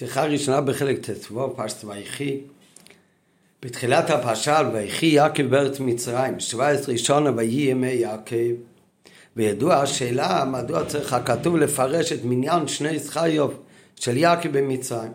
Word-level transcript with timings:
שיחה 0.00 0.24
ראשונה 0.24 0.60
בחלק 0.60 1.10
ט"ו, 1.10 1.54
פרשת 1.56 1.84
ויחי. 1.84 2.40
בתחילת 3.62 4.10
הפרשה 4.10 4.70
ויחי 4.72 5.06
יעקב 5.06 5.42
בארץ 5.42 5.80
מצרים, 5.80 6.40
17 6.40 6.94
ראשונה 6.94 7.30
ויהי 7.36 7.70
ימי 7.70 7.86
יעקב. 7.86 8.54
וידוע 9.36 9.74
השאלה 9.74 10.44
מדוע 10.44 10.84
צריך 10.84 11.12
הכתוב 11.12 11.56
לפרש 11.56 12.12
את 12.12 12.18
מניין 12.24 12.68
שני 12.68 12.98
זכיוב 12.98 13.60
של 13.96 14.16
יעקב 14.16 14.48
במצרים. 14.48 15.12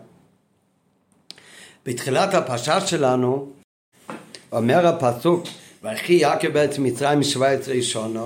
בתחילת 1.86 2.34
הפרשה 2.34 2.80
שלנו 2.80 3.52
אומר 4.52 4.86
הפסוק 4.86 5.46
ויחי 5.82 6.12
יעקב 6.12 6.48
בארץ 6.48 6.78
מצרים 6.78 7.22
17 7.22 7.74
ראשונה 7.74 8.24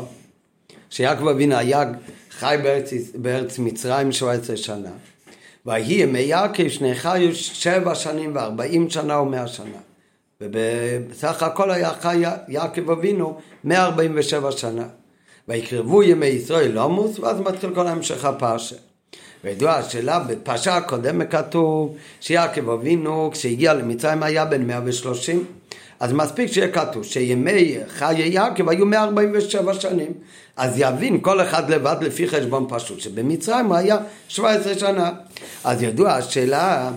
שיעקב 0.91 1.29
אבינו 1.29 1.57
היה 1.57 1.85
חי 2.31 2.57
בארץ, 2.63 2.91
בארץ 3.15 3.59
מצרים 3.59 4.13
17 4.13 4.57
שנה 4.57 4.91
ויהי 5.67 6.03
ימי 6.03 6.19
יעקב 6.19 6.69
שני 6.69 6.95
חיו 6.95 7.35
שבע 7.35 7.95
שנים 7.95 8.35
וארבעים 8.35 8.91
שנה 8.91 9.21
ומאה 9.21 9.47
שנה. 9.47 9.79
ובסך 10.41 11.43
הכל 11.43 11.71
היה 11.71 11.91
חי 12.01 12.23
יעקב 12.49 12.91
אבינו 12.91 13.39
מאה 13.65 13.85
ארבעים 13.85 14.13
ושבע 14.15 14.53
שנה. 14.53 14.87
ויקרבו 15.49 16.03
ימי 16.03 16.27
ישראל 16.27 16.79
עמוס, 16.79 17.19
ואז 17.19 17.41
מתחיל 17.41 17.75
כל 17.75 17.87
המשך 17.87 18.25
הפרשה. 18.25 18.77
וידוע 19.45 19.73
השאלה, 19.73 20.19
בפרשה 20.19 20.77
הקודמת 20.77 21.31
כתוב 21.31 21.97
שיעקב 22.21 22.71
אבינו 22.71 23.31
כשהגיע 23.33 23.75
למצרים 23.75 24.23
היה 24.23 24.45
בן 24.45 24.67
מאה 24.67 24.81
ושלושים. 24.85 25.45
אז 26.01 26.13
מספיק 26.13 26.53
שיהיה 26.53 26.69
כתוב 26.69 27.05
שימי 27.05 27.77
חיי 27.89 28.29
יעקב 28.29 28.69
היו 28.69 28.87
147 28.87 29.75
שנים. 29.75 30.13
אז 30.57 30.75
יבין 30.77 31.19
כל 31.21 31.41
אחד 31.41 31.71
לבד 31.71 31.97
לפי 32.01 32.29
חשבון 32.29 32.67
פשוט, 32.69 33.01
שבמצרים 33.01 33.67
הוא 33.67 33.75
היה 33.75 33.97
17 34.29 34.79
שנה. 34.79 35.11
אז 35.65 35.83
ידוע 35.83 36.13
השאלה, 36.13 36.91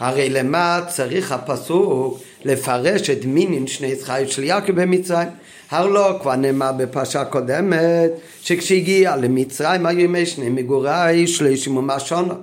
הרי 0.00 0.28
למה 0.30 0.80
צריך 0.88 1.32
הפסוק 1.32 2.20
לפרש 2.44 3.10
את 3.10 3.24
מינין 3.24 3.66
שני 3.66 3.94
זכאים 3.94 4.26
של 4.28 4.44
יעקב 4.44 4.72
במצרים? 4.80 5.28
הר 5.70 5.86
לא, 5.86 6.18
כבר 6.22 6.36
נאמר 6.36 6.72
בפרשה 6.72 7.24
קודמת, 7.24 8.10
שכשהגיע 8.42 9.16
למצרים 9.16 9.86
היו 9.86 10.00
ימי 10.00 10.26
שני 10.26 10.48
מגורי 10.48 11.26
שלושים 11.26 11.76
ומשונות. 11.76 12.40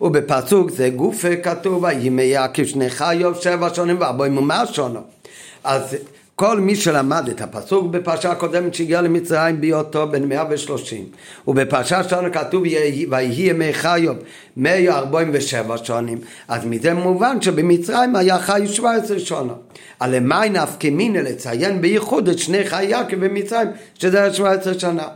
ובפסוק 0.00 0.70
זה 0.70 0.88
גופה 0.88 1.36
כתוב, 1.36 1.84
ימי 2.00 2.22
יעקב 2.22 2.64
שני 2.64 2.90
חיוב 2.90 3.40
שבע 3.40 3.68
שונים 3.74 3.96
וארבעים 4.00 4.38
ומשונות. 4.38 5.21
אז 5.64 5.96
כל 6.36 6.60
מי 6.60 6.76
שלמד 6.76 7.28
את 7.28 7.40
הפסוק 7.40 7.86
בפרשה 7.90 8.30
הקודמת 8.30 8.74
שהגיע 8.74 9.00
למצרים 9.00 9.60
בהיותו 9.60 10.08
בן 10.08 10.28
130 10.28 11.06
ובפרשה 11.46 12.04
שלנו 12.04 12.32
כתוב 12.32 12.62
ויהי 12.62 13.48
ימי 13.48 13.72
חיוב 13.72 14.16
147 14.56 15.76
שונים? 15.84 16.18
אז 16.48 16.64
מזה 16.64 16.94
מובן 16.94 17.42
שבמצרים 17.42 18.16
היה 18.16 18.38
חי 18.38 18.62
17 18.66 19.18
שונה. 19.18 19.52
על 20.00 20.16
למי 20.16 20.48
נפקא 20.50 20.88
מינה 20.88 21.22
לציין 21.22 21.80
בייחוד 21.80 22.28
את 22.28 22.38
שני 22.38 22.64
חיי 22.64 22.88
יעקב 22.88 23.16
במצרים 23.16 23.68
שזה 23.98 24.22
היה 24.22 24.34
17 24.34 24.78
שנה. 24.78 25.08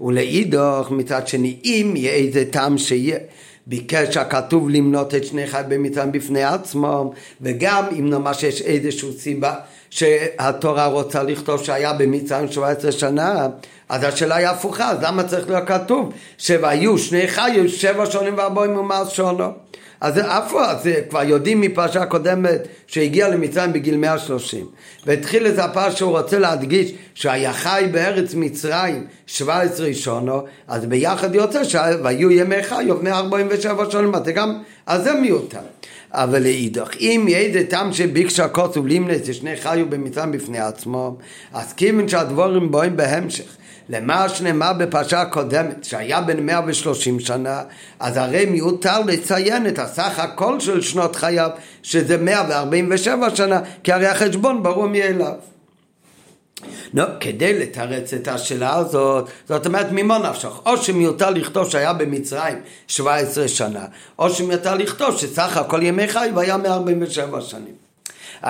ולאידוך 0.00 0.90
מצד 0.90 1.28
שני 1.28 1.56
אם 1.64 1.92
יהיה 1.96 2.12
איזה 2.12 2.44
טעם 2.44 2.78
שיהיה 2.78 3.18
ביקש 3.66 4.16
הכתוב 4.16 4.70
למנות 4.70 5.14
את 5.14 5.24
שני 5.24 5.46
חי 5.46 5.62
במצרים 5.68 6.12
בפני 6.12 6.44
עצמם 6.44 7.06
וגם 7.40 7.84
אם 7.98 8.10
נאמר 8.10 8.32
שיש 8.32 8.62
איזושהי 8.62 9.12
סיבה 9.12 9.54
שהתורה 9.94 10.86
רוצה 10.86 11.22
לכתוב 11.22 11.64
שהיה 11.64 11.92
במצרים 11.92 12.52
17 12.52 12.92
שנה, 12.92 13.46
אז 13.88 14.04
השאלה 14.04 14.36
היא 14.36 14.46
הפוכה, 14.46 14.90
אז 14.90 14.98
למה 15.02 15.22
צריך 15.24 15.48
להיות 15.48 15.68
כתוב 15.68 16.12
שהיו 16.38 16.98
שני 16.98 17.28
חיו 17.28 17.68
שבע 17.68 18.06
שנים 18.06 18.38
וארבעים 18.38 18.76
ומאז 18.76 19.10
שונו? 19.10 19.50
אז 20.00 20.18
איפה, 20.18 20.64
אז 20.66 20.88
כבר 21.10 21.22
יודעים 21.22 21.60
מפרשה 21.60 22.06
קודמת 22.06 22.68
שהגיע 22.86 23.28
למצרים 23.28 23.72
בגיל 23.72 23.96
130 23.96 24.66
והתחיל 25.06 25.44
לספר 25.48 25.90
שהוא 25.90 26.18
רוצה 26.18 26.38
להדגיש 26.38 26.94
שהיה 27.14 27.52
חי 27.52 27.84
בארץ 27.92 28.34
מצרים 28.34 29.06
17 29.26 29.94
שונו 29.94 30.44
אז 30.68 30.86
ביחד 30.86 31.34
יוצא 31.34 31.64
שהיו 31.64 32.30
ימי 32.30 32.62
חיוב 32.62 33.02
147 33.02 33.90
שנים 33.90 34.14
אז 34.14 34.24
זה 34.24 34.32
גם, 34.32 34.62
אז 34.86 35.04
זה 35.04 35.12
מיותר 35.14 35.58
אבל 36.14 36.42
לאידך, 36.42 36.88
אם 37.00 37.26
ידע 37.28 37.62
טעם 37.62 37.92
שביקשה 37.92 38.48
כוסוב 38.48 38.86
לימנס 38.86 39.26
ששני 39.26 39.56
חיו 39.56 39.90
במצרים 39.90 40.32
בפני 40.32 40.58
עצמו, 40.58 41.16
אז 41.52 41.72
כיוון 41.72 42.08
שהדבורים 42.08 42.70
בואים 42.70 42.96
בהמשך 42.96 43.56
למה 43.88 44.28
שנאמר 44.28 44.72
בפרשה 44.72 45.20
הקודמת, 45.20 45.84
שהיה 45.84 46.20
בן 46.20 46.46
130 46.46 47.20
שנה, 47.20 47.62
אז 48.00 48.16
הרי 48.16 48.46
מיותר 48.46 49.00
לציין 49.00 49.66
את 49.66 49.78
הסך 49.78 50.18
הכל 50.18 50.60
של 50.60 50.80
שנות 50.80 51.16
חייו, 51.16 51.50
שזה 51.82 52.16
147 52.16 53.36
שנה, 53.36 53.60
כי 53.82 53.92
הרי 53.92 54.06
החשבון 54.06 54.62
ברור 54.62 54.86
מאליו. 54.86 55.53
נו, 56.94 57.02
כדי 57.20 57.58
לתרץ 57.58 58.14
את 58.14 58.28
השאלה 58.28 58.74
הזאת, 58.74 59.28
זאת 59.48 59.66
אומרת, 59.66 59.86
ממה 59.90 60.18
נפשך? 60.18 60.60
או 60.66 60.76
שמיותר 60.76 61.30
לכתוב 61.30 61.70
שהיה 61.70 61.92
במצרים 61.92 62.58
17 62.86 63.48
שנה, 63.48 63.86
או 64.18 64.30
שמיותר 64.30 64.74
לכתוב 64.74 65.16
שסך 65.16 65.56
הכל 65.56 65.82
ימי 65.82 66.08
חי 66.08 66.28
והיה 66.34 66.56
147 66.56 67.40
שנים. 67.40 67.84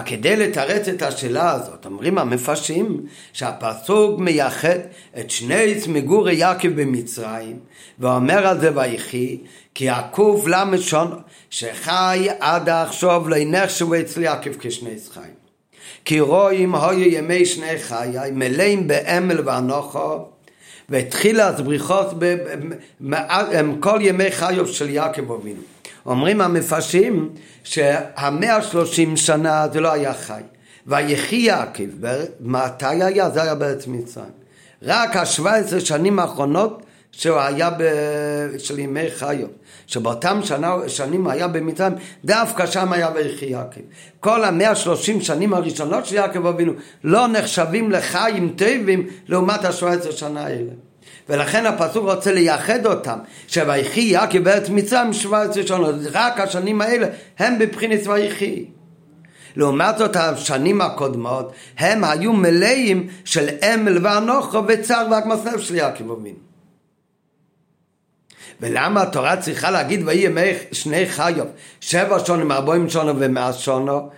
כדי 0.07 0.37
לתרץ 0.37 0.89
את 0.89 1.03
השאלה 1.03 1.53
הזאת, 1.53 1.87
אומרים 1.87 2.19
המפרשים 2.19 3.01
שהפסוק 3.33 4.21
מייחד 4.21 4.79
את 5.21 5.31
שני 5.31 5.75
מגורי 5.89 6.35
יעקב 6.35 6.69
במצרים, 6.69 7.59
ואומר 7.99 8.47
על 8.47 8.61
זה 8.61 8.71
ויחי, 8.75 9.39
כי 9.75 9.91
הקוף 9.91 10.47
ל' 10.47 10.79
שון 10.81 11.21
שחי 11.51 12.29
עד 12.41 12.69
עכשיו 12.69 13.29
לא 13.29 13.37
נחשבו 13.47 13.95
אצל 14.01 14.23
יעקב 14.23 14.51
כשני 14.59 14.99
זכיים. 14.99 15.34
כי 16.05 16.21
רואים 16.21 16.75
היו 16.75 17.09
ימי 17.09 17.47
שני 17.47 17.79
חיי 17.79 18.31
מלאים 18.33 18.89
באמל 18.89 19.41
ואנוכו 19.45 20.29
והתחיל 20.89 21.41
אז 21.41 21.61
בריחות 21.61 22.15
כל 23.81 23.99
ימי 24.01 24.31
חיוב 24.31 24.69
של 24.69 24.91
יעקב 24.91 25.33
אבינו. 25.33 25.61
אומרים 26.07 26.41
המפרשים 26.41 27.31
שהמאה 27.65 28.63
שלושים 28.63 29.17
שנה 29.17 29.67
זה 29.73 29.81
לא 29.81 29.93
היה 29.93 30.15
חי. 30.15 30.41
ויחי 30.87 31.37
יעקב, 31.37 31.85
מתי 32.41 32.87
היה? 32.87 33.31
זה 33.31 33.43
היה 33.43 33.55
בארץ 33.55 33.87
מצרים. 33.87 34.45
רק 34.83 35.17
השבע 35.17 35.55
עשרה 35.55 35.81
שנים 35.81 36.19
האחרונות 36.19 36.83
שהוא 37.13 37.39
היה 37.39 37.71
ב... 37.71 37.83
של 38.59 38.79
ימי 38.79 39.11
חיו, 39.11 39.47
שבאותם 39.87 40.41
שנה, 40.43 40.75
שנים 40.87 41.27
היה 41.27 41.49
במצרים, 41.49 41.93
דווקא 42.25 42.67
שם 42.67 42.93
היה 42.93 43.11
ויחי 43.15 43.47
יעקב. 43.47 43.81
כל 44.21 44.45
המאה 44.45 44.75
שלושים 44.75 45.21
שנים 45.21 45.55
הראשונות 45.55 46.07
של 46.07 46.15
יעקב 46.15 46.47
אבינו 46.47 46.73
לא 47.05 47.27
נחשבים 47.29 47.91
לחיים 47.91 48.55
טובים 48.57 49.07
לעומת 49.29 49.65
השבע 49.65 49.93
עשרה 49.93 50.13
שנה 50.13 50.47
האלה. 50.47 50.71
ולכן 51.29 51.67
הפסוק 51.67 52.05
רוצה 52.05 52.33
לייחד 52.33 52.87
אותם, 52.87 53.19
שויחי 53.49 54.01
יעקב 54.01 54.39
בארץ 54.39 54.69
מצרים 54.69 55.13
שבע 55.13 55.43
עשרה 55.43 55.67
שנות, 55.67 55.95
רק 56.13 56.41
השנים 56.41 56.81
האלה 56.81 57.07
הם 57.39 57.59
בבחינת 57.59 58.07
ויחי. 58.07 58.65
לעומת 59.57 59.99
זאת 59.99 60.17
השנים 60.17 60.81
הקודמות 60.81 61.53
הם 61.79 62.05
היו 62.05 62.33
מלאים 62.33 63.09
של 63.25 63.49
אמל 63.49 64.07
ואנוכו 64.07 64.63
וצער 64.69 65.07
והגמס 65.11 65.41
של 65.59 65.75
יעקב 65.75 66.11
אבינו. 66.11 66.54
ולמה 68.61 69.03
התורה 69.03 69.37
צריכה 69.37 69.71
להגיד 69.71 70.03
ויהי 70.07 70.25
ימי 70.25 70.53
שני 70.73 71.07
חיוב, 71.07 71.49
שבע 71.81 72.19
שונים, 72.27 72.53
ארבעים 72.53 72.91
שונו 72.91 73.13
ומאה 73.19 73.53
שונו? 73.53 74.11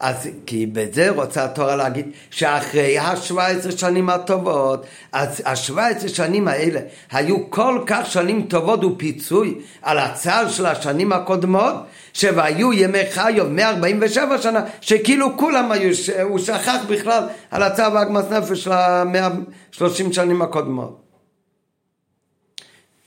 אז 0.00 0.28
כי 0.46 0.66
בזה 0.66 1.10
רוצה 1.10 1.44
התורה 1.44 1.76
להגיד 1.76 2.10
שאחרי 2.30 2.98
השבע 2.98 3.46
עשרה 3.46 3.72
שנים 3.72 4.10
הטובות, 4.10 4.86
אז 5.12 5.42
השבע 5.46 5.86
עשרה 5.86 6.08
שנים 6.08 6.48
האלה 6.48 6.80
היו 7.12 7.50
כל 7.50 7.78
כך 7.86 8.10
שנים 8.10 8.42
טובות 8.42 8.84
ופיצוי 8.84 9.58
על 9.82 9.98
הצער 9.98 10.48
של 10.48 10.66
השנים 10.66 11.12
הקודמות, 11.12 11.74
שהיו 12.12 12.72
ימי 12.72 13.10
חיוב 13.10 13.48
147 13.48 14.38
שנה, 14.38 14.60
שכאילו 14.80 15.36
כולם 15.36 15.72
היו, 15.72 15.90
הוא 16.22 16.38
שכח 16.38 16.78
בכלל 16.88 17.24
על 17.50 17.62
הצער 17.62 17.92
והגמס 17.94 18.24
נפש 18.30 18.64
של 18.64 18.72
המאה 18.72 19.28
שלושים 19.70 20.12
שנים 20.12 20.42
הקודמות. 20.42 21.01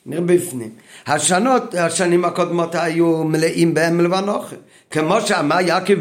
נראה 0.06 0.22
בפנים. 0.22 0.70
השנות, 1.08 1.76
השנים 1.76 2.26
הקודמות 2.26 2.76
היו 2.76 3.24
מלאים 3.24 3.74
באמל 3.74 4.14
ואנוכי. 4.14 4.56
כמו 4.92 5.22
שאמר 5.22 5.60
יעקב 5.60 5.94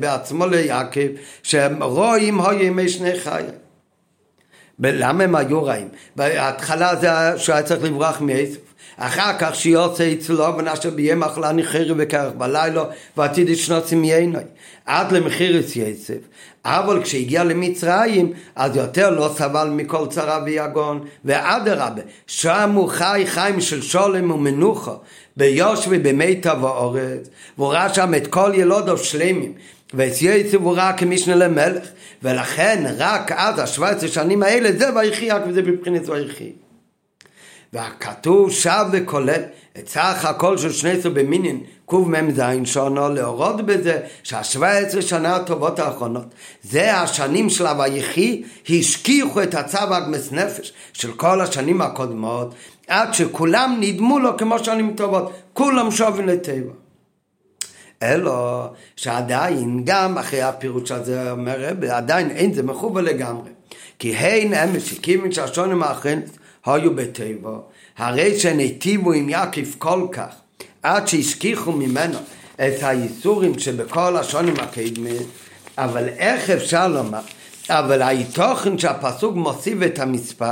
בעצמו 0.00 0.46
ליעקב, 0.46 1.08
שרואים 1.42 2.40
היו 2.40 2.62
ימי 2.62 2.88
שני 2.88 3.20
חיי. 3.20 3.44
למה 4.78 5.24
הם 5.24 5.34
היו 5.34 5.64
רעים? 5.64 5.88
בהתחלה 6.16 6.96
זה 6.96 7.08
שהוא 7.38 7.54
היה 7.54 7.62
צריך 7.62 7.84
לברוח 7.84 8.20
מעצב. 8.20 8.58
אחר 8.96 9.32
כך 9.38 9.54
שיוצא 9.54 10.12
אצלו 10.12 10.58
ונשר 10.58 10.90
ביום 10.90 11.22
אכלה 11.22 11.52
ניחרי 11.52 11.92
וכרך 11.96 12.32
בלילה 12.38 12.84
ועתיד 13.16 13.48
ישנוץ 13.48 13.92
עם 13.92 14.04
ינוי 14.04 14.42
עד 14.86 15.12
למחירס 15.12 15.76
יצב 15.76 16.14
אבל 16.64 17.02
כשהגיע 17.02 17.44
למצרים 17.44 18.32
אז 18.56 18.76
יותר 18.76 19.10
לא 19.10 19.30
סבל 19.36 19.68
מכל 19.68 20.06
צרה 20.10 20.42
ויגון 20.44 21.04
ואדרבה 21.24 22.02
שם 22.26 22.70
הוא 22.74 22.88
חי 22.88 23.22
חיים 23.26 23.60
של 23.60 23.82
שולם 23.82 24.30
ומנוחה 24.30 24.94
ביושבי 25.36 25.98
במיטה 25.98 26.54
ואורץ 26.60 27.28
והוא 27.58 27.72
ראה 27.72 27.94
שם 27.94 28.14
את 28.14 28.26
כל 28.26 28.52
ילודו 28.54 28.98
שלמים 28.98 29.52
ואת 29.94 30.22
יצב 30.22 30.62
הוא 30.62 30.76
ראה 30.76 30.92
כמשנה 30.92 31.34
למלך. 31.34 31.88
ולכן 32.22 32.84
רק 32.98 33.32
עד 33.32 33.60
השבע 33.60 33.88
עשרה 33.88 34.08
שנים 34.08 34.42
האלה 34.42 34.72
זה 34.72 34.96
ויחי 34.96 35.30
רק 35.30 35.42
וזה 35.48 35.62
מבחינת 35.62 36.08
ויחי. 36.08 36.52
והכתוב 37.72 38.50
שב 38.50 38.84
וכולל 38.92 39.42
את 39.78 39.88
סך 39.88 40.24
הכל 40.24 40.58
של 40.58 40.72
שני 40.72 40.90
עשרה 40.90 41.12
במינין 41.12 41.60
קמ"ז 41.92 42.42
שונו 42.64 43.08
להורות 43.08 43.66
בזה 43.66 44.00
שהשבע 44.22 44.70
עשרה 44.70 45.02
שנה 45.02 45.36
הטובות 45.36 45.78
האחרונות. 45.78 46.34
זה 46.62 46.96
השנים 46.96 47.50
של 47.50 47.66
הוויחי 47.66 48.42
השכיחו 48.68 49.42
את 49.42 49.54
הצו 49.54 49.78
הגמס 49.78 50.32
נפש 50.32 50.72
של 50.92 51.12
כל 51.12 51.40
השנים 51.40 51.80
הקודמות 51.80 52.54
עד 52.88 53.14
שכולם 53.14 53.76
נדמו 53.80 54.18
לו 54.18 54.36
כמו 54.36 54.58
שנים 54.58 54.94
טובות. 54.96 55.32
כולם 55.52 55.90
שובים 55.90 56.28
לטבע. 56.28 56.72
אלא 58.02 58.66
שעדיין 58.96 59.82
גם 59.84 60.18
אחרי 60.18 60.42
הפירוש 60.42 60.90
הזה 60.90 61.30
אומר 61.30 61.72
עדיין 61.90 62.30
אין 62.30 62.52
זה 62.52 62.62
מחובר 62.62 63.00
לגמרי. 63.00 63.50
כי 63.98 64.14
הן 64.14 64.54
הם 64.54 64.72
מסיקים 64.76 65.32
שהשונים 65.32 65.82
האחרים 65.82 66.20
היו 66.66 66.94
בטבע, 66.94 67.50
הרי 67.96 68.38
שנטיבו 68.38 69.12
עם 69.12 69.28
יעקב 69.28 69.64
כל 69.78 70.06
כך, 70.12 70.34
עד 70.82 71.08
שהשכיחו 71.08 71.72
ממנו 71.72 72.18
את 72.54 72.82
הייסורים 72.82 73.58
שבכל 73.58 74.16
השונים 74.16 74.54
הקדמים, 74.60 75.22
אבל 75.78 76.08
איך 76.08 76.50
אפשר 76.50 76.88
לומר? 76.88 77.20
אבל 77.70 78.02
התוכן 78.02 78.78
שהפסוק 78.78 79.36
מוסיף 79.36 79.78
את 79.86 79.98
המספר, 79.98 80.50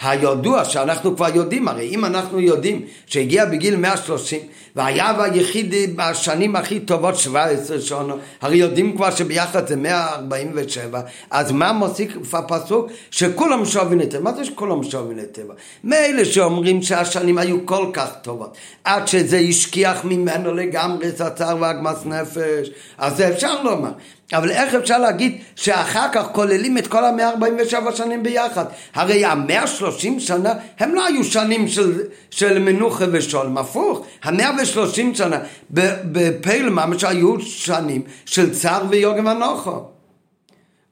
הידוע 0.00 0.64
שאנחנו 0.64 1.16
כבר 1.16 1.28
יודעים, 1.34 1.68
הרי 1.68 1.88
אם 1.88 2.04
אנחנו 2.04 2.40
יודעים 2.40 2.82
שהגיע 3.06 3.44
בגיל 3.44 3.76
130 3.76 4.40
והיה 4.76 5.12
והיחיד 5.18 5.74
בשנים 5.96 6.56
הכי 6.56 6.80
טובות 6.80 7.16
17 7.16 7.80
שנה, 7.80 8.14
הרי 8.40 8.56
יודעים 8.56 8.96
כבר 8.96 9.10
שביחד 9.10 9.66
זה 9.66 9.76
147, 9.76 11.00
אז 11.30 11.52
מה 11.52 11.72
מוסיף 11.72 12.34
הפסוק? 12.34 12.86
שכולם 13.10 13.64
שווים 13.64 13.98
לטבע. 13.98 14.20
מה 14.20 14.32
זה 14.32 14.44
שכולם 14.44 14.82
שווים 14.82 15.18
לטבע? 15.18 15.54
מילא 15.84 16.24
שאומרים 16.24 16.82
שהשנים 16.82 17.38
היו 17.38 17.66
כל 17.66 17.86
כך 17.92 18.08
טובות, 18.22 18.56
עד 18.84 19.08
שזה 19.08 19.38
השכיח 19.38 20.04
ממנו 20.04 20.54
לגמרי 20.54 21.08
את 21.08 21.20
הצער 21.20 21.56
והגמס 21.60 22.06
נפש, 22.06 22.70
אז 22.98 23.16
זה 23.16 23.28
אפשר 23.28 23.62
לומר. 23.62 23.90
אבל 24.32 24.50
איך 24.50 24.74
אפשר 24.74 24.98
להגיד 24.98 25.38
שאחר 25.56 26.06
כך 26.12 26.26
כוללים 26.32 26.78
את 26.78 26.86
כל 26.86 27.04
המאה 27.04 27.28
ארבעים 27.28 27.56
ושבע 27.58 27.92
שנים 27.92 28.22
ביחד? 28.22 28.64
הרי 28.94 29.24
המאה 29.24 29.66
שלושים 29.66 30.20
שנה 30.20 30.52
הם 30.78 30.94
לא 30.94 31.06
היו 31.06 31.24
שנים 31.24 31.68
של, 31.68 32.00
של 32.30 32.58
מנוחה 32.58 33.04
ושולם, 33.12 33.58
הפוך, 33.58 34.06
המאה 34.22 34.50
ושלושים 34.62 35.14
שנה 35.14 35.38
בפייל 35.70 36.68
ממש 36.68 37.04
היו 37.04 37.40
שנים 37.40 38.02
של 38.26 38.54
צער 38.54 38.82
ויוגם 38.88 39.26
ונוחו. 39.26 39.84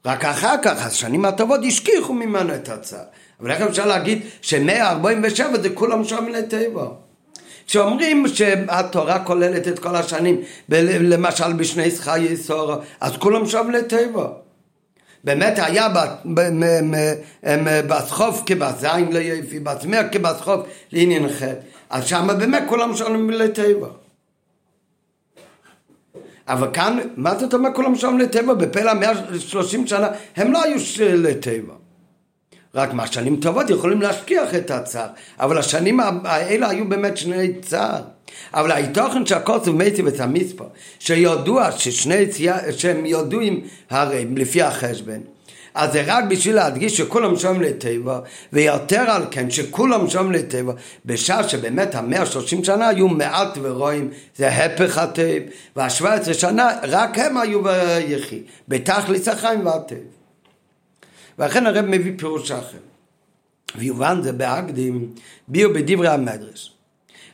רק 0.05 0.25
אחר 0.25 0.55
כך 0.63 0.85
השנים 0.85 1.25
הטובות 1.25 1.59
השכיחו 1.67 2.13
ממנו 2.13 2.55
את 2.55 2.69
הצער. 2.69 3.03
אבל 3.39 3.51
איך 3.51 3.61
אפשר 3.61 3.85
להגיד 3.85 4.21
שמאה 4.41 4.89
ארבעים 4.89 5.21
ושבע 5.23 5.61
זה 5.61 5.69
כולם 5.69 6.03
שם 6.03 6.27
לטבע? 6.27 6.85
כשאומרים 7.67 8.27
שהתורה 8.27 9.19
כוללת 9.19 9.67
את 9.67 9.79
כל 9.79 9.95
השנים, 9.95 10.41
למשל 10.99 11.53
בשני 11.53 11.91
שחי 11.91 12.37
סורו, 12.37 12.73
אז 13.01 13.17
כולם 13.17 13.45
שב 13.45 13.63
לטבע. 13.73 14.27
באמת 15.23 15.59
היה 15.59 15.87
בסחוף 17.87 18.43
כבזין 18.45 19.11
ליפי, 19.11 19.59
בעצמך 19.59 20.05
כבסחוף 20.11 20.67
לעניין 20.91 21.29
חטא. 21.29 21.53
אז 21.89 22.05
שם 22.05 22.27
באמת 22.39 22.63
כולם 22.67 22.95
שואלים 22.95 23.29
לטבע. 23.29 23.87
אבל 26.47 26.67
כאן, 26.73 26.99
מה 27.15 27.35
זאת 27.35 27.53
אומרת 27.53 27.75
כולם 27.75 27.95
שואלים 27.95 28.19
לטבע? 28.19 28.53
בפלא 28.53 28.93
130 28.93 29.87
שנה 29.87 30.07
הם 30.35 30.51
לא 30.51 30.63
היו 30.63 30.77
לטבע. 30.99 31.73
רק 32.77 32.93
מהשנים 32.93 33.35
טובות 33.35 33.69
יכולים 33.69 34.01
להשכיח 34.01 34.55
את 34.55 34.71
הצער, 34.71 35.07
אבל 35.39 35.57
השנים 35.57 35.99
האלה 36.23 36.69
היו 36.69 36.89
באמת 36.89 37.17
שני 37.17 37.53
צער. 37.61 38.01
אבל 38.53 38.71
התוכן 38.71 39.25
של 39.25 39.35
הקוסף 39.35 39.67
מייטיב 39.67 40.07
את 40.07 40.19
המספר, 40.19 40.65
שידוע 40.99 41.71
ששני 41.71 42.25
שהם 42.77 43.05
ידועים 43.05 43.61
הרי 43.89 44.25
לפי 44.35 44.61
החשבון, 44.61 45.19
אז 45.75 45.93
זה 45.93 46.03
רק 46.05 46.23
בשביל 46.23 46.55
להדגיש 46.55 46.97
שכולם 46.97 47.35
שומעים 47.35 47.61
לטבע, 47.61 48.19
ויותר 48.53 49.11
על 49.11 49.23
כן 49.31 49.51
שכולם 49.51 50.09
שומעים 50.09 50.31
לטבע, 50.31 50.73
בשעה 51.05 51.49
שבאמת 51.49 51.95
המאה 51.95 52.25
שלושים 52.25 52.63
שנה 52.63 52.87
היו 52.87 53.07
מעט 53.07 53.57
ורואים, 53.61 54.09
זה 54.35 54.47
הפך 54.47 54.97
הטבע, 54.97 55.45
והשבע 55.75 56.13
עשרה 56.13 56.33
שנה 56.33 56.69
רק 56.83 57.19
הם 57.19 57.37
היו 57.37 57.63
ביחי, 57.63 58.41
בתכלס 58.67 59.27
החיים 59.27 59.65
והטבע. 59.65 60.16
ואכן 61.37 61.67
הרב 61.67 61.85
מביא 61.85 62.13
פירוש 62.17 62.51
אחר. 62.51 62.77
ויובן 63.75 64.19
זה 64.23 64.33
בהקדים 64.33 65.13
ביו 65.47 65.73
בדברי 65.73 66.07
המדרש. 66.07 66.73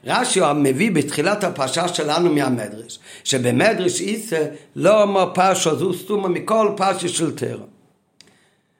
רש"י 0.05 0.39
מביא 0.55 0.91
בתחילת 0.91 1.43
הפרשה 1.43 1.87
שלנו 1.87 2.33
מהמדרש, 2.33 2.99
שבמדרש 3.23 4.01
איסה 4.01 4.45
לא 4.75 5.03
אומר 5.03 5.33
פרשה 5.33 5.75
זו 5.75 5.93
סתומה 5.93 6.27
מכל 6.27 6.73
פרשה 6.77 7.07
של 7.07 7.35
תרא. 7.35 7.57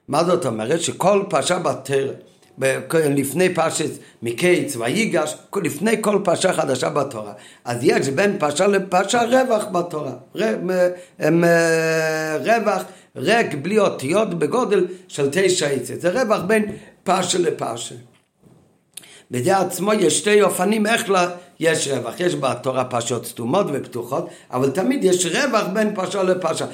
מה 0.08 0.24
זאת 0.24 0.46
אומרת? 0.46 0.80
שכל 0.80 1.24
פרשה 1.28 1.58
בתרא, 1.58 2.12
לפני 2.94 3.54
פרשת 3.54 3.90
מקיץ 4.22 4.76
ויגש, 4.76 5.34
לפני 5.62 6.02
כל 6.02 6.18
פרשה 6.24 6.52
חדשה 6.52 6.88
בתורה. 6.88 7.32
אז 7.64 7.78
יש 7.82 8.08
בין 8.08 8.38
פרשה 8.38 8.66
לפרשה 8.66 9.22
רווח 9.22 9.64
בתורה. 9.64 10.12
רווח 12.44 12.82
ריק 13.16 13.54
בלי 13.62 13.78
אותיות 13.78 14.34
בגודל 14.34 14.86
של 15.08 15.28
תשע 15.32 15.66
עצת. 15.66 16.00
זה 16.00 16.22
רווח 16.22 16.40
בין 16.40 16.72
פרשה 17.04 17.38
לפרשה. 17.38 17.94
בזה 19.30 19.58
עצמו 19.58 19.92
יש 19.92 20.18
שתי 20.18 20.42
אופנים 20.42 20.86
איך 20.86 21.10
לה, 21.10 21.30
יש 21.60 21.88
רווח. 21.88 22.20
יש 22.20 22.34
בתורה 22.34 22.84
פרשות 22.84 23.26
סתומות 23.26 23.66
ופתוחות, 23.72 24.28
אבל 24.50 24.70
תמיד 24.70 25.04
יש 25.04 25.26
רווח 25.26 25.66
בין 25.72 25.94
פרשה 25.94 26.22
לפרשה. 26.22 26.66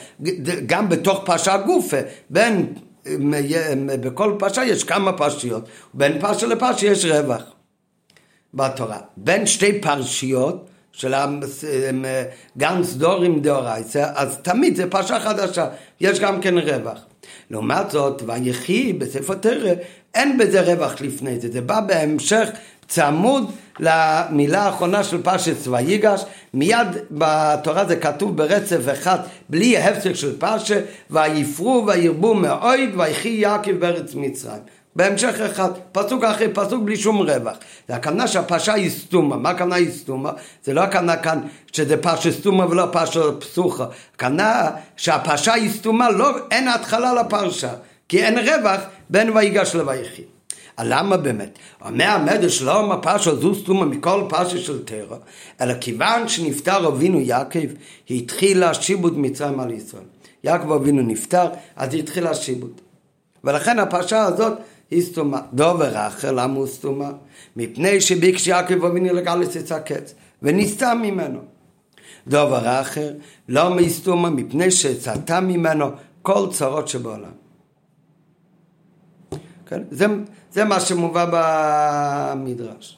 גם 0.66 0.88
בתוך 0.88 1.22
פרשה 1.25 1.56
גופה, 1.56 1.96
בין, 2.31 2.75
בכל 4.00 4.34
פרשה 4.38 4.64
יש 4.64 4.84
כמה 4.84 5.12
פרשיות, 5.12 5.69
בין 5.94 6.20
פרשה 6.20 6.46
לפרשה 6.46 6.87
יש 6.87 7.04
רווח 7.04 7.42
בתורה. 8.54 8.98
בין 9.16 9.46
שתי 9.46 9.81
פרשיות 9.81 10.69
של 10.92 11.14
גם 12.59 12.85
סדורים 12.85 13.40
דאורייסה, 13.40 14.04
אז 14.14 14.38
תמיד 14.42 14.76
זה 14.76 14.90
פרשה 14.90 15.20
חדשה, 15.20 15.66
יש 16.00 16.20
גם 16.20 16.40
כן 16.40 16.59
רווח. 16.59 16.99
לעומת 17.50 17.90
זאת, 17.90 18.23
ויחי 18.26 18.92
בספר 18.92 19.35
תרא, 19.35 19.73
אין 20.14 20.38
בזה 20.38 20.61
רווח 20.61 21.00
לפני 21.00 21.40
זה, 21.40 21.49
זה 21.52 21.61
בא 21.61 21.80
בהמשך 21.80 22.49
צמוד 22.88 23.50
למילה 23.80 24.62
האחרונה 24.62 25.04
של 25.04 25.23
פרשת 25.23 25.66
ויגש, 25.66 26.25
מיד 26.54 26.88
בתורה 27.11 27.85
זה 27.85 27.97
כתוב 27.97 28.37
ברצף 28.37 28.80
אחד, 28.92 29.18
בלי 29.49 29.78
הפסק 29.78 30.12
של 30.12 30.38
פרשה, 30.38 30.80
ויפרו 31.11 31.85
וירבו 31.87 32.35
מאויד, 32.35 32.90
ויחי 32.97 33.28
יעקב 33.28 33.73
בארץ 33.73 34.14
מצרים. 34.14 34.62
בהמשך 34.97 35.40
אחד, 35.40 35.70
פסוק 35.92 36.25
אחרי 36.25 36.49
פסוק 36.54 36.82
בלי 36.85 36.97
שום 36.97 37.18
רווח. 37.18 37.56
זה 37.88 37.94
הכוונה 37.94 38.28
שהפרשה 38.28 38.73
היא 38.73 38.90
סתומה. 38.90 39.37
מה 39.37 39.50
הכוונה 39.50 39.75
היא 39.75 39.90
סתומה? 39.90 40.30
זה 40.64 40.75
לא 40.75 40.80
הכוונה 40.80 41.16
כאן 41.16 41.40
שזה 41.73 41.97
פרשה 41.97 42.32
סתומה 42.32 42.66
ולא 42.66 42.87
פרשה 42.92 43.20
פסוחה. 43.40 43.87
הכוונה 44.14 44.70
שהפרשה 44.97 45.52
היא 45.52 45.70
סתומה, 45.70 46.11
לא, 46.11 46.30
אין 46.50 46.68
התחלה 46.68 47.14
לפרשה. 47.14 47.73
כי 48.09 48.25
אין 48.25 48.38
רווח 48.38 48.80
בין 49.11 49.37
ויגש 49.37 49.75
לויחי. 49.75 50.23
למה 50.82 51.16
באמת? 51.16 51.59
אומר 51.85 52.04
המדרש 52.04 52.62
לא 52.62 52.80
אומר 52.80 53.00
פרשה 53.02 53.35
זו 53.35 53.54
סתומה 53.54 53.85
מכל 53.85 54.23
פרשה 54.28 54.59
של 54.59 54.85
טרור, 54.85 55.18
אלא 55.61 55.75
כיוון 55.80 56.28
שנפטר 56.28 56.88
אבינו 56.88 57.20
יעקב, 57.20 57.68
התחילה 58.11 58.75
שיבוד 58.75 59.18
מצרים 59.18 59.61
על 59.61 59.70
ישראל. 59.70 60.02
יעקב 60.44 60.73
אבינו 60.73 61.02
נפטר, 61.02 61.47
אז 61.76 61.94
התחילה 61.94 62.35
שיבוד. 62.35 62.80
ולכן 63.44 63.78
הפרשה 63.78 64.23
הזאת 64.23 64.52
היא 64.90 65.02
סתומה. 65.02 65.40
דובר 65.52 66.06
אחר, 66.06 66.32
למה 66.32 66.54
הוא 66.54 66.66
סתומה? 66.66 67.11
מפני 67.56 68.00
שביקש 68.00 68.47
יעקב 68.47 68.85
אבינו 68.85 69.14
לגלס 69.14 69.56
את 69.56 69.73
הקץ, 69.73 70.14
ונסתם 70.42 70.99
ממנו. 71.02 71.40
דובר 72.26 72.80
אחר, 72.80 73.12
לא 73.49 73.75
מסתומה, 73.75 74.30
מפני 74.30 74.70
שסטה 74.70 75.40
ממנו 75.40 75.90
כל 76.23 76.49
צרות 76.52 76.88
שבעולם. 76.88 77.30
כן? 79.66 79.82
זה, 79.90 80.06
זה 80.52 80.64
מה 80.64 80.80
שמובא 80.80 81.26
במדרש. 81.32 82.97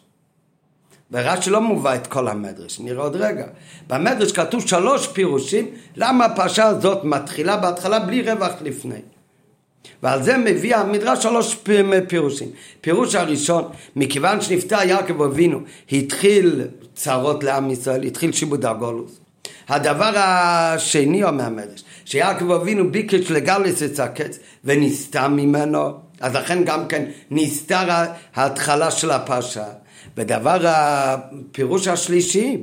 ורש"י 1.12 1.50
לא 1.50 1.61
מובא 1.61 1.94
את 1.94 2.06
כל 2.06 2.28
המדרש, 2.28 2.80
נראה 2.80 3.02
עוד 3.02 3.16
רגע. 3.16 3.46
במדרש 3.87 4.32
כתוב 4.32 4.66
שלוש 4.66 5.06
פירושים 5.06 5.66
למה 5.96 6.25
הפרשה 6.25 6.64
הזאת 6.64 7.04
מתחילה 7.04 7.56
בהתחלה 7.56 7.99
בלי 7.99 8.22
רווח 8.22 8.52
לפני. 8.61 9.00
ועל 10.02 10.22
זה 10.22 10.36
מביא 10.36 10.76
המדרש 10.76 11.22
שלוש 11.22 11.56
פירושים. 12.08 12.48
פירוש 12.80 13.14
הראשון, 13.14 13.64
מכיוון 13.96 14.40
שנפטר 14.40 14.82
יעקב 14.82 15.22
אבינו, 15.22 15.60
התחיל 15.92 16.62
צרות 16.94 17.44
לעם 17.44 17.70
ישראל, 17.70 18.02
התחיל 18.02 18.32
שיבוד 18.32 18.66
הגולוס. 18.66 19.20
הדבר 19.68 20.12
השני 20.14 21.24
אומר 21.24 21.44
המדרש, 21.44 21.84
שיעקב 22.04 22.50
אבינו 22.50 22.90
ביקש 22.90 23.30
לגלס 23.30 23.82
את 23.82 23.98
הקץ 23.98 24.38
ונסתם 24.64 25.36
ממנו, 25.36 25.92
אז 26.20 26.34
לכן 26.34 26.64
גם 26.64 26.88
כן 26.88 27.04
נסתר 27.30 28.06
ההתחלה 28.34 28.90
של 28.90 29.10
הפרשה. 29.10 29.64
ודבר 30.16 30.66
הפירוש 30.66 31.88
השלישי, 31.88 32.62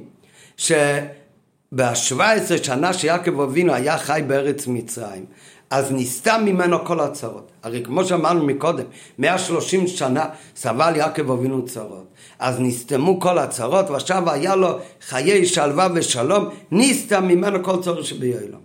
שב-17 0.57 2.19
שנה 2.63 2.93
שיעקב 2.93 3.41
אבינו 3.41 3.73
היה 3.73 3.97
חי 3.97 4.21
בארץ 4.27 4.67
מצרים, 4.67 5.25
אז 5.69 5.91
נסתם 5.91 6.41
ממנו 6.45 6.85
כל 6.85 6.99
הצרות. 6.99 7.51
הרי 7.63 7.83
כמו 7.83 8.05
שאמרנו 8.05 8.45
מקודם, 8.45 8.83
130 9.19 9.87
שנה 9.87 10.25
סבל 10.55 10.95
יעקב 10.95 11.31
אבינו 11.31 11.65
צרות. 11.65 12.07
אז 12.39 12.59
נסתמו 12.59 13.19
כל 13.19 13.39
הצרות, 13.39 13.89
ועכשיו 13.89 14.31
היה 14.31 14.55
לו 14.55 14.79
חיי 15.01 15.45
שלווה 15.45 15.87
ושלום, 15.95 16.49
נסתם 16.71 17.27
ממנו 17.27 17.63
כל 17.63 17.81
צורך 17.81 18.05
שביום. 18.05 18.61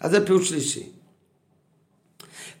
אז 0.00 0.10
זה 0.10 0.26
פירוש 0.26 0.48
שלישי. 0.48 0.86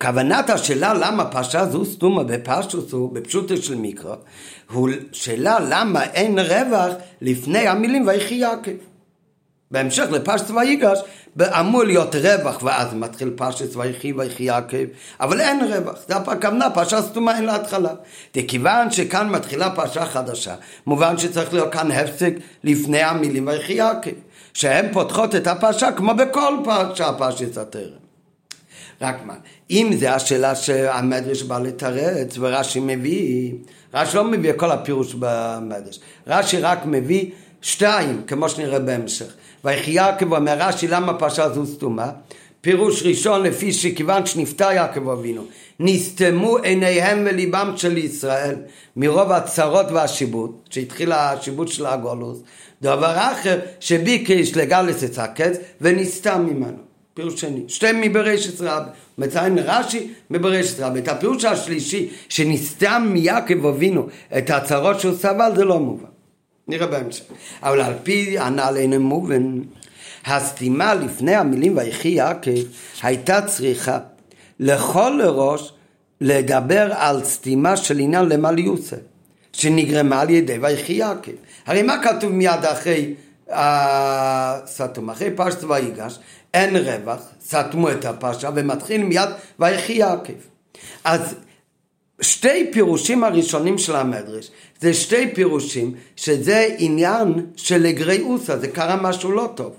כוונת 0.00 0.50
השאלה 0.50 0.94
למה 0.94 1.24
פרשה 1.24 1.66
זו 1.66 1.84
סתומה 1.84 2.24
בפרשוס 2.24 2.92
הוא 2.92 3.14
בפשוטו 3.14 3.56
של 3.56 3.74
מיקרו, 3.74 4.14
הוא 4.72 4.88
שאלה 5.12 5.58
למה 5.60 6.04
אין 6.04 6.38
רווח 6.38 6.94
לפני 7.20 7.68
המילים 7.68 8.06
ויחי 8.06 8.34
יעקב. 8.34 8.70
בהמשך 9.70 10.04
לפרשת 10.10 10.50
ויגש 10.50 10.98
אמור 11.42 11.84
להיות 11.84 12.14
רווח 12.14 12.62
ואז 12.62 12.94
מתחיל 12.94 13.30
פרשת 13.36 13.76
ויחי 13.76 14.12
ויחי 14.12 14.42
יעקב. 14.42 14.84
אבל 15.20 15.40
אין 15.40 15.60
רווח 15.72 15.98
זה 16.08 16.16
הכוונה 16.16 16.70
פרשה 16.70 17.02
סתומה 17.02 17.36
אין 17.36 17.44
לה 17.44 17.54
התחלה 17.54 17.94
וכיוון 18.36 18.90
שכאן 18.90 19.28
מתחילה 19.28 19.70
פרשה 19.70 20.06
חדשה 20.06 20.54
מובן 20.86 21.18
שצריך 21.18 21.54
להיות 21.54 21.72
כאן 21.72 21.92
הפסק 21.92 22.34
לפני 22.64 23.02
המילים 23.02 23.46
ויחי 23.46 23.72
יעקב. 23.72 24.10
שהן 24.54 24.92
פותחות 24.92 25.34
את 25.34 25.46
הפרשה 25.46 25.92
כמו 25.92 26.14
בכל 26.14 26.54
פרשה 26.64 27.12
פרשת 27.12 27.56
התרם 27.56 28.08
רק 29.00 29.16
מה, 29.24 29.34
אם 29.70 29.90
זה 29.98 30.14
השאלה 30.14 30.54
שהמדרש 30.54 31.42
בא 31.42 31.58
לתרץ 31.58 32.36
ורש"י 32.38 32.80
מביא, 32.80 33.52
רש"י 33.94 34.16
לא 34.16 34.24
מביא 34.24 34.52
כל 34.56 34.70
הפירוש 34.70 35.14
במדרש, 35.18 36.00
רש"י 36.26 36.60
רק 36.60 36.78
מביא 36.84 37.30
שתיים, 37.62 38.22
כמו 38.26 38.48
שנראה 38.48 38.78
בהמשך. 38.78 39.34
ויחי 39.64 39.90
יעקב 39.90 40.32
אומר 40.32 40.56
רש"י 40.58 40.88
למה 40.88 41.14
פרשה 41.14 41.48
זו 41.48 41.66
סתומה? 41.66 42.10
פירוש 42.60 43.02
ראשון 43.02 43.42
לפי 43.42 43.72
שכיוון 43.72 44.26
שנפטר 44.26 44.72
יעקב 44.72 45.08
אבינו 45.08 45.44
נסתמו 45.80 46.56
עיניהם 46.56 47.22
וליבם 47.26 47.72
של 47.76 47.98
ישראל 47.98 48.56
מרוב 48.96 49.32
הצרות 49.32 49.86
והשיבוט 49.92 50.68
שהתחיל 50.70 51.12
השיבוט 51.12 51.68
של 51.68 51.86
הגולוס 51.86 52.38
דבר 52.82 53.16
אחר 53.16 53.58
שביקש 53.80 54.56
לגלס 54.56 55.04
את 55.04 55.18
הקץ 55.18 55.56
ונסתם 55.80 56.46
ממנו 56.46 56.88
פירוש 57.18 57.40
שני, 57.40 57.62
שתי 57.68 57.86
מבראשית 57.92 58.60
רבי, 58.60 58.90
מציין 59.18 59.58
רש"י 59.58 60.10
מבראשית 60.30 60.80
רבי. 60.80 60.98
את 60.98 61.08
הפירוש 61.08 61.44
השלישי, 61.44 62.08
שנסתם 62.28 63.08
מיעקב 63.12 63.66
אבינו 63.66 64.06
את 64.38 64.50
הצרות 64.50 65.00
שהוא 65.00 65.14
סבל, 65.14 65.52
זה 65.56 65.64
לא 65.64 65.80
מובן. 65.80 66.17
נראה 66.68 66.86
בהמשך. 66.86 67.24
אבל 67.62 67.80
על 67.80 67.94
פי 68.02 68.38
הנ"ל 68.38 68.76
אין 68.76 68.96
מובן. 68.96 69.58
הסתימה 70.26 70.94
לפני 70.94 71.34
המילים 71.34 71.76
ויחי 71.76 72.08
יעקב 72.08 72.50
הייתה 73.02 73.42
צריכה 73.42 73.98
לכל 74.60 75.20
ראש 75.24 75.72
לדבר 76.20 76.92
על 76.92 77.24
סתימה 77.24 77.76
של 77.76 77.98
עניין 77.98 78.28
למעל 78.28 78.58
יוסף, 78.58 78.96
שנגרמה 79.52 80.20
על 80.20 80.30
ידי 80.30 80.58
ויחי 80.62 80.92
יעקב. 80.92 81.32
הרי 81.66 81.82
מה 81.82 82.02
כתוב 82.02 82.32
מיד 82.32 82.64
אחרי 82.64 83.14
הסתום? 83.50 85.10
אחרי 85.10 85.30
פרשת 85.30 85.64
ויגש, 85.64 86.18
אין 86.54 86.76
רווח, 86.76 87.20
סתמו 87.46 87.90
את 87.90 88.04
הפרשה 88.04 88.50
ומתחיל 88.54 89.04
מיד 89.04 89.28
ויחי 89.58 89.92
יעקב. 89.92 90.32
אז 91.04 91.34
שתי 92.20 92.70
פירושים 92.72 93.24
הראשונים 93.24 93.78
של 93.78 93.96
המדרש 93.96 94.50
זה 94.80 94.94
שתי 94.94 95.34
פירושים 95.34 95.94
שזה 96.16 96.68
עניין 96.78 97.46
של 97.56 97.86
אגריאוסה, 97.86 98.58
זה 98.58 98.68
קרה 98.68 98.96
משהו 99.02 99.32
לא 99.32 99.48
טוב. 99.54 99.72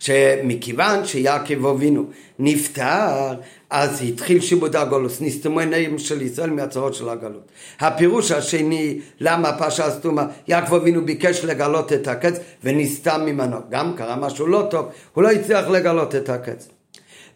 שמכיוון 0.00 1.04
שיעקב 1.04 1.66
אבינו 1.66 2.04
נפטר, 2.38 3.34
אז 3.70 4.02
התחיל 4.02 4.40
שיבוד 4.40 4.76
הגולוס, 4.76 5.20
נסתמו 5.20 5.60
עיניהם 5.60 5.98
של 5.98 6.22
ישראל 6.22 6.50
מהצרות 6.50 6.94
של 6.94 7.08
הגלות. 7.08 7.48
הפירוש 7.80 8.30
השני, 8.30 9.00
למה 9.20 9.48
הפרשה 9.48 9.90
סתומה, 9.90 10.26
יעקב 10.48 10.74
אבינו 10.74 11.04
ביקש 11.04 11.44
לגלות 11.44 11.92
את 11.92 12.08
הקץ 12.08 12.38
ונסתם 12.64 13.20
ממנו. 13.26 13.56
גם 13.70 13.96
קרה 13.96 14.16
משהו 14.16 14.46
לא 14.46 14.66
טוב, 14.70 14.86
הוא 15.14 15.24
לא 15.24 15.30
הצליח 15.30 15.68
לגלות 15.68 16.14
את 16.14 16.28
הקץ. 16.28 16.68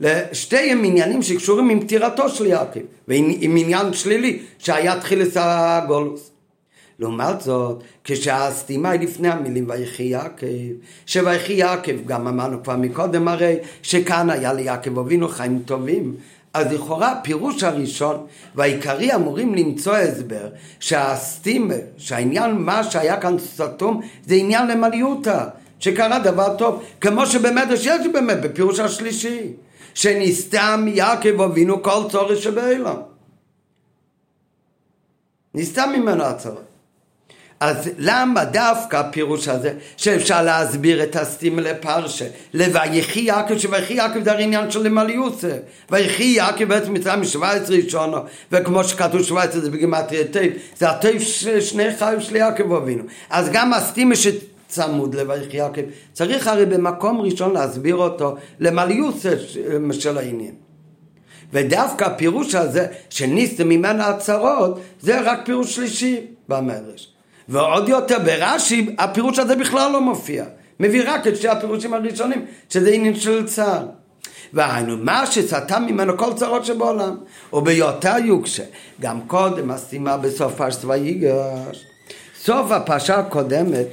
לשתי 0.01 0.71
עניינים 0.71 1.23
שקשורים 1.23 1.69
עם 1.71 1.81
פטירתו 1.81 2.29
של 2.29 2.47
יעקב, 2.47 2.81
ועם 3.09 3.57
עניין 3.57 3.93
שלילי 3.93 4.39
שהיה 4.59 5.01
תחילת 5.01 5.33
הגולוס. 5.37 6.31
לעומת 6.99 7.41
זאת, 7.41 7.83
כשהסתימה 8.05 8.91
היא 8.91 9.01
לפני 9.01 9.29
המילים 9.29 9.65
ויחי 9.69 10.03
יעקב, 10.03 10.47
שויחי 11.07 11.53
יעקב, 11.53 12.07
גם 12.07 12.27
אמרנו 12.29 12.63
כבר 12.63 12.77
מקודם 12.77 13.29
הרי, 13.29 13.57
שכאן 13.83 14.31
היה 14.31 14.53
ליעקב 14.53 14.99
אבינו 14.99 15.29
חיים 15.29 15.63
טובים. 15.65 16.15
אז 16.55 16.73
לכאורה 16.73 17.13
הפירוש 17.13 17.63
הראשון 17.63 18.27
והעיקרי 18.55 19.15
אמורים 19.15 19.55
למצוא 19.55 19.97
הסבר 19.97 20.49
שהסטימה, 20.81 21.75
שהעניין 21.97 22.51
מה 22.51 22.85
שהיה 22.85 23.21
כאן 23.21 23.37
סתום 23.39 24.01
זה 24.27 24.35
עניין 24.35 24.67
למליותה, 24.67 25.45
שקרה 25.79 26.19
דבר 26.19 26.57
טוב, 26.57 26.83
כמו 27.01 27.27
שבמדרש 27.27 27.87
יש 27.87 28.07
באמת 28.13 28.41
בפירוש 28.41 28.81
השלישי, 28.81 29.53
שנסתם 29.95 30.87
יעקב 30.89 31.41
אבינו 31.41 31.83
כל 31.83 32.03
צורך 32.11 32.43
שבאילם. 32.43 32.97
נסתם 35.55 35.91
ממנו 35.97 36.25
הצורך. 36.25 36.59
אז 37.61 37.91
למה 37.99 38.45
דווקא 38.45 38.97
הפירוש 38.97 39.49
הזה 39.49 39.73
שאפשר 39.97 40.43
להסביר 40.43 41.03
את 41.03 41.17
הסתימה 41.17 41.63
לפרשה 41.63 42.25
לויחי 42.55 43.21
יעקב 43.21 43.59
שויחי 43.59 43.95
יעקב 43.95 44.25
זה 44.25 44.33
עניין 44.33 44.71
של 44.71 44.83
למליוסה 44.83 45.57
ויחי 45.91 46.25
יעקב 46.25 46.65
בעצם 46.65 46.95
מצרים 46.95 47.25
17 47.25 47.77
ראשונו 47.77 48.19
וכמו 48.53 48.85
שכתוב 48.85 49.23
17 49.23 49.61
זה 49.61 49.71
בגימטריה 49.71 50.25
טייב 50.25 50.53
זה 50.77 50.91
הטייב 50.91 51.23
שני 51.61 51.97
חיים 51.99 52.21
של 52.21 52.37
יעקב 52.37 52.73
אבינו 52.73 53.05
אז 53.31 53.49
גם 53.53 53.73
הסתימה 53.73 54.15
שצמוד 54.69 55.15
לויחי 55.15 55.57
יעקב 55.57 55.83
צריך 56.13 56.47
הרי 56.47 56.67
במקום 56.67 57.21
ראשון 57.21 57.53
להסביר 57.53 57.97
אותו 57.97 58.37
למליוסה 58.61 59.35
של 59.93 60.19
העניין 60.19 60.55
ודווקא 61.53 62.05
הפירוש 62.05 62.55
הזה 62.55 62.87
שניסתם 63.11 63.69
ממנה 63.69 64.07
הצהרות 64.07 64.81
זה 65.01 65.21
רק 65.21 65.41
פירוש 65.45 65.75
שלישי 65.75 66.21
במדרש 66.49 67.15
ועוד 67.49 67.89
יותר 67.89 68.19
ברש"י 68.19 68.95
הפירוש 68.99 69.39
הזה 69.39 69.57
בכלל 69.57 69.93
לא 69.93 70.01
מופיע. 70.01 70.45
מביא 70.81 71.03
רק 71.07 71.27
את 71.27 71.37
שתי 71.37 71.49
הפירושים 71.49 71.95
הראשונים, 71.95 72.47
שזה 72.71 72.91
עניין 72.91 73.15
של 73.15 73.47
צער. 73.47 73.87
והיינו, 74.53 74.97
מה 74.97 75.27
שסתם 75.27 75.87
ממנו 75.87 76.19
כל 76.19 76.35
צרות 76.35 76.65
שבעולם, 76.65 77.17
וביותר 77.53 78.17
יוקשה, 78.25 78.63
גם 79.01 79.21
קודם 79.27 79.71
הסתימה 79.71 80.17
בסוף 80.17 80.55
פרשת 80.55 80.85
ויגש. 80.85 81.87
סוף 82.41 82.71
הפרשה 82.71 83.19
הקודמת 83.19 83.87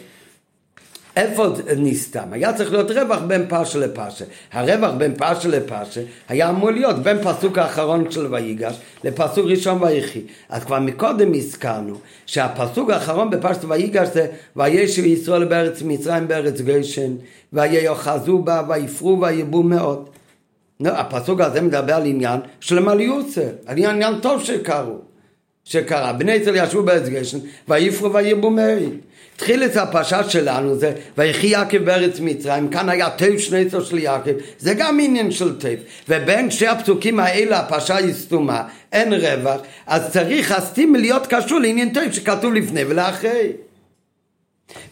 איפה 1.15 1.48
נסתם? 1.77 2.34
היה 2.34 2.53
צריך 2.53 2.72
להיות 2.72 2.91
רווח 2.91 3.20
בין 3.20 3.46
פרשה 3.48 3.80
לפרשה. 3.80 4.25
הרווח 4.51 4.91
בין 4.98 5.15
פרשה 5.15 5.50
לפרשה 5.50 6.01
היה 6.30 6.50
אמור 6.50 6.72
להיות 6.72 6.96
בין 7.03 7.18
פסוק 7.24 7.58
האחרון 7.58 8.12
של 8.12 8.34
ויגש 8.34 8.75
לפסוק 9.03 9.46
ראשון 9.46 9.84
ויחי. 9.84 10.22
אז 10.50 10.63
כבר 10.63 10.80
מקודם 10.80 11.34
הזכרנו 11.34 11.96
שהפסוק 12.25 12.89
האחרון 12.89 13.30
בפרשת 13.30 13.63
ויגש 13.70 14.08
זה 14.08 14.27
וישב 14.56 15.06
ישראל 15.06 15.46
בארץ 15.46 15.82
מצרים 15.82 16.27
בארץ 16.27 16.62
גשן 16.62 17.12
ויאחזו 17.53 18.39
בה 18.39 18.62
ויפרו 18.70 19.22
ויבו 19.22 19.63
מאוד. 19.63 20.10
לא, 20.80 20.89
הפסוק 20.89 21.41
הזה 21.41 21.62
מדבר 21.62 21.94
על 21.94 22.06
עניין 22.06 22.39
של 22.60 22.80
מליוסה, 22.80 23.48
על 23.65 23.77
עניין 23.77 24.20
טוב 24.22 24.44
שקרו, 24.44 24.98
שקרה. 25.63 26.13
בני 26.13 26.32
ישראל 26.32 26.56
ישבו 26.56 26.84
בארץ 26.84 27.10
גשן 27.10 27.38
ויפרו 27.68 28.13
ויבו 28.13 28.50
מאוד. 28.50 29.11
התחיל 29.41 29.63
את 29.63 29.77
הפרשה 29.77 30.29
שלנו 30.29 30.75
זה 30.75 30.93
ויחי 31.17 31.48
יעקב 31.48 31.77
בארץ 31.77 32.19
מצרים 32.19 32.67
כאן 32.67 32.89
היה 32.89 33.10
תיב 33.10 33.39
שני 33.39 33.69
צור 33.69 33.81
של 33.81 33.98
יעקב 33.98 34.31
זה 34.60 34.74
גם 34.74 35.00
עניין 35.01 35.31
של 35.31 35.60
תיב 35.60 35.79
ובין 36.10 36.51
שתי 36.51 36.67
הפסוקים 36.67 37.19
האלה 37.19 37.60
הפרשה 37.60 37.95
היא 37.95 38.13
סתומה 38.13 38.63
אין 38.91 39.13
רווח 39.13 39.62
אז 39.88 40.12
צריך 40.12 40.51
הסתים 40.51 40.95
להיות 40.95 41.27
קשור 41.27 41.60
לעניין 41.60 41.89
תיב 41.93 42.12
שכתוב 42.12 42.53
לפני 42.53 42.83
ולאחרי 42.88 43.51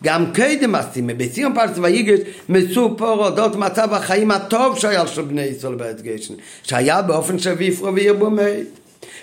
גם 0.04 0.34
קדם 0.34 0.76
הסתימה, 0.76 1.14
בסיום 1.14 1.54
פרס 1.54 1.78
ויגש 1.82 2.20
מסופר 2.50 3.12
אודות 3.12 3.56
מצב 3.56 3.94
החיים 3.94 4.32
הטוב 4.32 4.80
שהיה 4.80 5.08
של 5.08 5.22
בני 5.22 5.42
ישראל 5.42 5.76
בארץ 5.76 6.02
גשן, 6.02 6.34
שהיה 6.64 7.02
באופן 7.02 7.40
שוויפרו 7.40 7.94
וירבו 7.94 8.30
מי. 8.30 8.44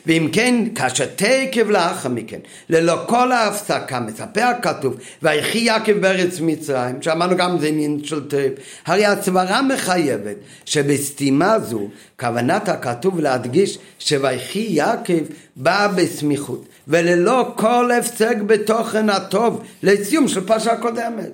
ואם 0.06 0.28
כן, 0.32 0.54
כאשר 0.74 1.06
תקב 1.16 1.70
לאחר 1.70 2.08
מכן, 2.08 2.38
ללא 2.68 2.96
כל 3.06 3.32
ההפסקה, 3.32 4.00
מספר 4.00 4.42
הכתוב, 4.42 4.96
ויחי 5.22 5.58
יעקב 5.58 5.92
בארץ 5.92 6.40
מצרים, 6.40 7.02
שאמרנו 7.02 7.36
גם 7.36 7.58
זה 7.58 7.66
עניין 7.66 8.04
של 8.04 8.28
טב, 8.28 8.50
הרי 8.86 9.06
הסברה 9.06 9.62
מחייבת 9.62 10.36
שבסתימה 10.64 11.58
זו, 11.58 11.88
כוונת 12.20 12.68
הכתוב 12.68 13.20
להדגיש 13.20 13.78
שויחי 13.98 14.66
יעקב 14.68 15.22
בא 15.56 15.88
בסמיכות, 15.96 16.64
וללא 16.88 17.52
כל 17.56 17.90
הפסק 17.98 18.36
בתוכן 18.36 19.10
הטוב, 19.10 19.62
לסיום 19.82 20.28
של 20.28 20.46
פרשה 20.46 20.76
קודמת. 20.76 21.30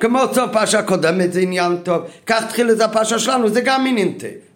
כמו 0.00 0.18
סוף 0.34 0.52
פרשה 0.52 0.82
קודמת 0.82 1.32
זה 1.32 1.40
עניין 1.40 1.76
טוב, 1.82 2.02
כך 2.26 2.44
תחיל 2.48 2.70
את 2.70 2.80
הפרשה 2.80 3.18
שלנו, 3.18 3.48
זה 3.48 3.60
גם 3.60 3.86
עניין 3.86 4.12
טוב. 4.12 4.47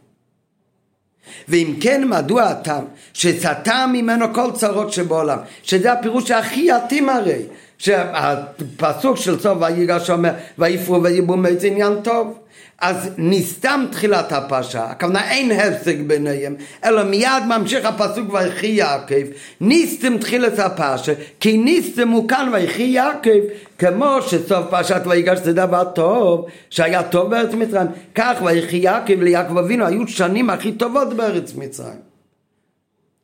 ואם 1.48 1.74
כן, 1.80 2.08
מדוע 2.08 2.42
הטעם 2.42 2.84
שסטה 3.14 3.86
ממנו 3.92 4.34
כל 4.34 4.52
צרות 4.54 4.92
שבעולם, 4.92 5.38
שזה 5.62 5.92
הפירוש 5.92 6.30
הכי 6.30 6.68
יתאים 6.70 7.08
הרי, 7.08 7.42
שהפסוק 7.78 9.16
של 9.16 9.40
סוף 9.40 9.58
ויגש 9.60 10.10
אומר 10.10 10.30
ויפרו 10.58 11.02
ויבו 11.02 11.36
זה 11.58 11.66
עניין 11.66 11.92
טוב. 12.02 12.38
אז 12.82 13.10
נסתם 13.18 13.84
תחילת 13.90 14.32
הפרשה, 14.32 14.84
הכוונה 14.84 15.30
אין 15.30 15.52
הפסק 15.52 15.96
ביניהם, 16.06 16.54
אלא 16.84 17.04
מיד 17.04 17.42
ממשיך 17.48 17.84
הפסוק 17.84 18.32
ויחי 18.32 18.66
יעקב, 18.66 19.26
נסתם 19.60 20.18
תחילת 20.18 20.58
הפרשה, 20.58 21.12
כי 21.40 21.58
נסתם 21.64 22.08
הוא 22.08 22.28
כאן 22.28 22.50
ויחי 22.52 22.82
יעקב, 22.82 23.40
כמו 23.78 24.16
שסוף 24.26 24.66
פרשת 24.70 25.02
ויגש 25.06 25.38
זה 25.38 25.52
דבר 25.52 25.84
טוב, 25.84 26.46
שהיה 26.70 27.02
טוב 27.02 27.30
בארץ 27.30 27.54
מצרים, 27.54 27.86
כך 28.14 28.38
ויחי 28.44 28.76
יעקב 28.76 29.22
ליעקב 29.22 29.58
אבינו 29.58 29.86
היו 29.86 30.08
שנים 30.08 30.50
הכי 30.50 30.72
טובות 30.72 31.14
בארץ 31.14 31.54
מצרים. 31.54 32.12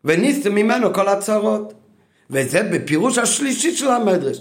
ונסתם 0.05 0.55
ממנו 0.55 0.95
כל 0.95 1.09
הצרות. 1.09 1.75
וזה 2.31 2.63
בפירוש 2.63 3.19
השלישי 3.19 3.77
של 3.77 3.91
המדרש. 3.91 4.41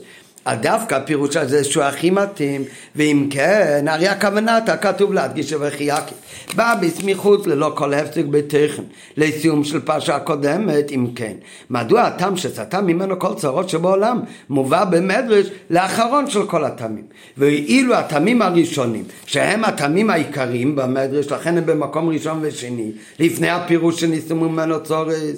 דווקא 0.55 0.95
הפירוש 0.95 1.37
הזה 1.37 1.63
שהוא 1.63 1.83
הכי 1.83 2.09
מתאים, 2.09 2.63
ואם 2.95 3.27
כן, 3.29 3.85
הרי 3.87 4.07
הכוונת 4.07 4.69
הכתוב 4.69 5.13
להדגיש 5.13 5.53
וכי 5.59 5.83
יעקב. 5.83 6.15
בא 6.55 6.75
בסמיכות 6.81 7.47
ללא 7.47 7.71
כל 7.75 7.93
הפסק 7.93 8.25
בתכן, 8.25 8.83
לסיום 9.17 9.63
של 9.63 9.79
פרשה 9.79 10.15
הקודמת, 10.15 10.91
אם 10.91 11.07
כן. 11.15 11.33
מדוע 11.69 12.01
הטעם 12.01 12.37
שסטה 12.37 12.81
ממנו 12.81 13.19
כל 13.19 13.33
צרות 13.35 13.69
שבעולם, 13.69 14.19
מובא 14.49 14.83
במדרש 14.83 15.47
לאחרון 15.69 16.29
של 16.29 16.45
כל 16.45 16.65
הטעמים. 16.65 17.03
ואילו 17.37 17.93
הטעמים 17.95 18.41
הראשונים, 18.41 19.03
שהם 19.25 19.65
הטעמים 19.65 20.09
העיקריים 20.09 20.75
במדרש, 20.75 21.31
לכן 21.31 21.57
הם 21.57 21.65
במקום 21.65 22.09
ראשון 22.09 22.39
ושני, 22.41 22.91
לפני 23.19 23.49
הפירוש 23.49 24.01
שניסו 24.01 24.35
ממנו 24.35 24.83
צורס, 24.83 25.37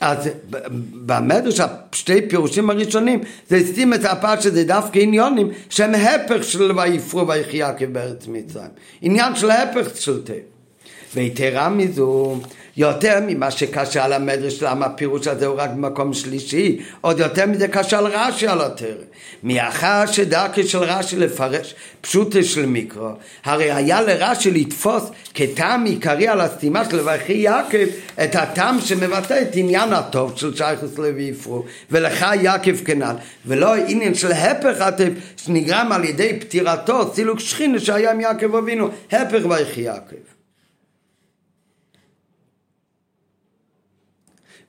אז 0.00 0.28
במדרש 1.06 1.60
שתי 1.92 2.28
פירושים 2.28 2.70
הראשונים 2.70 3.20
זה 3.48 3.56
הסתים 3.56 3.94
את 3.94 4.04
הפרט 4.04 4.42
שזה 4.42 4.64
דווקא 4.64 4.98
עניונים 4.98 5.50
שהם 5.70 5.94
הפך 5.94 6.44
של 6.44 6.78
ויפרו 6.78 7.28
ויחי 7.28 7.56
יעקב 7.56 7.84
בארץ 7.84 8.26
מצרים. 8.28 8.70
עניין 9.02 9.36
של 9.36 9.50
הפך 9.50 9.96
של 9.96 10.24
תה 10.24 10.32
ויתרה 11.14 11.68
מזו 11.68 12.36
יותר 12.76 13.18
ממה 13.26 13.50
שקשה 13.50 14.04
על 14.04 14.12
המדרש, 14.12 14.62
למה 14.62 14.86
הפירוש 14.86 15.26
הזה 15.26 15.46
הוא 15.46 15.56
רק 15.58 15.70
במקום 15.70 16.14
שלישי, 16.14 16.80
עוד 17.00 17.18
יותר 17.18 17.46
מזה 17.46 17.68
קשה 17.68 17.98
על 17.98 18.06
רש"י 18.06 18.46
על 18.46 18.60
התרא. 18.60 18.88
מאחר 19.42 20.06
שדרכי 20.06 20.62
של 20.62 20.78
רש"י 20.78 21.16
לפרש 21.16 21.74
פשוטה 22.00 22.42
של 22.42 22.66
מיקרו, 22.66 23.08
הרי 23.44 23.72
היה 23.72 24.00
לרש"י 24.00 24.50
לתפוס 24.50 25.02
כטעם 25.34 25.84
עיקרי 25.84 26.28
על 26.28 26.40
הסתימה 26.40 26.90
של 26.90 27.00
ויחי 27.00 27.32
יעקב 27.32 27.86
את 28.24 28.36
הטעם 28.36 28.80
שמבטא 28.80 29.42
את 29.42 29.56
עניין 29.56 29.92
הטוב 29.92 30.32
של 30.36 30.56
שייכוס 30.56 30.98
לוי 30.98 31.22
יפרו, 31.22 31.64
ולך 31.90 32.26
יעקב 32.42 32.76
כנ"ל, 32.84 33.16
ולא 33.46 33.74
עניין 33.74 34.14
של 34.14 34.32
הפך 34.32 34.80
הטב 34.80 35.12
שנגרם 35.36 35.92
על 35.92 36.04
ידי 36.04 36.40
פטירתו, 36.40 37.14
סילוק 37.14 37.40
שכינה 37.40 37.80
שהיה 37.80 38.10
עם 38.10 38.20
יעקב 38.20 38.56
אבינו, 38.56 38.88
הפך 39.12 39.40
ויחי 39.50 39.80
יעקב. 39.80 40.35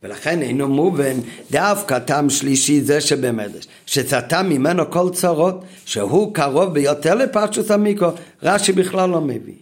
ולכן 0.08 0.42
אינו 0.42 0.68
מובן 0.68 1.16
דווקא 1.52 2.00
טעם 2.00 2.30
שלישי 2.30 2.82
זה 2.82 3.02
שבמדרש, 3.02 3.68
שסטה 3.86 4.44
ממנו 4.44 4.92
כל 4.92 5.10
צרות, 5.14 5.64
שהוא 5.86 6.34
קרוב 6.34 6.74
ביותר 6.74 7.16
לפרשוס 7.16 7.72
המיקרו, 7.72 8.10
רש"י 8.44 8.72
בכלל 8.72 9.10
לא 9.10 9.22
מביא. 9.22 9.54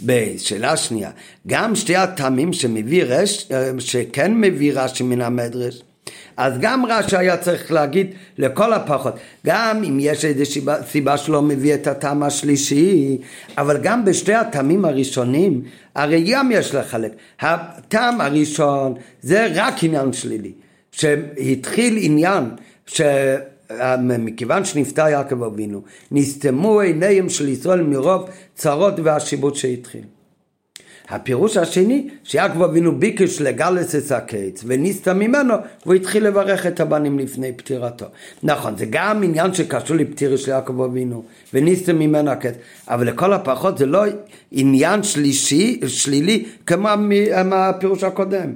בשאלה 0.00 0.76
שנייה, 0.76 1.10
גם 1.46 1.76
שתי 1.76 1.96
הטעמים 1.96 2.52
שמביא 2.52 3.04
רש, 3.04 3.48
שכן 3.78 4.34
מביא 4.34 4.72
רש"י 4.74 5.02
מן 5.02 5.20
המדרש, 5.20 5.82
אז 6.36 6.52
גם 6.60 6.86
רש"י 6.86 7.16
היה 7.16 7.36
צריך 7.36 7.72
להגיד 7.72 8.06
לכל 8.38 8.72
הפחות, 8.72 9.14
גם 9.46 9.84
אם 9.84 9.98
יש 10.00 10.24
איזו 10.24 10.44
סיבה 10.88 11.16
שלא 11.16 11.42
מביא 11.42 11.74
את 11.74 11.86
הטעם 11.86 12.22
השלישי, 12.22 13.18
אבל 13.58 13.76
גם 13.82 14.04
בשתי 14.04 14.34
הטעמים 14.34 14.84
הראשונים, 14.84 15.62
הרי 15.94 16.24
גם 16.32 16.50
יש 16.52 16.74
לחלק. 16.74 17.12
הטעם 17.40 18.20
הראשון 18.20 18.94
זה 19.22 19.48
רק 19.54 19.84
עניין 19.84 20.12
שלילי, 20.12 20.52
שהתחיל 20.92 21.98
עניין 22.00 22.44
ש... 22.86 23.00
מכיוון 23.98 24.64
שנפטר 24.64 25.08
יעקב 25.08 25.42
אבינו, 25.42 25.82
נסתמו 26.10 26.80
עיניהם 26.80 27.28
של 27.28 27.48
ישראל 27.48 27.82
מרוב 27.82 28.28
צרות 28.54 28.94
והשיבוט 29.04 29.54
שהתחיל. 29.54 30.19
הפירוש 31.10 31.56
השני, 31.56 32.08
שיעקב 32.24 32.62
אבינו 32.62 32.98
ביקש 32.98 33.40
לגלס 33.40 33.94
את 33.94 34.12
הקץ 34.12 34.64
וניסתה 34.66 35.14
ממנו 35.14 35.54
והוא 35.86 35.94
התחיל 35.94 36.26
לברך 36.26 36.66
את 36.66 36.80
הבנים 36.80 37.18
לפני 37.18 37.52
פטירתו. 37.52 38.06
נכון, 38.42 38.76
זה 38.76 38.86
גם 38.90 39.22
עניין 39.22 39.54
שקשור 39.54 39.96
לפטירה 39.96 40.38
של 40.38 40.50
יעקב 40.50 40.80
אבינו 40.82 41.22
וניסתה 41.54 41.92
ממנו 41.92 42.30
הקץ, 42.30 42.54
אבל 42.88 43.06
לכל 43.06 43.32
הפחות 43.32 43.78
זה 43.78 43.86
לא 43.86 44.04
עניין 44.52 45.02
שלישי, 45.02 45.80
שלילי 45.86 46.44
כמו 46.66 46.88
הפירוש 47.52 48.04
הקודם. 48.04 48.52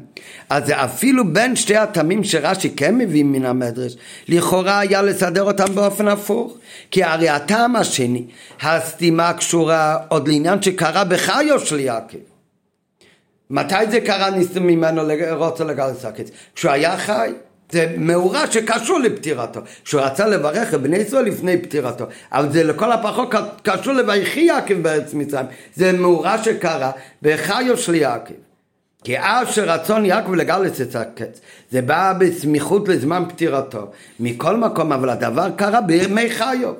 אז 0.50 0.70
אפילו 0.70 1.32
בין 1.32 1.56
שתי 1.56 1.76
הטעמים 1.76 2.24
שרש"י 2.24 2.70
כן 2.70 2.98
מביא 2.98 3.24
מן 3.24 3.44
המדרש, 3.44 3.96
לכאורה 4.28 4.78
היה 4.78 5.02
לסדר 5.02 5.42
אותם 5.42 5.74
באופן 5.74 6.08
הפוך. 6.08 6.58
כי 6.90 7.04
הרי 7.04 7.28
הטעם 7.28 7.76
השני, 7.76 8.24
הסתימה 8.62 9.32
קשורה 9.32 9.96
עוד 10.08 10.28
לעניין 10.28 10.62
שקרה 10.62 11.04
בחיו 11.04 11.60
של 11.60 11.80
יעקב. 11.80 12.18
מתי 13.54 13.90
זה 13.90 14.00
קרה 14.00 14.30
ניסו 14.30 14.60
ממנו 14.60 15.02
רוצה 15.30 15.64
לגלס 15.64 16.04
הקץ? 16.04 16.30
כשהוא 16.54 16.72
היה 16.72 16.96
חי. 16.96 17.32
זה 17.70 17.94
מאורע 17.98 18.50
שקשור 18.50 18.98
לפטירתו, 18.98 19.60
כשהוא 19.84 20.00
רצה 20.00 20.26
לברך 20.26 20.74
את 20.74 20.80
בני 20.80 20.96
ישראל 20.96 21.24
לפני 21.24 21.62
פטירתו, 21.62 22.04
אבל 22.32 22.52
זה 22.52 22.64
לכל 22.64 22.92
הפחות 22.92 23.34
קשור 23.62 23.92
ל"ויחי 23.92 24.40
יעקב 24.40 24.74
בארץ 24.74 25.14
מצרים", 25.14 25.46
זה 25.74 25.92
מאורע 25.92 26.42
שקרה 26.42 26.90
בחיו 27.22 27.76
של 27.76 27.94
יעקב. 27.94 28.34
כי 29.04 29.18
אז 29.18 29.48
שרצון 29.48 30.04
יעקב 30.04 30.34
לגלס 30.34 30.80
את 30.80 30.96
הקץ, 30.96 31.40
זה 31.70 31.82
בא 31.82 32.12
בסמיכות 32.18 32.88
לזמן 32.88 33.24
פטירתו. 33.28 33.90
מכל 34.20 34.56
מקום, 34.56 34.92
אבל 34.92 35.08
הדבר 35.10 35.50
קרה 35.56 35.80
בימי 35.80 36.30
חיו. 36.30 36.72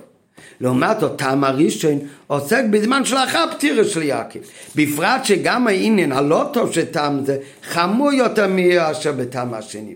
לעומת 0.61 0.97
טעם 1.17 1.45
הראשון 1.45 1.99
עוסק 2.27 2.63
בזמן 2.71 3.05
שלאחר 3.05 3.45
פטירה 3.53 3.85
של 3.85 4.03
יעקב. 4.03 4.39
בפרט 4.77 5.25
שגם 5.25 5.67
העניין 5.67 6.13
הלא 6.13 6.45
טוב 6.53 6.73
של 6.73 6.85
טעם 6.85 7.25
זה 7.25 7.39
חמור 7.63 8.13
יותר 8.13 8.47
מאשר 8.49 9.13
בטעם 9.13 9.55
השני. 9.55 9.95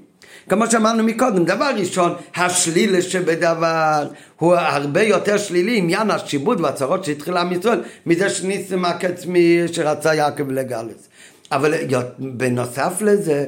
כמו 0.48 0.70
שאמרנו 0.70 1.04
מקודם, 1.04 1.44
דבר 1.44 1.70
ראשון, 1.76 2.14
השלילה 2.36 3.02
שבדבר 3.02 4.08
הוא 4.38 4.54
הרבה 4.54 5.02
יותר 5.02 5.38
שלילי, 5.38 5.78
עניין 5.78 6.10
השיבוד 6.10 6.60
והצרות 6.60 7.04
שהתחיל 7.04 7.36
עם 7.36 7.52
ישראל, 7.52 7.80
מזה 8.06 8.30
שניסים 8.30 8.84
הקץ 8.84 9.26
שרצה 9.72 10.14
יעקב 10.14 10.50
לגלס. 10.50 11.08
אבל 11.52 11.74
בנוסף 12.18 12.92
לזה, 13.00 13.44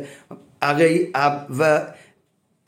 הרי 0.63 1.07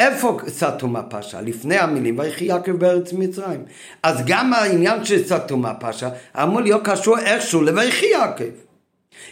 איפה 0.06 0.38
סתום 0.48 0.96
הפרשה? 0.96 1.40
לפני 1.40 1.78
המילים, 1.78 2.18
ויחי 2.18 2.44
יעקב 2.44 2.72
בארץ 2.72 3.12
מצרים. 3.12 3.64
אז 4.02 4.16
גם 4.26 4.52
העניין 4.52 5.04
של 5.04 5.24
סתום 5.24 5.66
הפרשה 5.66 6.08
אמור 6.42 6.60
להיות 6.60 6.80
קשור 6.84 7.18
איכשהו 7.18 7.62
לויחי 7.62 8.06
יעקב. 8.06 8.44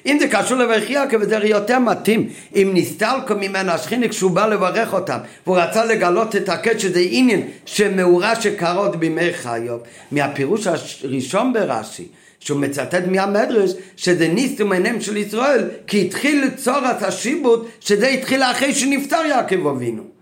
אם 0.07 0.19
זה 0.21 0.29
קשור 0.29 0.59
לויחי 0.59 0.93
יעקב, 0.93 1.25
זה 1.25 1.37
יותר 1.37 1.79
מתאים 1.79 2.29
אם 2.57 2.71
נסתלקו 2.75 3.35
ממנה 3.35 3.75
השכינה 3.75 4.09
כשהוא 4.09 4.31
בא 4.31 4.47
לברך 4.47 4.93
אותם 4.93 5.19
והוא 5.47 5.59
רצה 5.59 5.85
לגלות 5.85 6.37
את 6.37 6.49
הקט 6.49 6.81
שזה 6.81 7.01
עניין 7.11 7.49
שמאורע 7.67 8.41
שקרה 8.41 8.73
עוד 8.73 9.01
בימי 9.01 9.33
חיוב 9.33 9.81
מהפירוש 10.13 10.67
הראשון 10.67 11.53
ברש"י 11.53 12.09
שהוא 12.41 12.61
מצטט 12.61 13.03
מהמדרש 13.07 13.71
שזה 13.97 14.29
ניסטום 14.29 14.73
עיניהם 14.73 15.01
של 15.01 15.17
ישראל 15.17 15.69
כי 15.87 16.07
התחיל 16.07 16.51
צורת 16.57 17.03
השיבוט 17.03 17.69
שזה 17.81 18.09
התחיל 18.09 18.43
אחרי 18.43 18.75
שנפטר 18.75 19.25
יעקב 19.29 19.67
אבינו 19.67 20.20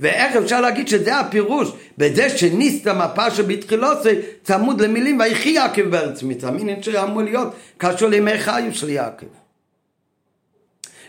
ואיך 0.00 0.36
אפשר 0.36 0.60
להגיד 0.60 0.88
שזה 0.88 1.16
הפירוש? 1.16 1.72
בזה 1.98 2.38
שניסתם 2.38 3.00
הפרשה 3.00 3.42
בתחילוסי 3.42 4.10
צמוד 4.42 4.80
למילים 4.80 5.20
ויחי 5.20 5.48
יעקב 5.48 5.82
בארץ 5.82 6.22
מצרים 6.22 6.68
הנה 6.68 6.82
שאמור 6.82 7.22
להיות 7.22 7.54
קשור 7.78 8.08
לימי 8.08 8.38
חיו 8.38 8.74
של 8.74 8.88
יעקב. 8.88 9.26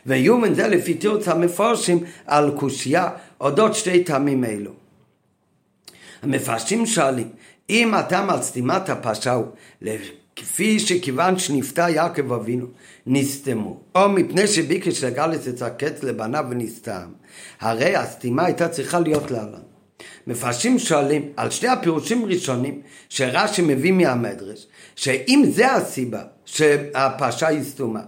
ויומן 0.06 0.54
זה 0.54 0.68
לפי 0.68 0.94
תירוץ 0.94 1.28
המפורשים 1.28 2.04
על 2.26 2.52
קושייה 2.52 3.10
אודות 3.42 3.76
שתי 3.76 4.04
טעמים 4.04 4.46
אלו. 4.46 4.72
המפרשים 6.22 6.86
שואלים 6.86 7.30
אם 7.70 7.94
הטעם 7.94 8.30
על 8.30 8.42
סתימת 8.42 8.90
הפרשה 8.90 9.34
הוא 9.34 9.46
כפי 10.42 10.80
שכיוון 10.80 11.40
שנפטר 11.40 11.90
יעקב 11.90 12.34
אבינו 12.34 12.66
נסתמו, 13.08 13.80
או 13.96 14.10
מפני 14.10 14.48
שביקש 14.48 15.04
לגלס 15.04 15.48
את 15.48 15.62
הקץ 15.62 16.04
לבניו 16.04 16.46
ונסתם, 16.50 17.08
הרי 17.60 17.96
הסתימה 17.96 18.46
הייתה 18.46 18.68
צריכה 18.68 19.00
להיות 19.00 19.32
להלן. 19.32 19.62
מפרשים 20.28 20.80
שואלים 20.80 21.30
על 21.38 21.50
שתי 21.50 21.68
הפירושים 21.68 22.26
ראשונים 22.26 22.82
שרש"י 23.10 23.62
מביא 23.62 23.92
מהמדרש, 23.92 24.68
שאם 24.96 25.44
זה 25.52 25.72
הסיבה 25.72 26.22
שהפרשה 26.46 27.48
היא 27.48 27.64
סתומה, 27.64 28.02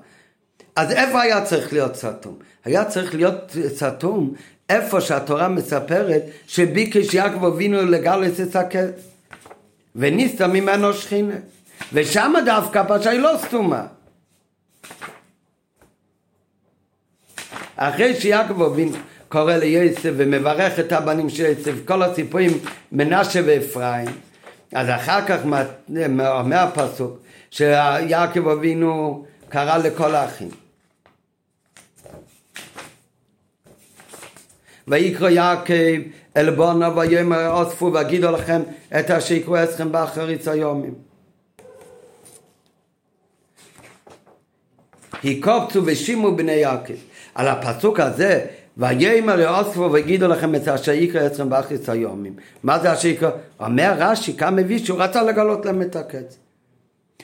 אז 0.76 0.92
איפה 0.92 1.22
היה 1.22 1.46
צריך 1.46 1.74
להיות 1.74 1.96
סתום? 1.96 2.38
היה 2.66 2.86
צריך 2.86 3.16
להיות 3.16 3.56
סתום 3.68 4.34
איפה 4.70 5.02
שהתורה 5.02 5.48
מספרת 5.48 6.24
שביקש 6.48 7.14
יעקב 7.14 7.46
אבינו 7.46 7.86
לגלס 7.86 8.40
את 8.40 8.56
הקץ 8.56 8.94
ונסתם 9.96 10.54
ממנו 10.54 10.94
שכינה. 10.94 11.36
ושם 11.94 12.34
דווקא 12.46 12.80
הפרשה 12.80 13.10
היא 13.10 13.20
לא 13.20 13.34
סתומה. 13.38 13.86
אחרי 17.76 18.16
שיעקב 18.16 18.62
אבינו 18.62 18.98
קורא 19.30 19.54
ליוסף 19.54 20.12
ומברך 20.18 20.80
את 20.80 20.92
הבנים 20.92 21.30
של 21.30 21.46
יוסף, 21.46 21.86
כל 21.86 22.04
הסיפורים 22.04 22.52
מנשה 22.92 23.40
ואפרים, 23.46 24.08
אז 24.74 24.90
אחר 24.90 25.28
כך 25.28 25.40
אומר 26.18 26.58
הפסוק 26.58 27.20
שיעקב 27.52 28.48
אבינו 28.48 29.26
קרא 29.50 29.78
לכל 29.78 30.16
האחים. 30.16 30.50
ויקרא 34.88 35.30
יעקב 35.30 36.02
אל 36.38 36.50
בונו 36.56 36.96
ויאמר 36.96 37.50
אוספו 37.50 37.94
ואגידו 37.94 38.32
לכם 38.32 38.62
את 39.00 39.12
אשר 39.12 39.34
יקרו 39.34 39.56
אצלכם 39.64 39.92
באחריץ 39.92 40.48
היומים. 40.48 41.13
הקופצו 45.26 45.82
ושימו 45.86 46.36
בני 46.36 46.52
יעקב. 46.52 46.94
על 47.36 47.48
הפסוק 47.48 48.00
הזה, 48.00 48.46
ויאמר 48.78 49.40
יאספו 49.40 49.92
ויגידו 49.92 50.28
לכם 50.28 50.56
את 50.56 50.68
אשר 50.68 50.92
יקרא 50.92 51.28
אצלכם 51.28 51.50
באחריס 51.50 51.90
היומים. 51.90 52.34
מה 52.64 52.80
זה 52.80 52.94
אשר 52.94 53.08
יקרא? 53.08 53.30
אומר 53.60 53.94
רש"י, 53.98 54.34
כאן 54.38 54.56
מביא 54.56 54.80
שהוא 54.86 55.02
רצה 55.02 55.24
לגלות 55.24 55.66
להם 55.66 55.82
את 55.82 55.96
הקץ. 55.96 56.38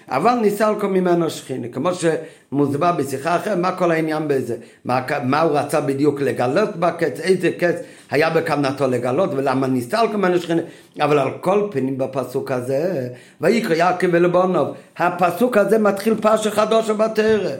אבל 0.07 0.33
ניסלקו 0.33 0.87
ממנו 0.87 1.29
שכינה, 1.29 1.67
כמו 1.67 1.89
שמוסבר 1.93 2.91
בשיחה 2.91 3.35
אחרת, 3.35 3.57
מה 3.57 3.75
כל 3.75 3.91
העניין 3.91 4.27
בזה? 4.27 4.55
מה, 4.85 5.01
מה 5.23 5.41
הוא 5.41 5.57
רצה 5.57 5.81
בדיוק 5.81 6.21
לגלות 6.21 6.75
בקץ, 6.75 7.19
איזה 7.19 7.51
קץ 7.51 7.75
היה 8.11 8.29
בכוונתו 8.29 8.87
לגלות, 8.87 9.29
ולמה 9.33 9.67
ניסלקו 9.67 10.17
ממנו 10.17 10.39
שכינה, 10.39 10.61
אבל 11.01 11.19
על 11.19 11.29
כל 11.41 11.67
פנים 11.71 11.97
בפסוק 11.97 12.51
הזה, 12.51 13.09
ויקרא 13.41 13.75
יעקב 13.75 14.07
ולבונוב, 14.11 14.67
הפסוק 14.97 15.57
הזה 15.57 15.79
מתחיל 15.79 16.15
פרשה 16.15 16.51
חדושה 16.51 16.93
בתרא. 16.93 17.51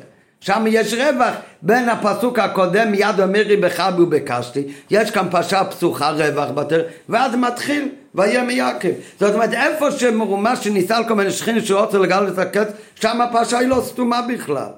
שם 0.41 0.65
יש 0.67 0.93
רווח 0.93 1.35
בין 1.61 1.89
הפסוק 1.89 2.39
הקודם 2.39 2.91
מיד 2.91 3.19
אומרי 3.19 3.57
בחבי 3.57 4.01
ובקשתי 4.01 4.63
יש 4.89 5.11
כאן 5.11 5.27
פרשה 5.31 5.65
פסוחה 5.65 6.09
רווח 6.09 6.49
בתר 6.49 6.81
ואז 7.09 7.35
מתחיל 7.35 7.89
ויהיה 8.15 8.43
מיעקב 8.43 8.89
זאת 9.19 9.33
אומרת 9.33 9.53
איפה 9.53 9.91
שמרומש 9.91 10.59
שניסה 10.63 10.97
על 10.97 11.07
כל 11.07 11.13
מיני 11.13 11.31
שכינים 11.31 11.61
שרוצה 11.65 11.97
לגלות 11.97 12.33
את 12.33 12.39
הקץ 12.39 12.67
שם 12.95 13.21
הפרשה 13.21 13.57
היא 13.57 13.67
לא 13.67 13.81
סתומה 13.85 14.21
בכלל. 14.21 14.69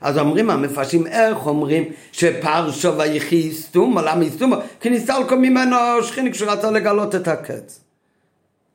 אז 0.00 0.18
אומרים 0.18 0.50
המפרשים 0.50 1.06
איך 1.06 1.46
אומרים 1.46 1.84
שפרשו 2.12 2.98
ויחי 2.98 3.52
סתום 3.52 3.98
למה 3.98 4.20
היא 4.20 4.30
סתומה 4.30 4.56
כי 4.80 4.90
ניסה 4.90 5.14
כל 5.28 5.38
ממנו 5.38 5.76
שכינים 6.02 6.32
כשרצה 6.32 6.70
לגלות 6.70 7.14
את 7.14 7.28
הקץ. 7.28 7.80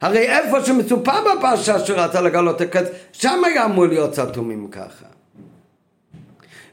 הרי 0.01 0.19
איפה 0.19 0.65
שמצופה 0.65 1.13
בפרשה 1.21 1.79
שרצה 1.79 2.21
לגלות 2.21 2.55
את 2.55 2.61
הקץ 2.61 2.87
שם 3.11 3.41
היה 3.45 3.65
אמור 3.65 3.85
להיות 3.85 4.13
סתומים 4.15 4.67
ככה 4.67 5.05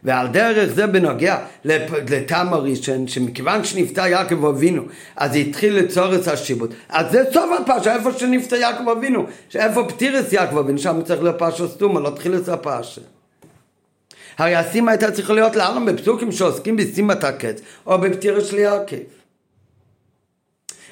ועל 0.04 0.28
דרך 0.28 0.74
זה 0.74 0.86
בנוגע 0.86 1.38
לטעם 1.64 2.52
הראשון, 2.52 3.08
שמכיוון 3.08 3.64
שנפטר 3.64 4.06
יעקב 4.06 4.44
אבינו, 4.44 4.82
אז 5.16 5.36
התחיל 5.36 5.76
לצורס 5.78 6.28
השיבוט. 6.28 6.70
אז 6.88 7.12
זה 7.12 7.24
סוף 7.32 7.50
הפרשה, 7.60 7.94
איפה 7.94 8.12
שנפטר 8.12 8.56
יעקב 8.56 8.88
אבינו, 8.88 9.26
איפה 9.54 9.84
פטירס 9.88 10.32
יעקב 10.32 10.58
אבינו, 10.58 10.78
שם 10.78 11.02
צריך 11.04 11.22
להיות 11.22 11.38
פרשה 11.38 11.68
סתומה, 11.68 12.00
לא 12.00 12.14
את 12.42 12.48
הפרשה. 12.48 13.00
הרי 14.38 14.54
הסימה 14.54 14.90
הייתה 14.90 15.10
צריכה 15.10 15.32
להיות 15.32 15.56
לעלם 15.56 15.86
בפסוקים 15.86 16.32
שעוסקים 16.32 16.76
בסימת 16.76 17.24
הקץ, 17.24 17.60
או 17.86 17.98
בפטירס 17.98 18.46
של 18.46 18.58
יעקב. 18.58 18.96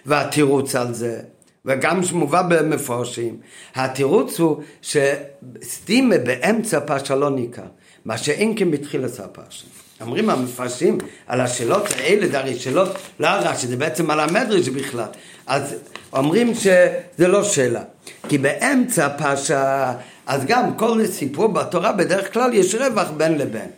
והתירוץ 0.06 0.74
על 0.74 0.94
זה, 0.94 1.20
וגם 1.64 2.02
שמובא 2.02 2.42
במפורשים, 2.42 3.36
התירוץ 3.74 4.40
הוא 4.40 4.62
שסטימה 4.82 6.18
באמצע 6.18 6.80
פרשה 6.80 7.14
לא 7.14 7.30
ניכר. 7.30 7.62
מה 8.04 8.18
שאין 8.18 8.54
כן 8.56 8.70
בתחילת 8.70 9.20
הפרשה. 9.20 9.64
אומרים 10.00 10.30
המפרשים 10.30 10.98
על 11.26 11.40
השאלות 11.40 11.90
האלה, 11.90 12.28
זה 12.28 12.38
הרי 12.38 12.58
שאלות 12.58 12.88
לא 13.20 13.26
הרע, 13.26 13.56
שזה 13.56 13.76
בעצם 13.76 14.10
על 14.10 14.20
המדרש 14.20 14.68
בכלל. 14.68 15.04
אז 15.46 15.74
אומרים 16.12 16.54
שזה 16.54 17.28
לא 17.28 17.44
שאלה. 17.44 17.82
כי 18.28 18.38
באמצע 18.38 19.06
הפרשה, 19.06 19.92
אז 20.26 20.44
גם 20.44 20.74
כל 20.76 21.06
סיפור 21.06 21.46
בתורה 21.48 21.92
בדרך 21.92 22.32
כלל 22.32 22.54
יש 22.54 22.74
רווח 22.74 23.10
בין 23.10 23.38
לבין. 23.38 23.70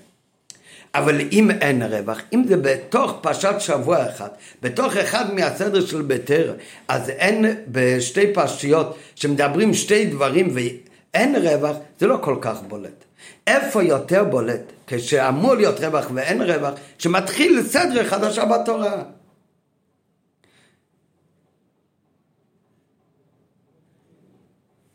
אבל 0.95 1.21
אם 1.33 1.51
אין 1.51 1.83
רווח, 1.83 2.21
אם 2.33 2.45
זה 2.49 2.57
בתוך 2.57 3.13
פרשת 3.21 3.55
שבוע 3.59 4.11
אחד, 4.11 4.29
בתוך 4.63 4.97
אחד 4.97 5.35
מהסדר 5.35 5.87
של 5.87 6.03
בטר, 6.03 6.55
אז 6.89 7.11
אין 7.11 7.45
בשתי 7.69 8.33
פרשיות 8.35 8.97
שמדברים 9.15 9.75
שתי 9.75 10.07
דברים 10.07 10.55
ואין 10.55 11.37
רווח, 11.37 11.77
זה 12.01 12.07
לא 12.07 12.19
כל 12.21 12.37
כך 12.41 12.57
בולט. 12.69 13.05
איפה 13.47 13.83
יותר 13.83 14.25
בולט, 14.25 14.61
כשאמור 14.87 15.55
להיות 15.55 15.81
רווח 15.81 16.07
ואין 16.15 16.43
רווח, 16.43 16.75
שמתחיל 16.99 17.63
סדר 17.63 18.05
חדשה 18.05 18.45
בתורה. 18.45 19.03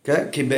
כן? 0.06 0.26
כי 0.32 0.50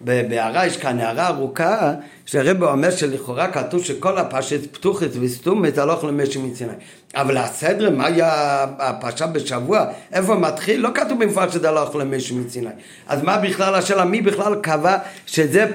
בהערה 0.00 0.66
יש 0.66 0.76
כאן 0.76 1.00
הערה 1.00 1.26
ארוכה, 1.26 1.92
שהרבא 2.26 2.70
אומר 2.72 2.90
שלכאורה 2.90 3.52
כתוב 3.52 3.84
שכל 3.84 4.18
הפרשת 4.18 4.72
פתוחת 4.74 5.08
וסתומת 5.20 5.78
הלוך 5.78 6.04
למשי 6.04 6.38
מסיני. 6.38 6.72
אבל 7.14 7.36
הסדר, 7.36 7.90
מה 7.90 8.06
היה 8.06 8.64
הפרשה 8.78 9.26
בשבוע? 9.26 9.84
איפה 10.12 10.34
מתחיל? 10.34 10.80
לא 10.80 10.88
כתוב 10.94 11.24
במפורש 11.24 11.52
שזה 11.52 11.68
הלוך 11.68 11.96
למשי 11.96 12.34
מסיני. 12.34 12.70
אז 13.06 13.22
מה 13.22 13.38
בכלל 13.38 13.74
השאלה? 13.74 14.04
מי 14.04 14.20
בכלל 14.20 14.54
קבע 14.62 14.96
שזה 15.26 15.66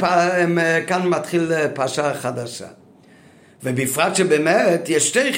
כאן 0.88 1.08
מתחיל 1.08 1.52
פרשה 1.74 2.14
חדשה? 2.14 2.68
ובפרט 3.64 4.16
שבאמת 4.16 4.90
יש 4.90 5.08
שתי 5.08 5.32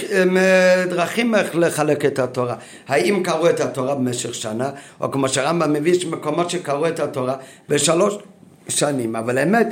דרכים 0.90 1.36
איך 1.36 1.56
לחלק 1.56 2.06
את 2.06 2.20
התורה. 2.20 2.56
האם 2.88 3.24
קראו 3.24 3.50
את 3.50 3.60
התורה 3.60 3.96
במשך 3.96 4.34
שנה, 4.34 4.70
או 5.02 5.12
כמו 5.12 5.30
שהרמב"ם 5.30 5.74
מביא, 5.74 5.92
יש 5.92 6.06
מקומות 6.06 6.50
שקראו 6.50 6.88
את 6.88 7.00
התורה 7.00 7.36
בשלוש 7.70 8.18
שנים, 8.68 9.16
אבל 9.16 9.38
האמת, 9.38 9.68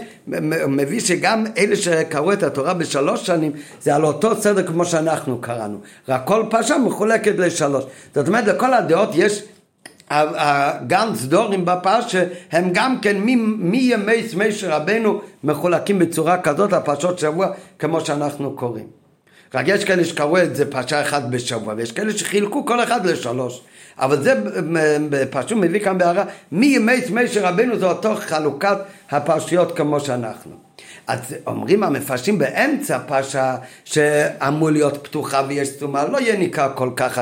מביא 0.67 0.99
שגם 0.99 1.45
אלה 1.57 1.75
שקראו 1.75 2.33
את 2.33 2.43
התורה 2.43 2.73
בשלוש 2.73 3.25
שנים, 3.25 3.51
זה 3.81 3.95
על 3.95 4.05
אותו 4.05 4.41
סדר 4.41 4.67
כמו 4.67 4.85
שאנחנו 4.85 5.37
קראנו. 5.37 5.77
רק 6.09 6.21
כל 6.25 6.43
פרשה 6.49 6.77
מחולקת 6.77 7.33
לשלוש. 7.37 7.83
זאת 8.15 8.27
אומרת, 8.27 8.47
לכל 8.47 8.73
הדעות 8.73 9.09
יש 9.13 9.43
הגן 10.13 11.15
סדורים 11.15 11.65
בפרשה 11.65 12.23
הם 12.52 12.69
גם 12.73 12.99
כן 13.02 13.17
מימי 13.58 14.28
סמי 14.28 14.52
של 14.52 14.71
רבנו 14.71 15.21
מחולקים 15.43 15.99
בצורה 15.99 16.41
כזאת 16.41 16.71
לפרשות 16.71 17.19
שבוע 17.19 17.47
כמו 17.80 18.02
שאנחנו 18.02 18.56
קוראים. 18.56 18.88
רק 19.54 19.67
יש 19.67 19.86
כאלה 19.86 20.06
שקראו 20.06 20.38
את 20.38 20.56
זה 20.56 20.71
פרשה 20.71 21.02
אחת 21.02 21.23
בשבוע 21.23 21.73
ויש 21.78 21.91
כאלה 21.91 22.12
שחילקו 22.17 22.65
כל 22.65 22.84
אחד 22.84 23.06
לשלוש 23.06 23.62
אבל 23.97 24.23
זה 24.23 24.41
פשוט 25.32 25.58
מביא 25.58 25.80
כאן 25.80 25.97
בהערה 25.97 26.23
מימי 26.52 27.02
סמי 27.02 27.28
של 27.28 27.45
רבנו 27.45 27.80
זה 27.80 27.86
אותו 27.86 28.15
חלוקת 28.15 28.78
הפרשיות 29.12 29.78
כמו 29.78 29.99
שאנחנו 29.99 30.52
אז 31.08 31.36
אומרים 31.47 31.84
המפרשים 31.84 32.38
באמצע 32.38 32.99
פרשה 33.08 33.56
שאמור 33.86 34.69
להיות 34.69 35.08
פתוחה 35.08 35.41
ויש 35.47 35.67
סתומה, 35.67 36.06
לא 36.06 36.17
יהיה 36.17 36.36
ניכר 36.36 36.71
כל 36.76 36.89
כך 36.95 37.19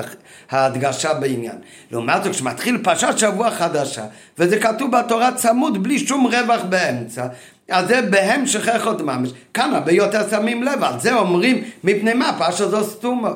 ההדגשה 0.52 1.14
בעניין. 1.14 1.56
לעומת 1.92 2.24
זאת, 2.24 2.34
כשמתחיל 2.34 2.78
פרשת 2.78 3.18
שבוע 3.18 3.52
חדשה, 3.52 4.04
וזה 4.40 4.60
כתוב 4.60 4.92
בתורה 4.92 5.32
צמוד 5.32 5.84
בלי 5.84 6.00
שום 6.00 6.28
רווח 6.28 6.62
באמצע, 6.70 7.28
אז 7.70 7.88
זה 7.88 8.02
בהמשך 8.02 8.70
איכות 8.70 9.02
ממש. 9.02 9.30
כאן 9.54 9.74
הרבה 9.74 9.92
יותר 9.92 10.30
שמים 10.30 10.64
לב, 10.64 10.84
על 10.84 11.00
זה 11.00 11.14
אומרים 11.14 11.64
מפני 11.84 12.14
מה 12.14 12.36
פרשה 12.38 12.68
זו 12.68 12.84
סתומה. 12.84 13.32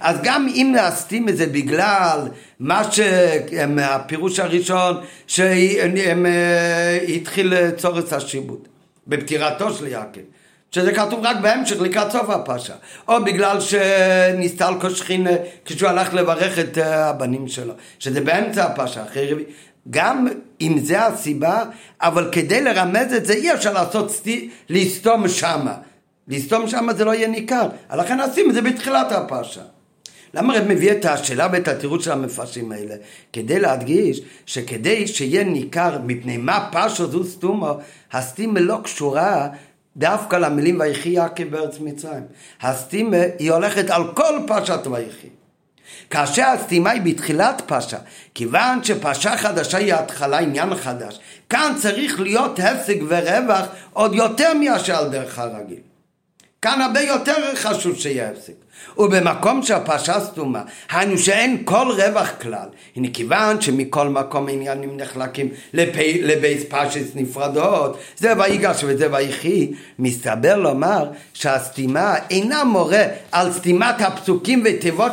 אז 0.00 0.16
גם 0.22 0.48
אם 0.48 0.72
להסתים 0.76 1.28
את 1.28 1.36
זה 1.36 1.46
בגלל 1.46 2.28
מה 2.60 2.82
שהפירוש 2.92 4.40
הראשון 4.40 4.96
שהתחיל 5.26 6.50
צורס 7.70 8.12
השיבוד 8.12 8.68
בפטירתו 9.06 9.74
של 9.74 9.86
יעקב 9.86 10.20
שזה 10.70 10.92
כתוב 10.92 11.20
רק 11.22 11.36
בהמשך 11.36 11.80
לקראת 11.80 12.12
סוף 12.12 12.30
הפרשה. 12.30 12.74
או 13.08 13.24
בגלל 13.24 13.60
שנסתלקו 13.60 14.90
שכינה 14.90 15.30
כשהוא 15.64 15.88
הלך 15.88 16.14
לברך 16.14 16.58
את 16.58 16.78
הבנים 16.78 17.48
שלו 17.48 17.74
שזה 17.98 18.20
באמצע 18.20 18.64
הפרשה 18.64 19.04
גם 19.90 20.28
אם 20.60 20.78
זה 20.78 21.06
הסיבה 21.06 21.64
אבל 22.00 22.28
כדי 22.32 22.60
לרמז 22.60 23.12
את 23.16 23.26
זה 23.26 23.32
אי 23.32 23.52
אפשר 23.54 23.72
לעשות 23.72 24.10
סתי, 24.10 24.50
לסתום 24.68 25.28
שמה. 25.28 25.74
לסתום 26.28 26.68
שמה 26.68 26.94
זה 26.94 27.04
לא 27.04 27.14
יהיה 27.14 27.28
ניכר. 27.28 27.68
לכן 27.96 28.20
נשים 28.20 28.50
את 28.50 28.54
זה 28.54 28.62
בתחילת 28.62 29.12
הפרשה. 29.12 29.60
למה 30.34 30.58
רב 30.58 30.64
מביא 30.68 30.92
את 30.92 31.04
השאלה 31.04 31.48
ואת 31.52 31.68
התירוץ 31.68 32.04
של 32.04 32.12
המפרשים 32.12 32.72
האלה? 32.72 32.94
כדי 33.32 33.60
להדגיש 33.60 34.20
שכדי 34.46 35.06
שיהיה 35.06 35.44
ניכר 35.44 35.98
מפני 36.04 36.36
מה 36.36 36.68
פרשו 36.72 37.06
זו 37.06 37.24
סתומו, 37.24 37.78
הסתימה 38.12 38.60
לא 38.60 38.78
קשורה 38.84 39.48
דווקא 40.00 40.36
למילים 40.36 40.80
ויחי 40.80 41.08
יעקב 41.08 41.44
בארץ 41.44 41.78
מצרים. 41.80 42.26
הסתימה 42.60 43.16
היא 43.38 43.52
הולכת 43.52 43.90
על 43.90 44.02
כל 44.14 44.38
פרשת 44.46 44.86
ויחי. 44.86 45.28
כאשר 46.10 46.46
הסתימה 46.46 46.90
היא 46.90 47.02
בתחילת 47.02 47.62
פרשה, 47.66 47.98
כיוון 48.34 48.84
שפרשה 48.84 49.36
חדשה 49.36 49.78
היא 49.78 49.94
התחלה 49.94 50.38
עניין 50.38 50.74
חדש, 50.74 51.20
כאן 51.50 51.72
צריך 51.82 52.20
להיות 52.20 52.58
הפסק 52.58 52.96
ורווח 53.08 53.66
עוד 53.92 54.14
יותר 54.14 54.54
מאשר 54.54 54.96
על 54.96 55.08
דרך 55.08 55.38
הרגיל. 55.38 55.80
כאן 56.62 56.80
הרבה 56.80 57.00
יותר 57.00 57.54
חשוב 57.54 57.96
שיהיה 57.96 58.30
הפסק. 58.30 58.54
ובמקום 58.98 59.62
שהפרשה 59.62 60.20
סתומה, 60.20 60.62
היינו 60.90 61.18
שאין 61.18 61.62
כל 61.64 61.86
רווח 61.96 62.30
כלל. 62.42 62.68
הנה 62.96 63.08
כיוון 63.12 63.60
שמכל 63.60 64.08
מקום 64.08 64.48
עניינים 64.48 64.96
נחלקים 64.96 65.48
לפי, 65.72 66.22
לבייס 66.22 66.64
פרשס 66.64 67.08
נפרדות, 67.14 67.98
זה 68.16 68.32
ויגש 68.38 68.84
וזה 68.84 69.08
ויחי, 69.12 69.72
מסתבר 69.98 70.56
לומר 70.56 71.04
שהסתימה 71.34 72.14
אינה 72.30 72.64
מורה 72.64 73.04
על 73.32 73.52
סתימת 73.52 74.00
הפסוקים 74.00 74.62
ותיבות 74.64 75.12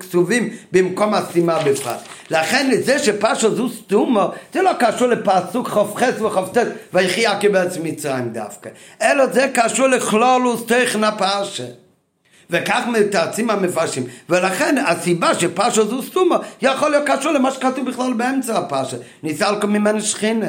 כתובים 0.00 0.50
במקום 0.72 1.14
הסתימה 1.14 1.58
בפרט. 1.58 2.00
לכן 2.30 2.70
זה 2.82 2.98
שפרשו 2.98 3.54
זו 3.54 3.68
סתומו, 3.68 4.30
זה 4.54 4.62
לא 4.62 4.70
קשור 4.78 5.08
לפסוק 5.08 5.68
ח"ח 5.68 6.02
וח"ט 6.22 6.58
ויחי 6.92 7.20
יעקב 7.20 7.48
בארץ 7.48 7.76
מצרים 7.82 8.28
דווקא, 8.28 8.70
אלא 9.02 9.26
זה 9.26 9.48
קשור 9.54 9.86
לכלולוס 9.86 10.62
תכן 10.66 11.04
הפרשה. 11.04 11.81
וכך 12.52 12.82
מתרצים 12.92 13.50
המפרשים. 13.50 14.04
ולכן 14.28 14.74
הסיבה 14.86 15.34
שפרשו 15.34 15.88
זו 15.88 16.02
סתומו 16.02 16.34
יכול 16.62 16.90
להיות 16.90 17.04
קשור 17.06 17.32
למה 17.32 17.50
שכתוב 17.50 17.90
בכלל 17.90 18.12
באמצע 18.12 18.58
הפרשה. 18.58 18.96
ניסלקו 19.22 19.66
ממנו 19.66 20.00
שכינה. 20.00 20.46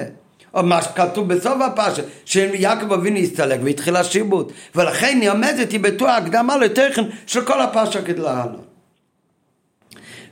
או 0.54 0.64
מה 0.64 0.82
שכתוב 0.82 1.34
בסוף 1.34 1.62
הפרשה 1.62 2.02
שיעקב 2.26 2.94
אבינו 2.94 3.18
הסתלק 3.18 3.60
והתחיל 3.64 3.96
השיבוט. 3.96 4.52
ולכן 4.76 5.20
עומדת 5.30 5.72
היא 5.72 5.80
בתור 5.80 6.10
הקדמה 6.10 6.58
לתכן 6.58 7.04
של 7.26 7.46
כל 7.46 7.62
הפרשה 7.62 8.02
כדלהלן. 8.02 8.54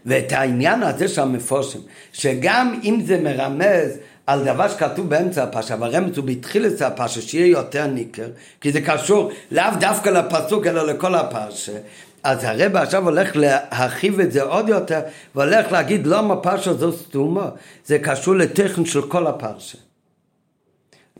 ואת 0.06 0.32
העניין 0.32 0.84
הזה 0.84 1.08
של 1.08 1.22
המפורשים, 1.22 1.82
שגם 2.14 2.80
אם 2.84 3.02
זה 3.06 3.20
מרמז 3.22 3.98
על 4.32 4.44
דבר 4.44 4.70
שכתוב 4.70 5.10
באמצע 5.10 5.44
הפרשה, 5.44 5.76
והרמז 5.80 6.18
הוא 6.18 6.26
בתחילת 6.26 6.82
הפרשה, 6.82 7.22
שיהיה 7.22 7.48
יותר 7.48 7.88
ניכר, 7.88 8.28
כי 8.62 8.72
זה 8.72 8.82
קשור 8.82 9.32
לאו 9.52 9.66
דווקא 9.80 10.10
לפסוק, 10.10 10.68
אלא 10.68 10.88
לכל 10.88 11.16
הפרשה. 11.16 11.78
אז 12.24 12.44
הרב 12.44 12.76
עכשיו 12.76 13.04
הולך 13.04 13.36
להרחיב 13.36 14.20
את 14.20 14.32
זה 14.32 14.42
עוד 14.42 14.70
יותר, 14.70 15.00
והולך 15.36 15.72
להגיד 15.72 16.08
למה 16.08 16.36
פרשה 16.36 16.74
זו 16.74 16.92
סתומה, 16.92 17.50
זה 17.86 18.00
קשור 18.00 18.36
לתכן 18.36 18.86
של 18.86 19.02
כל 19.02 19.28
הפרשה. 19.28 19.78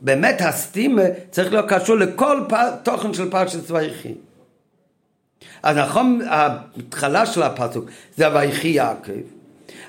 באמת 0.00 0.40
הסתימה 0.40 1.02
צריך 1.30 1.52
להיות 1.52 1.66
קשור 1.68 1.96
לכל 1.96 2.40
פר... 2.48 2.70
תוכן 2.82 3.14
של 3.14 3.30
פרשת 3.30 3.70
ויחי. 3.70 4.14
אז 5.62 5.76
נכון, 5.76 6.20
ההתחלה 6.28 7.26
של 7.26 7.42
הפסוק 7.42 7.84
זה 8.16 8.34
ויחי 8.34 8.68
יעקב, 8.68 9.12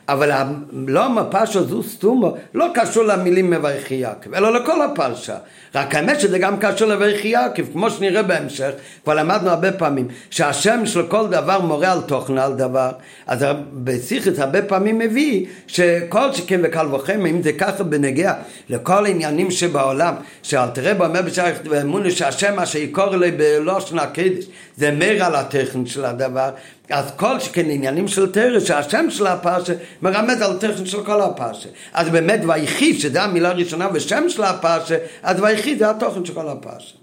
אבל 0.09 0.31
לא 0.73 1.19
הפרשה 1.19 1.63
זו 1.63 1.83
סתומו 1.83 2.37
לא 2.53 2.67
קשור 2.73 3.03
למילים 3.03 3.49
מברכי 3.49 3.95
יעקב, 3.95 4.33
אלא 4.33 4.53
לכל 4.53 4.81
הפרשה. 4.81 5.35
רק 5.75 5.95
האמת 5.95 6.19
שזה 6.19 6.39
גם 6.39 6.57
קשור 6.59 6.87
לברכי 6.87 7.27
יעקב, 7.27 7.63
כמו 7.73 7.89
שנראה 7.89 8.23
בהמשך, 8.23 8.69
כבר 9.03 9.13
למדנו 9.13 9.49
הרבה 9.49 9.71
פעמים, 9.71 10.07
שהשם 10.29 10.85
של 10.85 11.07
כל 11.07 11.27
דבר 11.27 11.61
מורה 11.61 11.91
על 11.91 12.01
תוכן 12.01 12.37
על 12.37 12.53
דבר, 12.53 12.91
אז 13.27 13.45
בסיכס 13.73 14.39
הרבה 14.39 14.61
פעמים 14.61 14.99
מביא 14.99 15.45
שכל 15.67 16.33
שכן 16.33 16.61
וקל 16.63 16.95
וחמר, 16.95 17.29
אם 17.29 17.41
זה 17.41 17.53
ככה 17.53 17.83
בנגיע 17.83 18.33
לכל 18.69 19.05
העניינים 19.05 19.51
שבעולם, 19.51 20.13
שאלתרעב 20.43 21.01
אומר 21.01 21.21
בשייך 21.21 21.59
ואמונו 21.69 22.11
שהשם 22.11 22.59
אשר 22.59 22.79
יקור 22.79 23.13
אלי 23.15 23.31
בלושן 23.31 23.99
הקדש, 23.99 24.45
זה 24.77 24.91
מר 24.91 25.23
על 25.23 25.35
הטכן 25.35 25.85
של 25.85 26.05
הדבר, 26.05 26.49
אז 26.93 27.11
כל 27.15 27.39
שכן 27.39 27.69
עניינים 27.69 28.07
של 28.07 28.31
תרא, 28.31 28.59
שהשם 28.59 29.05
של 29.09 29.27
הפרשה 29.27 29.73
מרמז 30.01 30.41
על 30.41 30.57
טכן 30.57 30.85
של 30.85 31.03
כל 31.05 31.21
הפרשה. 31.21 31.69
אז 31.93 32.09
באמת 32.09 32.39
ויחי, 32.47 32.99
שזו 32.99 33.19
המילה 33.19 33.49
הראשונה 33.49 33.87
ושם 33.93 34.23
של 34.29 34.43
הפרשה, 34.43 34.97
אז 35.23 35.41
ויחי 35.41 35.75
זה 35.75 35.89
התוכן 35.89 36.25
של 36.25 36.33
כל 36.33 36.47
הפרשה. 36.47 36.95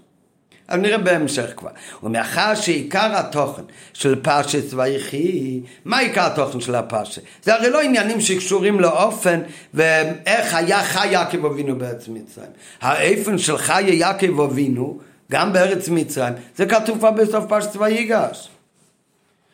אז 0.67 0.79
נראה 0.79 0.97
בהמשך 0.97 1.51
כבר. 1.57 1.69
ומאחר 2.03 2.55
שעיקר 2.55 3.15
התוכן 3.15 3.61
של 3.93 4.21
פרשת 4.21 4.73
ויחי, 4.73 5.61
מה 5.85 5.99
עיקר 5.99 6.25
התוכן 6.25 6.61
של 6.61 6.75
הפרשה? 6.75 7.21
זה 7.43 7.53
הרי 7.53 7.69
לא 7.69 7.81
עניינים 7.81 8.21
שקשורים 8.21 8.79
לאופן 8.79 9.41
ואיך 9.73 10.55
היה 10.55 10.83
חי 10.83 11.07
יעקב 11.07 11.45
אבינו 11.45 11.77
בארץ 11.77 12.07
מצרים. 12.07 12.49
האופן 12.81 13.37
של 13.37 13.57
חי 13.57 13.83
יעקב 13.83 14.41
אבינו, 14.41 14.99
גם 15.31 15.53
בארץ 15.53 15.89
מצרים, 15.89 16.33
זה 16.55 16.65
כתוב 16.65 16.97
כבר 16.97 17.11
בסוף 17.11 17.45
פרשת 17.45 17.75
ויגש. 17.75 18.49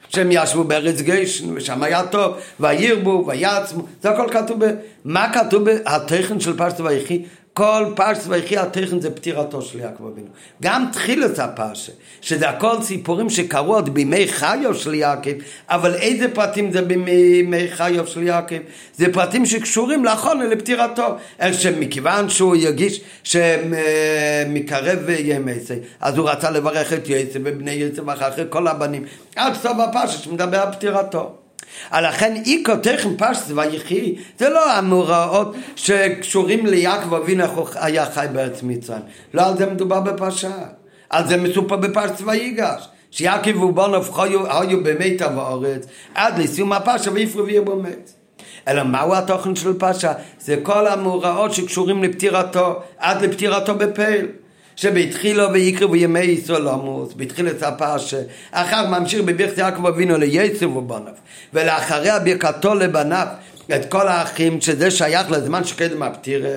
שהם 0.10 0.30
ישבו 0.32 0.64
בארץ 0.64 1.02
גשן, 1.02 1.58
ושם 1.58 1.84
היה 1.84 2.08
טוב, 2.08 2.36
וירבו, 2.60 3.24
ויעצמו, 3.28 3.84
זה 4.02 4.10
הכל 4.10 4.28
כתוב, 4.32 4.66
ב... 4.66 4.70
מה 5.06 5.34
כתוב 5.34 5.64
בתכן 5.64 6.40
של 6.40 6.58
פרשת 6.58 6.80
ויחי? 6.80 7.24
כל 7.58 7.86
פרשת 7.96 8.22
ויחי 8.28 8.58
התכן 8.58 9.00
זה 9.00 9.16
פטירתו 9.16 9.62
של 9.62 9.80
יעקב 9.80 10.06
אבינו. 10.06 10.28
גם 10.62 10.86
תחילת 10.94 11.40
הפרשה, 11.40 11.92
שזה 12.22 12.50
הכל 12.50 12.82
סיפורים 12.82 13.30
שקרו 13.30 13.74
עוד 13.74 13.94
בימי 13.94 14.28
חיו 14.28 14.76
של 14.76 14.94
יעקב, 14.94 15.32
אבל 15.70 15.96
איזה 15.96 16.28
פרטים 16.34 16.72
זה 16.72 16.82
בימי 16.82 17.68
חיו 17.72 18.08
של 18.08 18.24
יעקב? 18.24 18.56
זה 18.98 19.14
פרטים 19.14 19.46
שקשורים 19.46 20.06
לאחרונה 20.06 20.46
לפטירתו. 20.46 21.16
איך 21.40 21.62
שמכיוון 21.62 22.30
שהוא 22.30 22.56
ירגיש 22.56 23.02
שמקרב 23.24 25.00
ימי 25.20 25.60
זה, 25.60 25.76
אז 26.00 26.18
הוא 26.18 26.30
רצה 26.30 26.52
לברך 26.52 26.94
את 26.94 27.10
יצא 27.10 27.40
ובני 27.44 27.72
יצא 27.72 28.02
ואחרי 28.06 28.46
כל 28.50 28.68
הבנים, 28.68 29.04
עד 29.36 29.54
סוף 29.54 29.80
הפרשה 29.80 30.18
שמדבר 30.18 30.60
על 30.60 30.72
פטירתו. 30.72 31.47
לכן 31.94 32.36
איקו 32.46 32.74
תכן 32.84 33.10
פשט 33.18 33.44
ויחי 33.56 34.16
זה 34.40 34.50
לא 34.50 34.72
המאורעות 34.72 35.56
שקשורים 35.76 36.66
ליעקב 36.66 37.14
אבינו 37.14 37.44
איך 37.44 37.76
היה 37.76 38.06
חי 38.06 38.26
בארץ 38.34 38.64
מצרים. 38.64 39.02
לא 39.34 39.48
על 39.48 39.58
זה 39.58 39.66
מדובר 39.66 40.00
בפרשה. 40.00 40.58
על 41.10 41.28
זה 41.28 41.38
מסופר 41.38 41.76
בפרשת 41.76 42.22
ויגש. 42.26 42.88
שיעקב 43.12 43.64
ובונוב 43.64 44.20
היו, 44.20 44.62
היו 44.62 44.84
במיתה 44.84 45.28
בארץ 45.28 45.88
עד 46.16 46.40
לסיום 46.40 46.74
הפרשה 46.74 47.12
ויפרו 47.12 47.46
וירבו 47.46 47.76
מת. 47.76 48.12
אלא 48.68 48.84
מהו 48.84 49.16
התוכן 49.16 49.56
של 49.56 49.74
פרשה? 49.74 50.14
זה 50.40 50.56
כל 50.64 50.88
המאורעות 50.88 51.54
שקשורים 51.54 52.04
לפטירתו 52.04 52.80
עד 52.98 53.22
לפטירתו 53.22 53.76
בפייל 53.76 54.28
שבתחילו 54.78 55.54
ויקרבו 55.54 55.96
ימי 55.96 56.20
ישראל 56.20 56.68
עמוס, 56.68 57.14
בתחילת 57.16 57.64
הפרשה, 57.64 58.18
אחר 58.52 58.88
ממשיך 58.88 59.22
בברכת 59.22 59.58
יעקב 59.58 59.86
אבינו 59.86 60.18
לייצב 60.18 60.78
ובניו, 60.78 61.14
ולאחריה 61.54 62.20
ברכתו 62.20 62.76
לבניו, 62.76 63.28
את 63.76 63.86
כל 63.92 64.08
האחים, 64.08 64.62
שזה 64.62 64.92
שייך 64.92 65.32
לזמן 65.32 65.64
שקדם 65.64 66.04
הפטירה, 66.04 66.56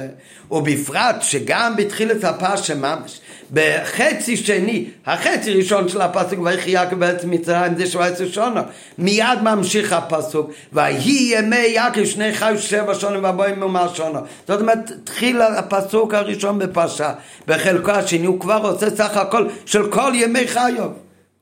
ובפרט 0.51 1.17
שגם 1.23 1.77
בתחילת 1.77 2.25
הפרשה 2.25 2.75
ממש, 2.75 3.21
בחצי 3.53 4.37
שני, 4.37 4.85
החצי 5.07 5.53
ראשון 5.53 5.89
של 5.89 6.01
הפסוק, 6.01 6.39
ויחי 6.43 6.71
יעקב 6.71 6.97
בארץ 6.97 7.25
מצרים, 7.25 7.77
זה 7.77 7.87
שבע 7.87 8.07
עשרה 8.07 8.27
שונו, 8.27 8.61
מיד 8.99 9.43
ממשיך 9.43 9.93
הפסוק, 9.93 10.51
ויהי 10.73 11.33
ימי 11.39 11.57
יעקב 11.57 12.05
שני 12.05 12.35
חיו 12.35 12.59
שבע 12.59 12.95
שונו 12.95 13.29
ובואים 13.29 13.63
ומה 13.63 13.89
שונו. 13.95 14.21
זאת 14.49 14.61
אומרת, 14.61 14.91
התחיל 14.91 15.43
הפסוק 15.43 16.15
הראשון 16.15 16.59
בפרשה, 16.59 17.13
בחלקו 17.47 17.91
השני 17.91 18.27
הוא 18.27 18.41
כבר 18.41 18.61
עושה 18.63 18.91
סך 18.91 19.17
הכל 19.17 19.47
של 19.67 19.91
כל 19.91 20.13
ימי 20.15 20.49
חיו. 20.49 20.89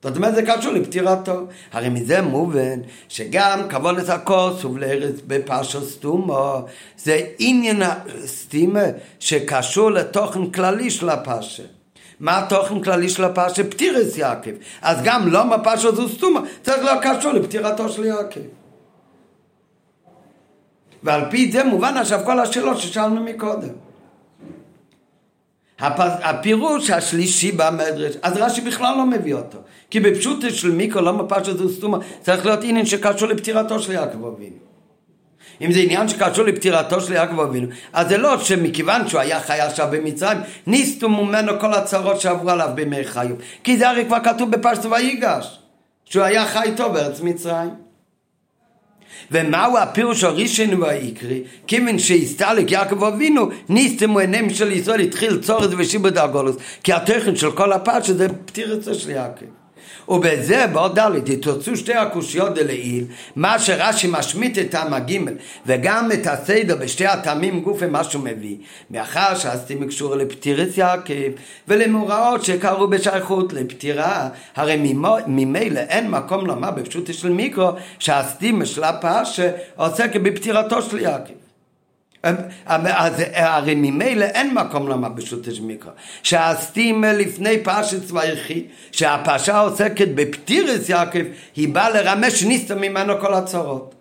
זאת 0.02 0.16
אומרת 0.16 0.34
זה 0.34 0.42
קשור 0.42 0.72
לפטירתו. 0.72 1.46
הרי 1.72 1.88
מזה 1.88 2.22
מובן 2.22 2.80
שגם 3.08 3.60
כבוד 3.68 3.98
הכוס 3.98 4.64
ובלארץ 4.64 5.14
בפרשו 5.26 5.84
סתומו 5.84 6.64
זה 6.96 7.20
עניין 7.38 7.82
סתימה 8.26 8.84
שקשור 9.20 9.90
לתוכן 9.90 10.50
כללי 10.50 10.90
של 10.90 11.08
הפרשה. 11.08 11.77
מה 12.20 12.38
התוכן 12.38 12.80
כללי 12.80 13.08
של 13.08 13.24
הפרשה? 13.24 13.64
פטירס 13.64 14.18
יעקב. 14.18 14.50
אז 14.82 14.98
גם 15.04 15.28
לא 15.28 15.46
מהפרשה 15.46 15.92
זו 15.92 16.08
סתומה, 16.08 16.40
צריך 16.62 16.84
להיות 16.84 16.98
קשור 17.02 17.32
לפטירתו 17.32 17.88
של 17.88 18.04
יעקב. 18.04 18.40
ועל 21.02 21.30
פי 21.30 21.52
זה 21.52 21.64
מובן 21.64 21.96
עכשיו 21.96 22.20
כל 22.24 22.40
השאלות 22.40 22.78
ששאלנו 22.78 23.22
מקודם. 23.22 23.74
הפירוש 25.80 26.90
השלישי 26.90 27.52
במדרש, 27.52 28.14
אז 28.22 28.36
רש"י 28.36 28.60
בכלל 28.60 28.96
לא 28.96 29.06
מביא 29.06 29.34
אותו. 29.34 29.58
כי 29.90 30.00
בפשוט 30.00 30.44
של 30.50 30.70
מיקרו, 30.70 31.00
לא 31.00 31.12
מפרשת 31.12 31.56
זו 31.56 31.68
סתומה, 31.68 31.98
צריך 32.20 32.46
להיות 32.46 32.60
עניין 32.62 32.86
שקשור 32.86 33.28
לפטירתו 33.28 33.80
של 33.80 33.92
יעקב 33.92 34.24
אבינו. 34.24 34.67
אם 35.60 35.72
זה 35.72 35.80
עניין 35.80 36.08
שקשור 36.08 36.44
לפטירתו 36.44 37.00
של 37.00 37.12
יעקב 37.12 37.40
אבינו, 37.40 37.66
אז 37.92 38.08
זה 38.08 38.18
לא 38.18 38.38
שמכיוון 38.38 39.08
שהוא 39.08 39.20
היה 39.20 39.40
חי 39.40 39.60
עכשיו 39.60 39.88
במצרים, 39.90 40.38
ניסתו 40.66 41.08
ממנו 41.08 41.60
כל 41.60 41.74
הצרות 41.74 42.20
שעברו 42.20 42.50
עליו 42.50 42.70
בימי 42.74 43.04
חיו. 43.04 43.34
כי 43.64 43.76
זה 43.76 43.88
הרי 43.88 44.04
כבר 44.04 44.18
כתוב 44.24 44.50
בפרשת 44.50 44.84
ויגש, 44.84 45.58
שהוא 46.04 46.24
היה 46.24 46.46
חי 46.46 46.68
טוב 46.76 46.92
בארץ 46.92 47.20
מצרים. 47.20 47.70
ומהו 49.30 49.78
הפירוש 49.78 50.24
הראשון 50.24 50.82
והעיקרי? 50.82 51.42
כיוון 51.66 51.98
שהסתלק 51.98 52.70
יעקב 52.72 53.04
אבינו, 53.04 53.48
ניסתמו 53.68 54.18
עיניהם 54.18 54.50
של 54.50 54.72
ישראל, 54.72 55.00
התחיל 55.00 55.38
צורת 55.38 55.70
ושיבוד 55.78 56.18
הגולוס, 56.18 56.56
כי 56.82 56.92
התכן 56.92 57.36
של 57.36 57.50
כל 57.50 57.72
הפרשה 57.72 58.12
זה 58.12 58.28
פטירתו 58.46 58.94
של 58.94 59.10
יעקב. 59.10 59.57
ובזה 60.08 60.66
בעוד 60.72 60.98
ד' 60.98 61.28
יתוצאו 61.28 61.76
שתי 61.76 61.94
הקושיות 61.94 62.54
דלעיל, 62.54 63.04
מה 63.36 63.58
שרש"י 63.58 64.08
משמיט 64.10 64.58
את 64.58 64.70
טעם 64.70 64.94
הג' 64.94 65.18
וגם 65.66 66.12
את 66.12 66.26
הסדר 66.26 66.76
בשתי 66.76 67.06
הטעמים 67.06 67.60
גוף 67.60 67.78
ומה 67.80 68.04
שהוא 68.04 68.24
מביא, 68.24 68.56
מאחר 68.90 69.34
שהסתים 69.34 69.88
קשור 69.88 70.16
לפטירת 70.16 70.78
יעקב 70.78 71.32
ולמאורעות 71.68 72.44
שקרו 72.44 72.86
בשייכות 72.88 73.52
לפטירה, 73.52 74.28
הרי 74.56 74.94
ממילא 75.26 75.80
אין 75.80 76.10
מקום 76.10 76.46
לומר 76.46 76.70
בפשוטו 76.70 77.12
של 77.12 77.30
מיקרו 77.30 77.70
שהסתים 77.98 78.64
של 78.64 78.84
הפרשה 78.84 79.50
עוסקת 79.76 80.20
בפטירתו 80.20 80.82
של 80.82 80.98
יעקב. 80.98 81.47
הרי 83.34 83.74
ממילא 83.74 84.24
אין 84.24 84.54
מקום 84.54 84.88
למה 84.88 85.08
בשו"ת 85.08 85.48
מיקרא. 85.60 85.90
שהסתים 86.22 87.04
לפני 87.04 87.64
פרשת 87.64 88.06
צוויחי, 88.06 88.64
שהפרשה 88.92 89.58
עוסקת 89.58 90.08
בפטירס 90.14 90.88
יעקב, 90.88 91.24
היא 91.56 91.68
באה 91.68 91.90
לרמש 91.90 92.40
שניסת 92.40 92.70
ממנו 92.70 93.20
כל 93.20 93.34
הצרות. 93.34 93.94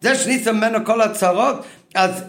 זה 0.00 0.14
שניסת 0.14 0.48
ממנו 0.48 0.84
כל 0.84 1.00
הצרות, 1.00 1.56
אז 1.94 2.24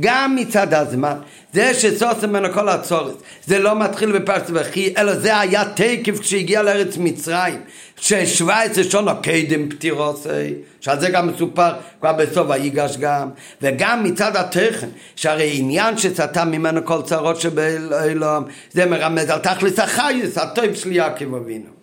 גם 0.00 0.36
מצד 0.36 0.74
הזמן, 0.74 1.16
זה 1.52 1.74
שסוס 1.74 2.24
ממנו 2.24 2.52
כל 2.52 2.68
הצורת, 2.68 3.14
זה 3.46 3.58
לא 3.58 3.78
מתחיל 3.78 4.18
בפרשת 4.18 4.50
וכי, 4.54 4.94
אלא 4.98 5.14
זה 5.14 5.38
היה 5.38 5.64
תקף 5.64 6.20
כשהגיע 6.20 6.62
לארץ 6.62 6.96
מצרים, 6.96 7.60
ששבע 8.00 8.60
עשרה 8.60 8.84
שונו 8.84 9.12
קדם 9.22 9.68
פטירוסי, 9.68 10.54
שעל 10.80 11.00
זה 11.00 11.10
גם 11.10 11.28
מסופר 11.28 11.72
כבר 12.00 12.12
בסוף 12.12 12.50
היגש 12.50 12.96
גם, 12.96 13.28
וגם 13.62 14.04
מצד 14.04 14.36
התכן, 14.36 14.88
שהרי 15.16 15.50
עניין 15.54 15.98
שסטה 15.98 16.44
ממנו 16.44 16.84
כל 16.84 17.02
צרות 17.02 17.40
שבאלום, 17.40 18.44
זה 18.72 18.86
מרמז 18.86 19.30
על 19.30 19.38
תכלס 19.38 19.78
החייס, 19.78 20.38
הטוב 20.38 20.74
של 20.74 20.92
יעקב 20.92 21.34
אבינו. 21.34 21.74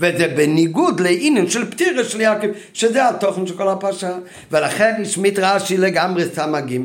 וזה 0.00 0.28
בניגוד 0.28 1.00
לעניין 1.00 1.50
של 1.50 1.70
פטירה 1.70 2.04
של 2.04 2.20
יעקב, 2.20 2.48
שזה 2.72 3.08
התוכן 3.08 3.46
של 3.46 3.56
כל 3.56 3.68
הפרשה. 3.68 4.10
ולכן 4.52 4.94
השמיט 5.02 5.38
רש"י 5.38 5.76
לגמרי 5.76 6.24
סמ"ג. 6.34 6.78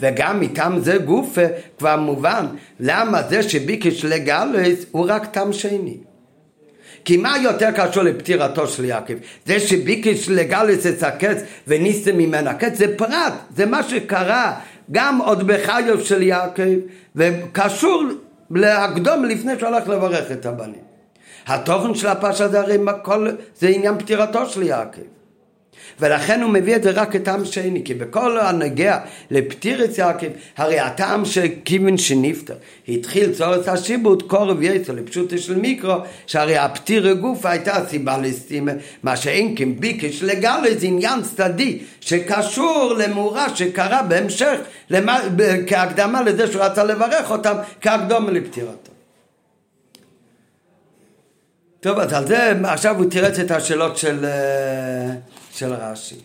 וגם 0.00 0.40
מטעם 0.40 0.80
זה 0.80 0.98
גופה 0.98 1.44
כבר 1.78 1.96
מובן 1.96 2.46
למה 2.80 3.22
זה 3.22 3.42
שביקש 3.42 4.04
לגלס 4.04 4.84
הוא 4.90 5.06
רק 5.08 5.26
טעם 5.26 5.52
שני. 5.52 5.96
כי 7.04 7.16
מה 7.16 7.38
יותר 7.42 7.70
קשור 7.70 8.02
לפטירתו 8.02 8.66
של 8.66 8.84
יעקב? 8.84 9.14
זה 9.46 9.60
שביקש 9.60 10.28
לגלס 10.28 10.86
את 10.86 11.02
הקץ 11.02 11.42
וניסה 11.68 12.12
ממנה 12.12 12.54
קץ 12.54 12.78
זה 12.78 12.96
פרט, 12.96 13.32
זה 13.56 13.66
מה 13.66 13.82
שקרה 13.82 14.54
גם 14.90 15.18
עוד 15.18 15.46
בחיוב 15.46 16.02
של 16.02 16.22
יעקב 16.22 16.62
וקשור 17.16 18.02
להקדום 18.50 19.24
לפני 19.24 19.52
שהוא 19.58 19.68
הלך 19.68 19.88
לברך 19.88 20.32
את 20.32 20.46
הבנים. 20.46 20.90
התוכן 21.46 21.94
של 21.94 22.06
הפרשה 22.06 22.48
זה 22.48 22.60
הרי 22.60 22.78
כל, 23.02 23.28
זה 23.58 23.68
עניין 23.68 23.98
פטירתו 23.98 24.46
של 24.46 24.62
יעקב. 24.62 25.19
ולכן 26.00 26.42
הוא 26.42 26.50
מביא 26.50 26.76
את 26.76 26.82
זה 26.82 26.90
רק 26.90 27.12
כטעם 27.12 27.44
שני, 27.44 27.82
כי 27.84 27.94
בכל 27.94 28.38
הנוגע 28.38 28.98
לפטירת 29.30 29.98
יעקב, 29.98 30.26
הרי 30.56 30.80
הטעם 30.80 31.24
של 31.24 31.46
כיוון 31.64 31.98
שנפטר, 31.98 32.54
התחיל 32.88 33.32
צורת 33.32 33.68
השיבוט 33.68 34.22
קורב 34.22 34.62
יצר 34.62 34.92
לפשוטו 34.92 35.38
של 35.38 35.56
מיקרו, 35.56 35.94
שהרי 36.26 36.56
הפטיר 36.56 37.08
הגוף 37.08 37.46
הייתה 37.46 37.76
הסיבה 37.76 38.18
לסטימה, 38.18 38.72
מה 39.02 39.16
שאין 39.16 39.54
כן 39.56 39.74
ביקש 39.74 40.22
לגלה 40.22 40.74
זה 40.78 40.86
עניין 40.86 41.22
צדדי, 41.22 41.78
שקשור 42.00 42.94
למאורע 42.98 43.46
שקרה 43.54 44.02
בהמשך, 44.02 44.56
למה, 44.90 45.20
כהקדמה 45.66 46.22
לזה 46.22 46.52
שהוא 46.52 46.62
רצה 46.62 46.84
לברך 46.84 47.30
אותם, 47.30 47.54
כהקדומה 47.80 48.30
לפטירתו. 48.30 48.90
טוב, 51.80 51.98
אז 51.98 52.12
על 52.12 52.26
זה 52.26 52.52
עכשיו 52.64 52.96
הוא 52.98 53.10
תירץ 53.10 53.38
את 53.38 53.50
השאלות 53.50 53.96
של... 53.96 54.24
של 55.50 55.72
רש"י. 55.72 56.16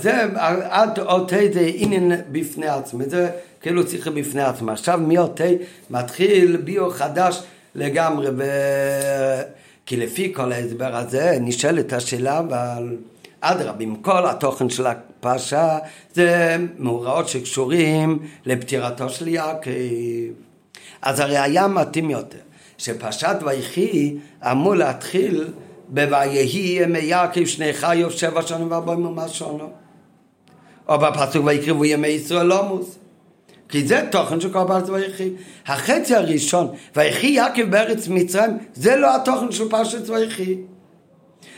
זה 0.00 0.22
עד 0.68 0.98
אותי 0.98 1.52
זה 1.52 1.70
עניין 1.74 2.12
בפני 2.32 2.68
עצמו, 2.68 3.04
זה 3.06 3.30
כאילו 3.60 3.86
צריך 3.86 4.08
בפני 4.08 4.42
עצמו. 4.42 4.70
עכשיו 4.70 4.98
מאותי 4.98 5.56
מתחיל 5.90 6.56
ביו 6.56 6.90
חדש 6.90 7.42
לגמרי, 7.74 8.28
ו... 8.36 8.42
כי 9.86 9.96
לפי 9.96 10.32
כל 10.34 10.52
ההסבר 10.52 10.96
הזה 10.96 11.38
נשאלת 11.40 11.92
השאלה, 11.92 12.38
אבל 12.38 12.96
אדרבה, 13.40 13.84
עם 13.84 13.96
כל 13.96 14.28
התוכן 14.28 14.70
של 14.70 14.86
הפרשה 14.86 15.78
זה 16.14 16.56
מאורעות 16.78 17.28
שקשורים 17.28 18.18
לפטירתו 18.46 19.08
של 19.08 19.28
יעקב. 19.28 19.70
אז 21.02 21.20
הראיה 21.20 21.68
מתאים 21.68 22.10
יותר. 22.10 22.38
שפרשת 22.78 23.36
ויחי 23.46 24.16
אמור 24.50 24.74
להתחיל 24.74 25.48
ב"ויהי 25.88 26.82
ימי 26.82 26.98
יעקב 26.98 27.44
שני 27.44 27.72
חיוב 27.72 28.12
שבע 28.12 28.42
שנים 28.42 28.70
וארבעים 28.70 29.06
ומה 29.06 29.28
שונו". 29.28 29.70
או 30.88 30.98
בפסוק 30.98 31.46
ויקרבו 31.46 31.84
ימי 31.84 32.08
ישראל 32.08 32.46
לא 32.46 32.68
מוס. 32.68 32.98
כי 33.68 33.86
זה 33.86 34.02
תוכן 34.10 34.40
של 34.40 34.52
כל 34.52 34.64
פרשת 34.66 34.88
ויחי. 34.88 35.30
החצי 35.66 36.14
הראשון, 36.14 36.68
ויחי 36.96 37.26
יעקב 37.26 37.62
בארץ 37.62 38.08
מצרים, 38.08 38.58
זה 38.74 38.96
לא 38.96 39.16
התוכן 39.16 39.52
של 39.52 39.68
פרשת 39.68 40.10
ויחי. 40.10 40.56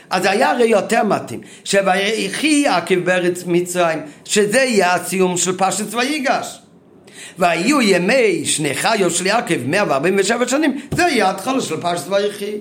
אז 0.09 0.25
היה 0.25 0.51
הרי 0.51 0.67
יותר 0.67 1.03
מתאים, 1.03 1.41
שויחי 1.63 2.61
יעקב 2.65 2.99
בארץ 2.99 3.43
מצרים, 3.47 3.99
שזה 4.25 4.57
יהיה 4.57 4.93
הסיום 4.93 5.37
של 5.37 5.57
פרשת 5.57 5.93
ויגש. 5.93 6.61
והיו 7.37 7.81
ימי 7.81 8.45
שני 8.45 8.75
חיו 8.75 9.11
של 9.11 9.25
יעקב 9.25 9.55
147 9.65 10.47
שנים, 10.47 10.79
זה 10.91 11.01
יהיה 11.01 11.29
התחלה 11.29 11.61
של 11.61 11.81
פרשת 11.81 12.07
ויחי. 12.09 12.57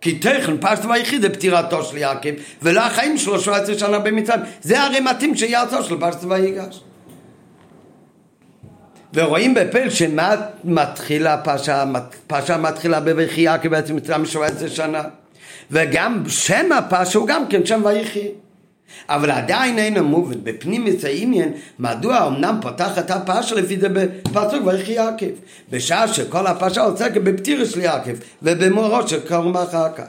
כי 0.00 0.18
תכן 0.18 0.56
פרשת 0.56 0.84
ויחי 0.84 1.20
זה 1.20 1.28
פטירתו 1.28 1.84
של 1.84 1.96
יעקב, 1.96 2.30
ולא 2.62 2.80
החיים 2.80 3.18
שלו 3.18 3.40
17 3.40 3.78
שנה 3.78 3.98
במצרים. 3.98 4.40
זה 4.62 4.82
הרי 4.82 5.00
מתאים 5.00 5.36
שיהיה 5.36 5.62
התור 5.62 5.82
של 5.82 6.00
פרשת 6.00 6.24
ויגש. 6.28 6.80
ורואים 9.14 9.54
בפל 9.54 9.90
שמה 9.90 10.34
מתחילה 10.64 11.34
הפרשה, 11.34 11.84
פרשה 12.26 12.56
מתחילה 12.56 13.00
בויחי 13.00 13.40
יעקב 13.40 13.68
בעצם 13.68 13.96
מצרים 13.96 14.26
17 14.26 14.68
שנה. 14.68 15.02
וגם 15.70 16.22
שם 16.28 16.72
הפרשה 16.72 17.18
הוא 17.18 17.28
גם 17.28 17.48
כן 17.48 17.66
שם 17.66 17.82
ויחי. 17.84 18.28
אבל 19.08 19.30
עדיין 19.30 19.78
אין 19.78 19.98
מובן 19.98 20.38
בפנימיס 20.42 21.04
העניין 21.04 21.52
מדוע 21.78 22.26
אמנם 22.26 22.58
פותחת 22.62 23.10
הפרשה 23.10 23.54
לפי 23.54 23.76
זה 23.76 23.88
בפסוק 23.88 24.66
ויחי 24.66 24.92
יעקב 24.92 25.26
בשעה 25.70 26.08
שכל 26.08 26.46
הפרשה 26.46 26.82
עוסקת 26.82 27.20
בפטירס 27.20 27.70
של 27.70 27.80
יעקב 27.80 28.12
ובמורות 28.42 29.08
שקרו 29.08 29.52
אחר 29.62 29.92
כך. 29.96 30.04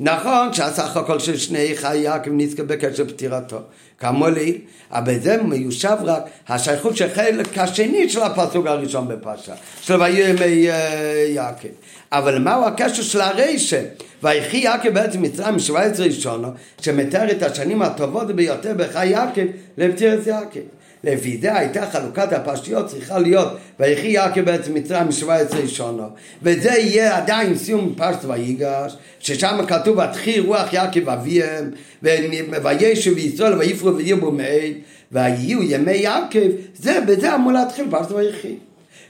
נכון 0.00 0.52
שהסך 0.52 0.96
הכל 0.96 1.18
של 1.18 1.36
שני 1.36 1.76
חי 1.76 1.96
יעקב 1.96 2.30
נזכה 2.32 2.62
בקשר 2.62 3.04
פטירתו 3.04 3.58
כאמור 4.00 4.28
לי, 4.28 4.58
אבל 4.90 5.18
זה 5.18 5.42
מיושב 5.42 5.96
רק 6.04 6.22
השייכות 6.48 6.96
של 6.96 7.08
חלק 7.14 7.58
השני 7.58 8.08
של 8.08 8.22
הפסוק 8.22 8.66
הראשון 8.66 9.08
בפרשה 9.08 9.54
של 9.80 10.02
ויהי 10.02 10.70
אה, 10.70 11.26
יעקב 11.28 11.68
אבל 12.12 12.38
מהו 12.38 12.64
הקשר 12.64 13.02
של 13.02 13.20
הרשע? 13.20 13.82
ויחי 14.22 14.56
יעקב 14.56 14.88
בעצם 14.88 15.22
מצרים 15.22 15.54
משבע 15.54 15.80
עשרה 15.80 16.06
ראשונו, 16.06 16.48
שמתאר 16.80 17.30
את 17.30 17.42
השנים 17.42 17.82
הטובות 17.82 18.30
ביותר 18.30 18.74
בחי 18.76 19.06
יעקב 19.06 19.42
לפטירת 19.78 20.26
יעקב. 20.26 20.60
לפי 21.04 21.38
זה 21.40 21.58
הייתה 21.58 21.90
חלוקת 21.90 22.32
הפרשיות 22.32 22.86
צריכה 22.86 23.18
להיות 23.18 23.48
ויחי 23.80 24.06
יעקב 24.06 24.40
בעצם 24.40 24.74
מצרים 24.74 25.12
17 25.12 25.68
שונו 25.68 26.08
וזה 26.42 26.70
יהיה 26.70 27.16
עדיין 27.16 27.56
סיום 27.56 27.94
פרשת 27.96 28.24
ויגש 28.24 28.96
ששם 29.20 29.58
כתוב 29.68 29.98
ותחי 29.98 30.40
רוח 30.40 30.72
יעקב 30.72 31.08
אביהם 31.08 31.70
וישו 32.02 33.14
וישראל 33.14 33.58
ויפרו 33.58 33.96
וירבו 33.96 34.32
מעיד 34.32 34.76
ויהיו 35.12 35.62
ימי 35.62 35.92
יעקב 35.92 36.48
זה 36.74 37.00
בזה 37.00 37.34
אמור 37.34 37.52
להתחיל 37.52 37.86
פרשת 37.90 38.12
ויחי 38.12 38.54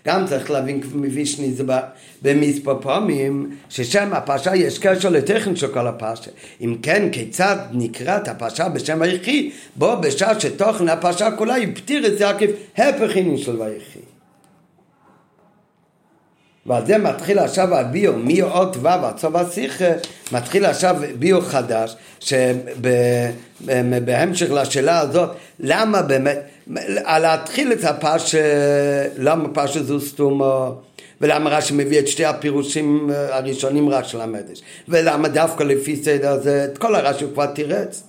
גם 0.06 0.26
צריך 0.26 0.50
להבין 0.50 0.80
כפי 0.80 0.96
מווישני 0.96 1.52
זה 1.52 1.64
במספר 2.22 2.78
פעמים 2.80 3.56
ששם 3.68 4.12
הפרשה 4.12 4.56
יש 4.56 4.78
קשר 4.78 5.08
לטכן 5.08 5.56
של 5.56 5.68
כל 5.68 5.86
הפרשה. 5.86 6.30
אם 6.60 6.76
כן 6.82 7.08
כיצד 7.12 7.56
נקראת 7.72 8.28
הפרשה 8.28 8.68
בשם 8.68 8.98
ויחי? 9.00 9.50
בו 9.76 9.96
בשעה 10.00 10.40
שתוכן 10.40 10.88
הפרשה 10.88 11.30
כולה 11.30 11.54
היא 11.54 11.68
פתיר 11.74 12.06
את 12.06 12.20
יעקב 12.20 12.46
הפך 12.76 13.10
של 13.36 13.60
ויחי 13.60 14.09
ועל 16.70 16.86
זה 16.86 16.98
מתחיל 16.98 17.38
עכשיו 17.38 17.74
הביו, 17.74 18.12
מאות 18.16 18.76
ו' 18.76 18.88
עד 18.88 19.18
סוף 19.18 19.34
השיחה, 19.34 19.84
מתחיל 20.32 20.64
עכשיו 20.64 20.96
ביו 21.18 21.40
חדש, 21.40 21.96
שבהמשך 23.60 24.50
לשאלה 24.50 25.00
הזאת, 25.00 25.30
למה 25.60 26.02
באמת, 26.02 26.38
להתחיל 27.20 27.72
את 27.72 27.84
הפרשה, 27.84 28.38
למה 29.18 29.48
פרשה 29.48 29.82
זו 29.82 30.00
סתומו, 30.00 30.74
ולמה 31.20 31.50
רש"י 31.50 31.74
מביא 31.76 31.98
את 31.98 32.08
שתי 32.08 32.24
הפירושים 32.24 33.10
הראשונים 33.30 33.88
רק 33.88 34.04
של 34.04 34.20
המדש, 34.20 34.62
ולמה 34.88 35.28
דווקא 35.28 35.62
לפי 35.64 35.96
סדר 35.96 36.40
זה, 36.40 36.64
את 36.64 36.78
כל 36.78 36.94
הרש"י 36.94 37.24
הוא 37.24 37.32
כבר 37.32 37.46
תירץ. 37.46 38.02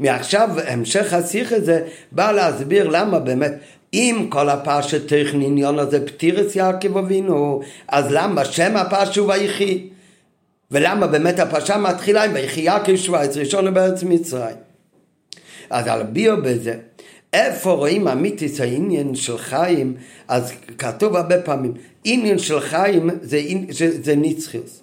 מעכשיו 0.00 0.48
המשך 0.66 1.12
השיחה 1.12 1.56
הזה 1.56 1.80
בא 2.12 2.32
להסביר 2.32 2.88
למה 2.88 3.18
באמת 3.18 3.54
אם 3.94 4.26
כל 4.28 4.48
הפרשת 4.48 5.06
טכן 5.06 5.40
עניון 5.40 5.78
הזה 5.78 6.06
פטירס 6.06 6.56
יעקב 6.56 6.96
אבינו, 6.98 7.60
אז 7.88 8.06
למה 8.10 8.44
שם 8.44 8.76
הפרשה 8.76 9.20
הוא 9.20 9.32
ויחי? 9.32 9.88
ולמה 10.70 11.06
באמת 11.06 11.38
הפרשה 11.38 11.76
מתחילה 11.76 12.24
עם 12.24 12.30
ויחי 12.34 12.60
יעקב 12.60 12.96
שווייץ, 12.96 13.36
ראשון 13.36 13.74
בארץ 13.74 14.02
מצרים? 14.02 14.56
אז 15.70 15.86
על 15.86 16.02
ביו 16.02 16.42
בזה, 16.42 16.74
איפה 17.32 17.72
רואים 17.72 18.08
אמיתיס 18.08 18.60
העניין 18.60 19.14
של 19.14 19.38
חיים, 19.38 19.94
אז 20.28 20.52
כתוב 20.78 21.16
הרבה 21.16 21.42
פעמים, 21.42 21.72
עניין 22.04 22.38
של 22.38 22.60
חיים 22.60 23.10
זה, 23.22 23.40
זה 24.02 24.16
נצחיוס. 24.16 24.82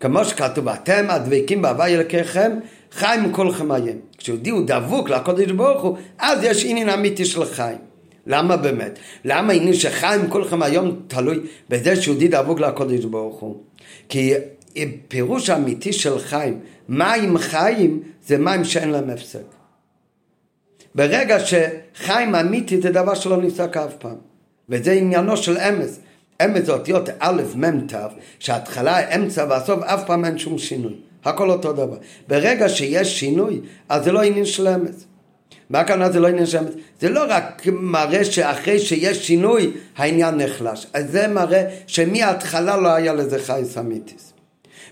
כמו 0.00 0.24
שכתוב, 0.24 0.68
אתם 0.68 1.06
הדבקים 1.08 1.62
בהווי 1.62 1.94
אלוקיכם, 1.94 2.52
חיים 2.92 3.32
כולכם 3.32 3.70
היום. 3.70 3.96
כשיהודי 4.18 4.50
הוא 4.50 4.62
דבוק 4.66 5.10
לקודש 5.10 5.50
ברוך 5.50 5.82
הוא, 5.82 5.96
אז 6.18 6.38
יש 6.42 6.64
עניין 6.64 6.88
אמיתי 6.88 7.24
של 7.24 7.44
חיים. 7.44 7.87
למה 8.28 8.56
באמת? 8.56 8.98
למה 9.24 9.52
עניין 9.52 9.74
שחיים 9.74 10.30
כולכם 10.30 10.62
היום 10.62 11.02
תלוי 11.06 11.40
בזה 11.68 12.02
שיהודי 12.02 12.28
דבוק 12.28 12.60
לקודש 12.60 13.04
ברוך 13.04 13.40
הוא? 13.40 13.56
כי 14.08 14.32
פירוש 15.08 15.50
אמיתי 15.50 15.92
של 15.92 16.18
חיים, 16.18 16.60
מים 16.88 17.38
חיים 17.38 18.02
זה 18.26 18.38
מים 18.38 18.64
שאין 18.64 18.90
להם 18.90 19.10
הפסק. 19.10 19.42
ברגע 20.94 21.36
שחיים 21.40 22.34
אמיתי 22.34 22.80
זה 22.80 22.90
דבר 22.90 23.14
שלא 23.14 23.36
נפסק 23.36 23.76
אף 23.76 23.94
פעם. 23.98 24.16
וזה 24.68 24.92
עניינו 24.92 25.36
של 25.36 25.58
אמס. 25.58 26.00
אמס 26.44 26.64
זה 26.64 26.72
אותיות 26.72 27.08
א', 27.18 27.42
מ', 27.54 27.86
ת', 27.86 27.94
שההתחלה, 28.38 29.14
אמצע 29.14 29.46
והסוף, 29.48 29.82
אף 29.82 30.06
פעם 30.06 30.24
אין 30.24 30.38
שום 30.38 30.58
שינוי. 30.58 30.94
הכל 31.24 31.50
אותו 31.50 31.72
דבר. 31.72 31.96
ברגע 32.28 32.68
שיש 32.68 33.20
שינוי, 33.20 33.60
אז 33.88 34.04
זה 34.04 34.12
לא 34.12 34.22
עניין 34.22 34.44
של 34.44 34.68
אמס. 34.68 35.06
מה 35.70 35.80
הכוונה 35.80 36.10
זה 36.10 36.20
לא 36.20 36.28
עניין 36.28 36.46
של 36.46 36.58
אמס? 36.58 36.72
זה 37.00 37.08
לא 37.08 37.24
רק 37.28 37.62
מראה 37.72 38.24
שאחרי 38.24 38.78
שיש 38.78 39.26
שינוי, 39.26 39.70
העניין 39.96 40.34
נחלש. 40.34 40.86
אז 40.92 41.10
זה 41.10 41.28
מראה 41.28 41.64
שמההתחלה 41.86 42.76
לא 42.76 42.88
היה 42.88 43.12
לזה 43.12 43.38
חייס 43.38 43.78
אמיתיס. 43.78 44.32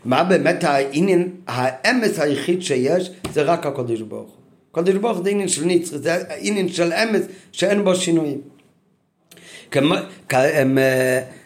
מה 0.04 0.24
באמת 0.24 0.64
העניין, 0.64 1.30
האמס 1.46 2.18
היחיד 2.18 2.62
שיש, 2.62 3.10
זה 3.32 3.42
רק 3.42 3.66
הקודש 3.66 4.00
ברוך 4.00 4.30
הוא. 4.30 4.36
קודש 4.70 4.94
ברוך 4.94 5.22
זה 5.22 5.30
עניין 5.30 5.48
של 5.48 5.64
נצר, 5.64 5.98
זה 5.98 6.24
עניין 6.38 6.68
של 6.68 6.92
אמס 6.92 7.22
שאין 7.52 7.84
בו 7.84 7.94
שינויים. 7.94 8.40
כמו, 9.70 9.94
הם, 10.30 10.78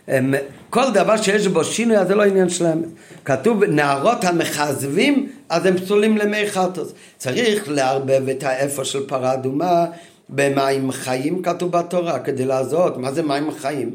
הם, 0.08 0.34
כל 0.70 0.90
דבר 0.94 1.16
שיש 1.16 1.46
בו 1.46 1.64
שינוי 1.64 1.98
אז 1.98 2.08
זה 2.08 2.14
לא 2.14 2.22
עניין 2.22 2.48
של 2.48 2.66
אמס. 2.66 2.88
כתוב 3.24 3.64
נערות 3.64 4.24
המכזבים 4.24 5.28
אז 5.48 5.66
הם 5.66 5.76
פסולים 5.76 6.16
למי 6.16 6.50
חטוס. 6.50 6.92
צריך 7.18 7.68
לערבב 7.68 8.28
את 8.28 8.42
האפר 8.42 8.84
של 8.84 9.06
פרה 9.06 9.34
אדומה 9.34 9.86
במים 10.28 10.92
חיים 10.92 11.42
כתוב 11.42 11.72
בתורה 11.72 12.18
כדי 12.18 12.44
לעזור, 12.44 12.88
מה 12.96 13.12
זה 13.12 13.22
מים 13.22 13.50
חיים? 13.50 13.94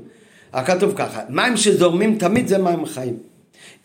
כתוב 0.66 0.94
ככה, 0.96 1.22
מים 1.30 1.58
שזורמים 1.58 2.18
תמיד 2.18 2.48
זה 2.48 2.58
מים 2.58 2.86
חיים. 2.86 3.18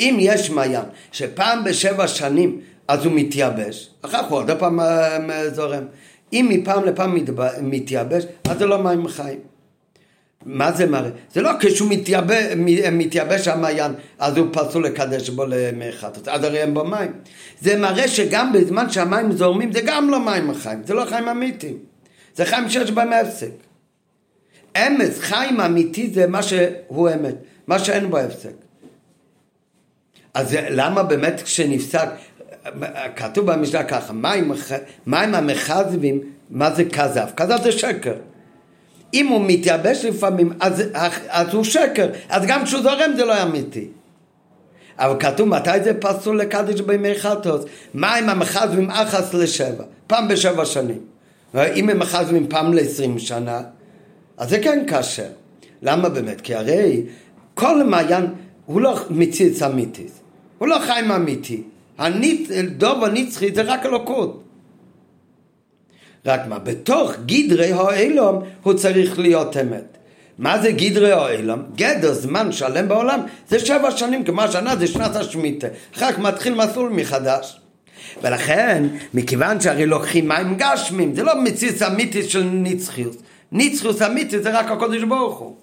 אם 0.01 0.17
יש 0.21 0.51
מעיין 0.51 0.85
שפעם 1.13 1.65
בשבע 1.65 2.09
שנים 2.09 2.61
אז 2.89 3.05
הוא 3.05 3.13
מתייבש, 3.17 3.91
אחר 4.03 4.23
כך 4.23 4.31
הוא 4.31 4.39
עוד 4.39 4.51
פעם 4.59 4.81
אה, 4.81 5.51
זורם. 5.51 5.85
אם 6.33 6.47
מפעם 6.51 6.85
לפעם 6.85 7.17
מתייבש, 7.61 8.25
אז 8.45 8.59
זה 8.59 8.67
לא 8.67 8.83
מים 8.83 9.09
חיים. 9.09 9.39
מה 10.47 10.73
זה 10.73 10.87
מראה? 10.87 11.11
זה 11.33 11.43
לא 11.43 11.51
כשהוא 11.61 11.89
מתייבש, 11.91 12.45
מתייבש 12.93 13.49
המעיין, 13.49 13.93
אז 14.19 14.37
הוא 14.37 14.47
פסול 14.53 14.85
לקדש 14.85 15.29
בו 15.31 15.45
למי 15.47 15.93
חטאת, 15.93 16.29
אז 16.29 16.45
הרי 16.45 16.63
אין 16.63 16.75
בו 16.75 16.85
מים. 16.85 17.13
זה 17.61 17.77
מראה 17.77 18.09
שגם 18.09 18.53
בזמן 18.53 18.91
שהמים 18.91 19.33
זורמים, 19.33 19.73
זה 19.73 19.81
גם 19.81 20.11
לא 20.11 20.25
מים 20.25 20.55
חיים, 20.55 20.83
זה 20.87 20.95
לא 20.95 21.05
חיים 21.05 21.29
אמיתיים. 21.29 21.79
זה 22.35 22.45
חיים 22.45 22.69
שיש 22.69 22.91
בהם 22.91 23.13
הפסק. 23.13 23.51
אמס, 24.77 25.19
חיים 25.19 25.61
אמיתי 25.61 26.11
זה 26.15 26.27
מה 26.27 26.43
שהוא 26.43 27.11
אמת, 27.11 27.35
מה 27.67 27.79
שאין 27.79 28.11
בו 28.11 28.19
הפסק. 28.19 28.53
אז 30.35 30.57
למה 30.71 31.03
באמת 31.03 31.43
כשנפסק, 31.43 32.09
כתוב 33.17 33.53
במשנה 33.53 33.85
ככה, 33.85 34.13
מים, 34.13 34.53
מים 35.07 35.35
המכזבים, 35.35 36.21
מה 36.51 36.75
זה 36.75 36.85
כזב? 36.85 37.29
כזב 37.37 37.63
זה 37.63 37.73
שקר. 37.73 38.15
אם 39.15 39.27
הוא 39.27 39.45
מתייבש 39.47 40.05
לפעמים, 40.05 40.53
אז, 40.61 40.83
אז 41.29 41.55
הוא 41.55 41.65
שקר, 41.65 42.09
אז 42.29 42.47
גם 42.47 42.65
כשהוא 42.65 42.83
זורם 42.83 43.11
זה 43.17 43.25
לא 43.25 43.43
אמיתי. 43.43 43.89
אבל 44.99 45.21
כתוב 45.21 45.49
מתי 45.49 45.83
זה 45.85 45.95
פסול 46.01 46.41
לקדש 46.41 46.81
בימי 46.81 47.15
חטוס? 47.15 47.65
מים 47.95 48.29
המכזבים 48.29 48.91
אחס 48.91 49.35
לשבע, 49.35 49.85
פעם 50.07 50.29
בשבע 50.29 50.65
שנים. 50.65 51.01
אם 51.55 51.89
הם 51.89 51.99
מחזבים 51.99 52.47
פעם 52.49 52.73
לעשרים 52.73 53.19
שנה, 53.19 53.61
אז 54.39 54.51
זה 54.51 54.59
כן 54.59 54.85
קשה. 54.87 55.27
למה 55.83 56.09
באמת? 56.09 56.41
כי 56.41 56.55
הרי 56.55 57.03
כל 57.55 57.85
מעיין 57.85 58.27
הוא 58.67 58.81
לא 58.81 58.99
מציץ 59.11 59.63
אמיתית, 59.63 60.13
הוא 60.59 60.69
לא 60.69 60.79
חיים 60.79 61.13
אמיתי. 61.13 61.63
הניצ... 61.99 62.51
דוב 62.77 63.05
הנצחי 63.05 63.55
זה 63.55 63.63
רק 63.63 63.87
אלוקות. 63.87 64.43
רק 66.27 66.41
מה, 66.47 66.59
בתוך 66.59 67.13
גדרי 67.27 67.73
האילום 67.73 68.43
הוא 68.63 68.73
צריך 68.73 69.19
להיות 69.19 69.57
אמת. 69.57 69.97
מה 70.39 70.59
זה 70.59 70.73
גדרי 70.73 71.13
האילום? 71.13 71.63
גדר 71.77 72.13
זמן 72.13 72.53
שלם 72.53 72.89
בעולם 72.89 73.21
זה 73.49 73.59
שבע 73.59 73.91
שנים, 73.91 74.25
כמו 74.25 74.43
השנה 74.43 74.77
זה 74.77 74.87
שנת 74.87 75.17
השמיטה. 75.17 75.67
אחר 75.97 76.13
כך 76.13 76.19
מתחיל 76.19 76.55
מסלול 76.55 76.91
מחדש. 76.91 77.61
ולכן, 78.23 78.85
מכיוון 79.15 79.61
שהרי 79.61 79.87
לוקחים 79.87 80.29
מים 80.29 80.57
גשמים, 80.57 81.15
זה 81.15 81.23
לא 81.23 81.43
מציץ 81.43 81.83
אמיתי 81.83 82.23
של 82.23 82.43
נצחיות. 82.53 83.17
נצחיות 83.53 84.03
אמיתי 84.03 84.39
זה 84.39 84.59
רק 84.59 84.71
הקודש 84.71 85.03
ברוך 85.03 85.39
הוא. 85.39 85.57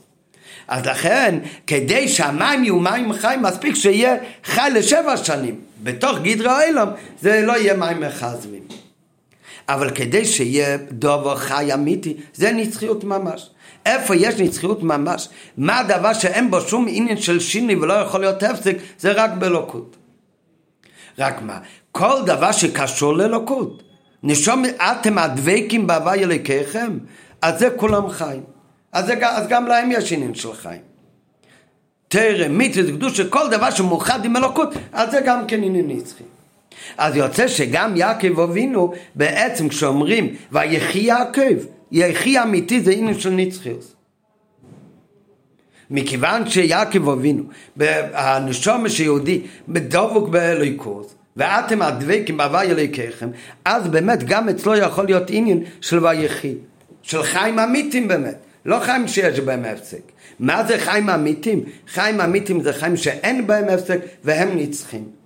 אז 0.68 0.86
לכן, 0.86 1.36
כדי 1.68 2.08
שהמים 2.08 2.64
יהיו 2.64 2.80
מים 2.80 3.14
חיים, 3.14 3.42
מספיק 3.42 3.76
שיהיה 3.76 4.16
חי 4.44 4.70
לשבע 4.74 5.18
שנים. 5.18 5.56
בתוך 5.84 6.18
גדרי 6.24 6.50
האילום 6.50 6.90
זה 7.22 7.42
לא 7.46 7.58
יהיה 7.58 7.74
מים 7.74 8.00
מחזמים. 8.00 8.62
אבל 9.70 9.90
כדי 9.90 10.26
שיהיה 10.26 10.78
דובר 10.78 11.36
חי 11.36 11.74
אמיתי, 11.74 12.18
זה 12.34 12.52
נצחיות 12.52 13.04
ממש. 13.04 13.50
איפה 13.86 14.16
יש 14.16 14.36
נצחיות 14.36 14.84
ממש? 14.84 15.30
מה 15.58 15.80
הדבר 15.80 16.14
שאין 16.14 16.52
בו 16.52 16.62
שום 16.62 16.86
עניין 16.90 17.18
של 17.18 17.40
שינוי 17.40 17.76
ולא 17.76 17.94
יכול 17.94 18.20
להיות 18.20 18.44
הפסק, 18.44 18.78
זה 19.00 19.12
רק 19.12 19.32
באלוקות. 19.40 19.96
רק 21.20 21.42
מה? 21.42 21.60
כל 21.92 22.22
דבר 22.26 22.52
שקשור 22.52 23.14
לאלוקות. 23.14 23.84
נשום, 24.24 24.64
אתם 24.78 25.18
הדבקים 25.18 25.88
בהווי 25.88 26.24
אלוקיכם, 26.24 26.98
אז 27.42 27.60
זה 27.60 27.70
כולם 27.76 28.10
חיים. 28.10 28.44
אז, 28.92 29.06
זה, 29.06 29.28
אז 29.28 29.48
גם 29.48 29.68
להם 29.68 29.92
יש 29.92 30.12
עניין 30.12 30.36
של 30.36 30.54
חיים. 30.54 30.82
תרם, 32.08 32.58
מצווה, 32.58 32.92
קדוש, 32.92 33.22
כל 33.22 33.50
דבר 33.52 33.72
שמאוחד 33.72 34.26
עם 34.26 34.38
אלוקות, 34.38 34.70
אז 34.94 35.12
זה 35.12 35.22
גם 35.26 35.48
כן 35.48 35.64
עניין 35.64 35.88
נצחי. 35.88 36.24
אז 36.98 37.16
יוצא 37.16 37.48
שגם 37.48 37.96
יעקב 37.96 38.40
אבינו, 38.40 38.94
בעצם 39.16 39.70
כשאומרים 39.70 40.36
ויחי 40.52 41.00
יעקב, 41.00 41.58
יחי 41.92 42.44
אמיתי 42.44 42.82
זה 42.82 42.92
עניין 42.92 43.20
של 43.20 43.30
נצחיות. 43.30 43.94
מכיוון 45.90 46.50
שיעקב 46.50 47.10
אבינו, 47.10 47.44
הנשום 48.14 48.90
שיהודי, 48.90 49.42
בדבוק 49.70 50.30
באלוהיקות, 50.30 51.16
ואתם 51.38 51.82
הדבקים 51.82 52.38
בהווי 52.38 52.72
אלוהיכיכם, 52.72 53.30
אז 53.66 53.88
באמת 53.88 54.24
גם 54.24 54.50
אצלו 54.50 54.76
יכול 54.76 55.06
להיות 55.06 55.24
עניין 55.30 55.64
של 55.82 56.06
ויחי. 56.06 56.56
של 57.02 57.24
חיים 57.24 57.60
אמיתיים 57.60 58.08
באמת, 58.08 58.36
לא 58.66 58.80
חיים 58.80 59.08
שיש 59.08 59.40
בהם 59.40 59.66
הפסק. 59.66 60.02
מה 60.40 60.64
זה 60.64 60.78
חיים 60.78 61.10
אמיתיים? 61.10 61.64
חיים 61.88 62.22
אמיתיים 62.22 62.62
זה 62.62 62.74
חיים 62.74 62.98
שאין 62.98 63.48
בהם 63.48 63.70
הפסק 63.70 64.00
והם 64.24 64.58
נצחים. 64.58 65.17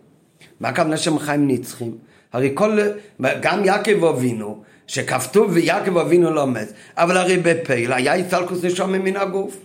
מה 0.62 0.70
הכוונה 0.70 0.98
שהם 0.98 1.20
חיים 1.20 1.48
נצחים? 1.48 1.98
הרי 2.34 2.52
כל, 2.54 2.80
גם 3.42 3.66
יעקב 3.66 4.06
אבינו, 4.06 4.64
שכפתו 4.88 5.52
ויעקב 5.52 5.98
אבינו 5.98 6.34
לא 6.34 6.48
מת, 6.48 6.74
אבל 6.98 7.18
הרי 7.18 7.38
בפייל 7.38 7.94
היה 7.94 8.16
הסתלקוס 8.16 8.64
נשום 8.64 8.92
מן 8.92 9.18
הגוף. 9.18 9.58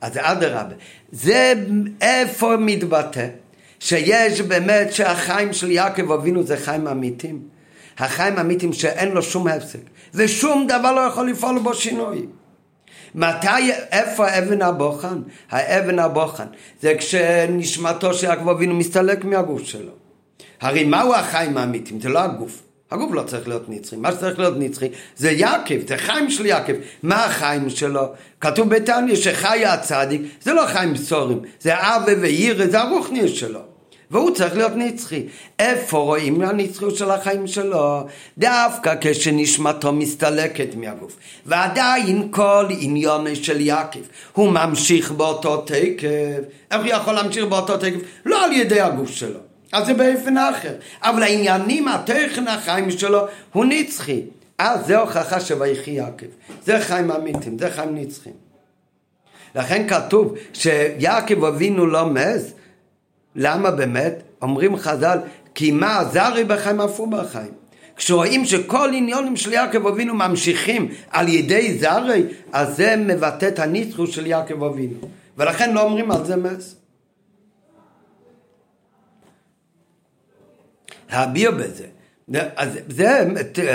אז 0.00 0.12
אדרבה, 0.16 0.74
זה 1.12 1.54
איפה 2.00 2.56
מתבטא? 2.56 3.26
שיש 3.80 4.40
באמת 4.40 4.92
שהחיים 4.92 5.52
של 5.52 5.70
יעקב 5.70 6.12
אבינו 6.12 6.42
זה 6.42 6.56
חיים 6.56 6.86
אמיתיים. 6.86 7.42
החיים 7.98 8.38
האמיתיים 8.38 8.72
שאין 8.72 9.08
לו 9.08 9.22
שום 9.22 9.48
הפסק, 9.48 9.78
ושום 10.14 10.66
דבר 10.66 10.92
לא 10.92 11.00
יכול 11.00 11.30
לפעול 11.30 11.58
בו 11.58 11.74
שינוי. 11.74 12.26
מתי, 13.14 13.72
איפה 13.92 14.38
אבן 14.38 14.62
הבוחן? 14.62 15.20
האבן 15.50 15.98
הבוחן 15.98 16.46
זה 16.82 16.94
כשנשמתו 16.98 18.14
של 18.14 18.26
יעקב 18.26 18.48
אבינו 18.48 18.74
מסתלק 18.74 19.24
מהגוף 19.24 19.62
שלו. 19.62 19.92
הרי 20.60 20.84
מהו 20.84 21.14
החיים 21.14 21.58
האמיתיים? 21.58 22.00
זה 22.00 22.08
לא 22.08 22.18
הגוף. 22.18 22.62
הגוף 22.90 23.12
לא 23.12 23.22
צריך 23.22 23.48
להיות 23.48 23.68
נצחי, 23.68 23.96
מה 23.96 24.12
שצריך 24.12 24.38
להיות 24.38 24.54
נצחי 24.58 24.88
זה 25.16 25.30
יעקב, 25.30 25.74
זה 25.88 25.96
חיים 25.96 26.30
של 26.30 26.46
יעקב. 26.46 26.72
מה 27.02 27.24
החיים 27.24 27.70
שלו? 27.70 28.12
כתוב 28.40 28.68
בתניא 28.68 29.16
שחי 29.16 29.64
הצדיק, 29.64 30.22
זה 30.42 30.52
לא 30.52 30.66
חיים 30.66 30.96
סורים, 30.96 31.40
זה 31.60 31.74
אבה 31.74 32.12
וירא, 32.20 32.66
זה 32.66 32.80
הרוחניה 32.80 33.28
שלו. 33.28 33.60
והוא 34.10 34.30
צריך 34.30 34.56
להיות 34.56 34.72
נצחי. 34.76 35.26
איפה 35.58 35.98
רואים 35.98 36.42
הנצחיות 36.42 36.96
של 36.96 37.10
החיים 37.10 37.46
שלו? 37.46 38.06
דווקא 38.38 38.94
כשנשמתו 39.00 39.92
מסתלקת 39.92 40.74
מהגוף. 40.74 41.16
ועדיין 41.46 42.28
כל 42.30 42.66
עניון 42.80 43.34
של 43.34 43.60
יעקב, 43.60 44.00
הוא 44.32 44.52
ממשיך 44.52 45.10
באותו 45.10 45.56
תקף. 45.56 46.08
איך 46.70 46.80
הוא 46.80 46.86
יכול 46.86 47.14
להמשיך 47.14 47.44
באותו 47.44 47.76
תקף? 47.76 48.00
לא 48.24 48.44
על 48.44 48.52
ידי 48.52 48.80
הגוף 48.80 49.10
שלו. 49.10 49.38
אז 49.72 49.86
זה 49.86 49.94
באופן 49.94 50.36
אחר. 50.38 50.74
אבל 51.02 51.22
העניינים, 51.22 51.88
התכן 51.88 52.48
החיים 52.48 52.90
שלו, 52.90 53.26
הוא 53.52 53.64
נצחי. 53.64 54.22
אז 54.58 54.86
זה 54.86 54.98
הוכחה 54.98 55.40
שויחי 55.40 55.90
יעקב. 55.90 56.26
זה 56.64 56.80
חיים 56.80 57.10
אמיתיים, 57.10 57.58
זה 57.58 57.70
חיים 57.70 57.94
נצחים. 57.94 58.32
לכן 59.54 59.88
כתוב 59.88 60.34
שיעקב 60.52 61.44
אבינו 61.44 61.86
לא 61.86 62.06
מז, 62.06 62.54
למה 63.36 63.70
באמת? 63.70 64.22
אומרים 64.42 64.76
חז"ל, 64.76 65.18
כי 65.54 65.70
מה 65.70 66.04
זרי 66.04 66.44
בחיים 66.44 66.80
אף 66.80 67.00
הוא 67.00 67.08
בחיים. 67.08 67.52
כשרואים 67.96 68.44
שכל 68.44 68.90
עניונים 68.94 69.36
של 69.36 69.52
יעקב 69.52 69.86
אבינו 69.86 70.14
ממשיכים 70.14 70.88
על 71.10 71.28
ידי 71.28 71.78
זרי, 71.78 72.24
אז 72.52 72.76
זה 72.76 72.96
מבטא 72.96 73.48
את 73.48 73.58
הניצחוס 73.58 74.10
של 74.10 74.26
יעקב 74.26 74.64
אבינו. 74.64 74.98
ולכן 75.36 75.74
לא 75.74 75.82
אומרים 75.82 76.10
על 76.10 76.24
זה 76.24 76.36
מס. 76.36 76.76
להביע 81.12 81.50
בזה. 81.50 81.86
אז 82.56 82.78
זה 82.88 83.26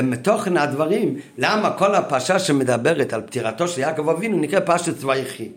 מתוכן 0.03 0.58
הדברים, 0.58 1.20
למה 1.38 1.78
כל 1.78 1.95
הפרשה 1.95 2.39
שמדברת 2.39 3.14
על 3.14 3.22
פטירתו 3.22 3.68
של 3.68 3.82
יעקב 3.82 4.10
אבינו 4.10 4.38
נקרא 4.38 4.60
פרשת 4.60 4.97
צבייכי. 4.97 5.49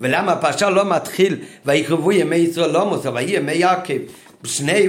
ולמה 0.00 0.32
הפרשה 0.32 0.70
לא 0.70 0.84
מתחיל 0.84 1.36
ויקרבו 1.66 2.12
ימי 2.12 2.36
ישראל 2.36 2.70
לא 2.70 2.86
מוסר 2.86 3.14
ויהי 3.14 3.36
ימי 3.36 3.52
יעקב. 3.52 3.98
שני, 4.44 4.88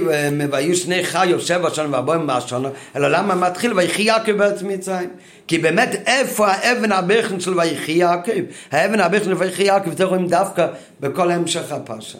והיו 0.50 0.76
שני 0.76 1.04
חיו 1.04 1.40
שבע 1.40 1.70
שנים 1.70 1.92
וארבעים 1.92 2.26
מהשנה 2.26 2.68
אלא 2.96 3.08
למה 3.08 3.34
מתחיל 3.34 3.72
ויחי 3.72 4.02
יעקב 4.02 4.32
בארץ 4.32 4.62
מצרים 4.62 5.10
כי 5.46 5.58
באמת 5.58 6.02
איפה 6.06 6.48
האבן 6.48 6.92
הבכן 6.92 7.40
של 7.40 7.58
ויחי 7.58 7.92
יעקב 7.92 8.42
האבן 8.72 9.00
הבכן 9.00 9.24
של 9.24 9.34
ויחי 9.34 9.62
יעקב 9.62 9.96
זה 9.96 10.04
רואים 10.04 10.26
דווקא 10.26 10.66
בכל 11.00 11.30
המשך 11.30 11.72
הפרשה 11.72 12.18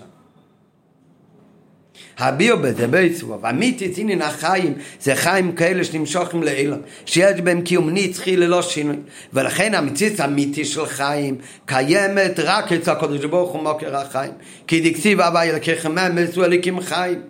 הביאו 2.19 2.59
בזה 2.59 2.87
ביסבוב, 2.87 3.47
אמיתית 3.47 3.99
עניין 3.99 4.23
החיים 4.23 4.75
זה 5.01 5.15
חיים 5.15 5.53
כאלה 5.53 5.85
שנמשכים 5.85 6.43
לאילם, 6.43 6.79
שיש 7.07 7.41
בהם 7.41 7.61
קיום 7.61 7.91
נצחי 7.93 8.37
ללא 8.37 8.63
שינוי, 8.63 8.97
ולכן 9.33 9.75
המציץ 9.75 10.21
האמיתי 10.21 10.65
של 10.65 10.87
חיים 10.87 11.37
קיימת 11.67 12.39
רק 12.39 12.73
אצל 12.73 12.91
הקדוש 12.91 13.25
ברוך 13.25 13.53
הוא 13.53 13.63
מוקר 13.63 13.97
החיים, 13.97 14.33
כי 14.67 14.91
דקסיב 14.91 15.21
אבי 15.21 15.51
אלוקיכם 15.51 15.99
אמס 15.99 16.37
הוא 16.37 16.45
אליקים 16.45 16.81
חיים. 16.81 17.21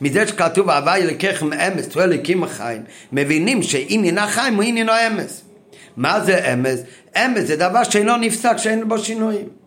מזה 0.00 0.26
שכתוב 0.26 0.70
אבי 0.70 1.02
אלוקיכם 1.02 1.52
אמס 1.52 1.94
הוא 1.94 2.02
אליקים 2.02 2.46
חיים, 2.46 2.82
מבינים 3.12 3.62
שעניין 3.62 4.18
החיים 4.18 4.54
הוא 4.54 4.62
עניין 4.62 4.88
האמס. 4.88 5.42
מה 5.96 6.20
זה 6.20 6.52
אמס? 6.52 6.80
אמס 7.16 7.44
זה 7.44 7.56
דבר 7.56 7.84
שאינו 7.84 8.16
נפסק, 8.16 8.56
שאין 8.56 8.88
בו 8.88 8.98
שינויים. 8.98 9.65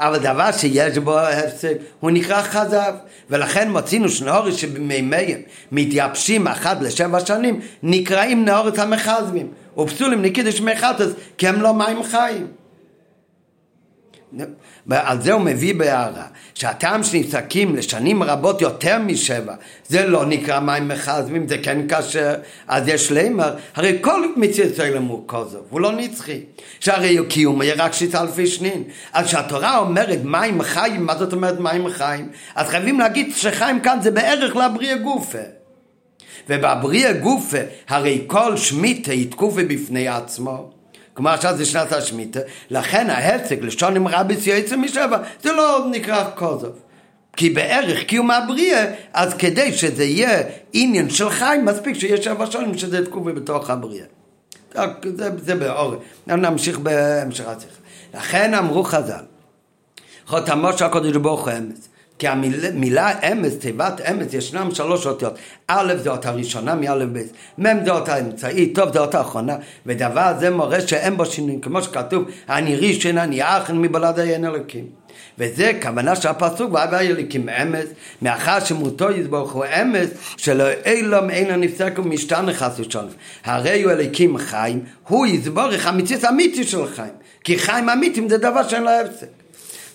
אבל 0.00 0.18
דבר 0.18 0.52
שיש 0.52 0.98
בו 0.98 1.18
הפסק 1.18 1.74
הוא 2.00 2.10
נקרא 2.10 2.42
חזב 2.42 2.94
ולכן 3.30 3.70
מוצאינו 3.70 4.08
שנאורי 4.08 4.52
שבמימיהם 4.52 5.40
מתייבשים 5.72 6.46
אחת 6.46 6.80
לשבע 6.80 7.20
שנים 7.20 7.60
נקראים 7.82 8.44
נאורת 8.44 8.78
המחזבים 8.78 9.48
ופסולים 9.78 10.22
נקידש 10.22 10.60
מחטס 10.60 11.10
כי 11.38 11.48
הם 11.48 11.62
לא 11.62 11.74
מים 11.74 12.02
חיים 12.02 12.46
ועל 14.86 15.22
זה 15.22 15.32
הוא 15.32 15.42
מביא 15.42 15.74
בהערה 15.74 16.26
שהטעם 16.54 17.02
שנפסקים 17.02 17.76
לשנים 17.76 18.22
רבות 18.22 18.62
יותר 18.62 18.98
משבע 18.98 19.54
זה 19.88 20.06
לא 20.06 20.26
נקרא 20.26 20.60
מים 20.60 20.88
מחזבים 20.88 21.48
זה 21.48 21.58
כן 21.58 21.88
כאשר 21.88 22.34
אז 22.68 22.88
יש 22.88 23.10
לימר 23.10 23.54
הרי 23.74 23.98
כל 24.00 24.32
מציאות 24.36 24.72
ישראל 24.72 24.96
הוא 24.96 25.22
כוזב 25.26 25.58
הוא 25.70 25.80
לא 25.80 25.92
נצחי. 25.92 26.40
שהרי 26.80 27.18
קיום 27.28 27.62
יהיה 27.62 27.74
רק 27.78 27.92
שיטה 27.92 28.20
אלפי 28.20 28.46
שנין 28.46 28.82
אז 29.12 29.26
כשהתורה 29.26 29.78
אומרת 29.78 30.18
מים 30.24 30.62
חיים 30.62 31.06
מה 31.06 31.16
זאת 31.18 31.32
אומרת 31.32 31.60
מים 31.60 31.88
חיים? 31.90 32.28
אז 32.54 32.68
חייבים 32.68 33.00
להגיד 33.00 33.32
שחיים 33.36 33.80
כאן 33.80 33.98
זה 34.02 34.10
בערך 34.10 34.56
להבריא 34.56 34.96
גופה. 34.96 35.38
ובבריא 36.48 37.12
גופה 37.12 37.58
הרי 37.88 38.24
כל 38.26 38.56
שמיטה 38.56 39.12
יתקופה 39.12 39.60
בפני 39.68 40.08
עצמו 40.08 40.75
כמו 41.16 41.28
עכשיו 41.28 41.56
זה 41.56 41.64
שנת 41.64 41.92
השמיטה, 41.92 42.40
לכן 42.70 43.10
ההפסק 43.10 43.58
לשון 43.62 44.06
רביס 44.06 44.46
יועצם 44.46 44.82
משבע, 44.82 45.18
זה 45.42 45.52
לא 45.52 45.86
נקרא 45.90 46.30
כוזוב. 46.34 46.72
כי 47.36 47.50
בערך 47.50 48.04
קיום 48.04 48.30
הבריאה, 48.30 48.84
אז 49.12 49.34
כדי 49.34 49.72
שזה 49.72 50.04
יהיה 50.04 50.42
עניין 50.72 51.10
של 51.10 51.30
חיים, 51.30 51.64
מספיק 51.64 51.98
שיש 51.98 52.24
שבע 52.24 52.46
שנים 52.46 52.78
שזה 52.78 53.06
תקופה 53.06 53.32
בתוך 53.32 53.70
הבריאה. 53.70 54.06
זה, 55.16 55.30
זה 55.36 55.54
באור. 55.54 55.94
נמשיך 56.26 56.78
בהמשך 56.78 57.44
השיחה. 57.46 57.80
לכן 58.14 58.54
אמרו 58.54 58.84
חז"ל, 58.84 59.24
חותמו 60.26 60.72
של 60.72 60.84
הקודש 60.84 61.16
ברוך 61.16 61.48
הוא 61.48 61.52
אמץ. 61.58 61.88
כי 62.18 62.28
המילה 62.28 63.20
אמס, 63.32 63.56
תיבת 63.58 64.00
אמס, 64.00 64.34
ישנם 64.34 64.68
שלוש 64.74 65.06
אותיות. 65.06 65.38
א' 65.68 65.94
זה 66.02 66.10
אותה 66.10 66.30
ראשונה 66.30 66.74
מא' 66.74 67.06
ב', 67.12 67.22
מ' 67.58 67.84
זה 67.84 67.90
אותה 67.90 68.20
אמצעית, 68.20 68.74
טוב 68.74 68.92
זה 68.92 69.00
אותה 69.00 69.20
אחרונה, 69.20 69.56
ודבר 69.86 70.32
זה 70.40 70.50
מורה 70.50 70.80
שאין 70.80 71.16
בו 71.16 71.26
שינוי, 71.26 71.58
כמו 71.62 71.82
שכתוב, 71.82 72.24
אני 72.48 72.76
ראשון, 72.76 73.18
אני 73.18 73.42
אחן 73.42 73.78
מבלד 73.78 74.18
עיין 74.18 74.44
אלוקים. 74.44 74.84
וזה 75.38 75.72
כוונה 75.82 76.16
של 76.16 76.28
הפסוק 76.28 76.72
ואהבה 76.72 77.00
אליקים 77.00 77.48
אמס, 77.48 77.84
מאחר 78.22 78.64
שמותו 78.64 79.10
יזבוך 79.10 79.52
הוא 79.52 79.64
אמס, 79.82 80.08
שלא 80.36 80.64
אילום 80.86 81.30
אין 81.30 81.50
הנפסק 81.50 81.98
ומשתנה 81.98 82.54
חס 82.54 82.80
ושלום. 82.80 83.06
הרי 83.44 83.82
הוא 83.82 83.92
אליקים 83.92 84.38
חיים, 84.38 84.84
הוא 85.08 85.26
יזבורך 85.26 85.86
המציץ 85.86 86.24
אמיתי 86.24 86.64
של 86.64 86.86
חיים. 86.86 87.12
כי 87.44 87.58
חיים 87.58 87.88
אמיתיים 87.88 88.28
זה 88.28 88.38
דבר 88.38 88.68
שאין 88.68 88.82
לו 88.82 88.90
הפסק. 88.90 89.26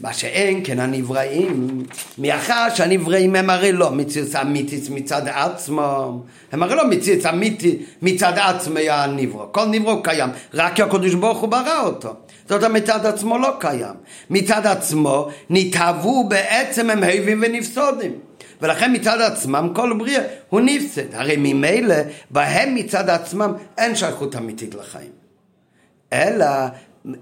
מה 0.02 0.14
שאין 0.14 0.62
כן 0.64 0.80
הנבראים, 0.80 1.84
מאחר 2.18 2.68
שהנבראים 2.76 3.36
הם 3.36 3.50
הרי 3.50 3.72
לא 3.72 3.92
מציאות 3.92 4.36
אמיתית 4.36 4.90
מצד 4.90 5.22
עצמו, 5.28 6.22
הם 6.52 6.64
הרי 6.64 6.76
לא 6.76 6.90
מציאות 6.90 7.26
אמיתית 7.26 7.80
מצד 8.02 8.34
עצמו 8.38 8.80
הנברא, 8.90 9.46
כל 9.52 9.66
נברא 9.66 9.96
קיים, 10.04 10.30
רק 10.54 10.80
הקדוש 10.80 11.14
ברוך 11.14 11.40
הוא 11.40 11.50
ברא 11.50 11.82
אותו. 11.84 12.14
זאת 12.50 12.64
אומרת 12.64 12.84
מצד 12.84 13.06
עצמו 13.06 13.38
לא 13.38 13.50
קיים, 13.60 13.94
מצד 14.30 14.66
עצמו 14.66 15.28
נתהוו 15.50 16.30
בעצם 16.30 16.90
הם 16.90 17.04
הבים 17.04 17.44
ונפסודים. 17.46 18.12
ולכן 18.62 18.96
מצד 18.96 19.22
עצמם 19.22 19.70
כל 19.76 19.94
בריאה 20.00 20.24
הוא 20.50 20.62
נפסד. 20.62 21.14
הרי 21.14 21.36
ממילא 21.38 21.96
בהם 22.30 22.76
מצד 22.76 23.10
עצמם 23.10 23.54
אין 23.78 23.96
שייכות 23.96 24.36
אמיתית 24.36 24.76
לחיים. 24.76 25.12
אלא 26.14 26.46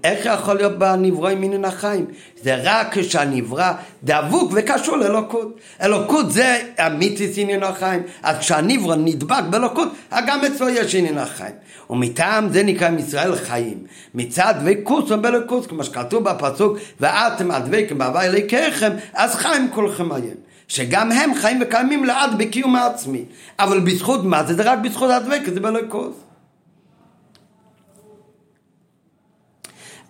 איך 0.04 0.26
יכול 0.26 0.54
להיות 0.54 0.78
בנברואים 0.78 1.40
מן 1.40 1.64
החיים? 1.64 2.06
זה 2.42 2.60
רק 2.64 2.98
כשהנברא 2.98 3.72
דבוק 4.04 4.52
וקשור 4.54 4.96
לאלוקות. 4.96 5.58
אלוקות 5.82 6.32
זה 6.32 6.58
אמיתיס 6.86 7.38
עניין 7.38 7.62
החיים. 7.62 8.02
אז 8.22 8.38
כשהנברא 8.38 8.96
נדבק 8.96 9.42
באלוקות, 9.50 9.88
גם 10.26 10.44
אצלו 10.44 10.68
יש 10.68 10.94
עניין 10.94 11.18
החיים. 11.18 11.54
ומטעם 11.90 12.52
זה 12.52 12.62
נקרא 12.62 12.90
ישראל 12.98 13.36
חיים. 13.36 13.78
מצד 14.14 14.54
דבקות 14.60 15.10
ובאלוקות, 15.10 15.66
כמו 15.66 15.84
שכתוב 15.84 16.24
בפסוק, 16.24 16.76
ואתם 17.00 17.50
הדבקים 17.50 17.98
בהווי 17.98 18.26
אלוקיכם, 18.26 18.92
אז 19.14 19.34
חיים 19.34 19.70
כולכם 19.70 20.12
היום. 20.12 20.34
שגם 20.68 21.12
הם 21.12 21.34
חיים 21.34 21.58
וקיימים 21.62 22.04
לעד 22.04 22.38
בקיום 22.38 22.76
העצמי. 22.76 23.24
אבל 23.58 23.80
בזכות 23.80 24.24
מה 24.24 24.44
זה? 24.44 24.54
זה 24.54 24.62
רק 24.62 24.78
בזכות 24.78 25.10
הדבקת, 25.10 25.54
זה 25.54 25.60
באלוקות. 25.60 26.29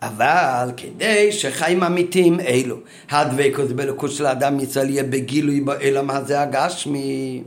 אבל 0.03 0.71
כדי 0.77 1.33
שחיים 1.33 1.83
אמיתיים 1.83 2.41
אלו, 2.41 2.77
הדבקות 3.11 3.73
בלכות 3.73 4.11
של 4.11 4.27
האדם 4.27 4.61
ישראל 4.61 4.91
יהיה 4.91 5.03
בגילוי 5.03 5.61
בעולם 5.61 6.11
הזה 6.11 6.41
הגשמי. 6.41 7.43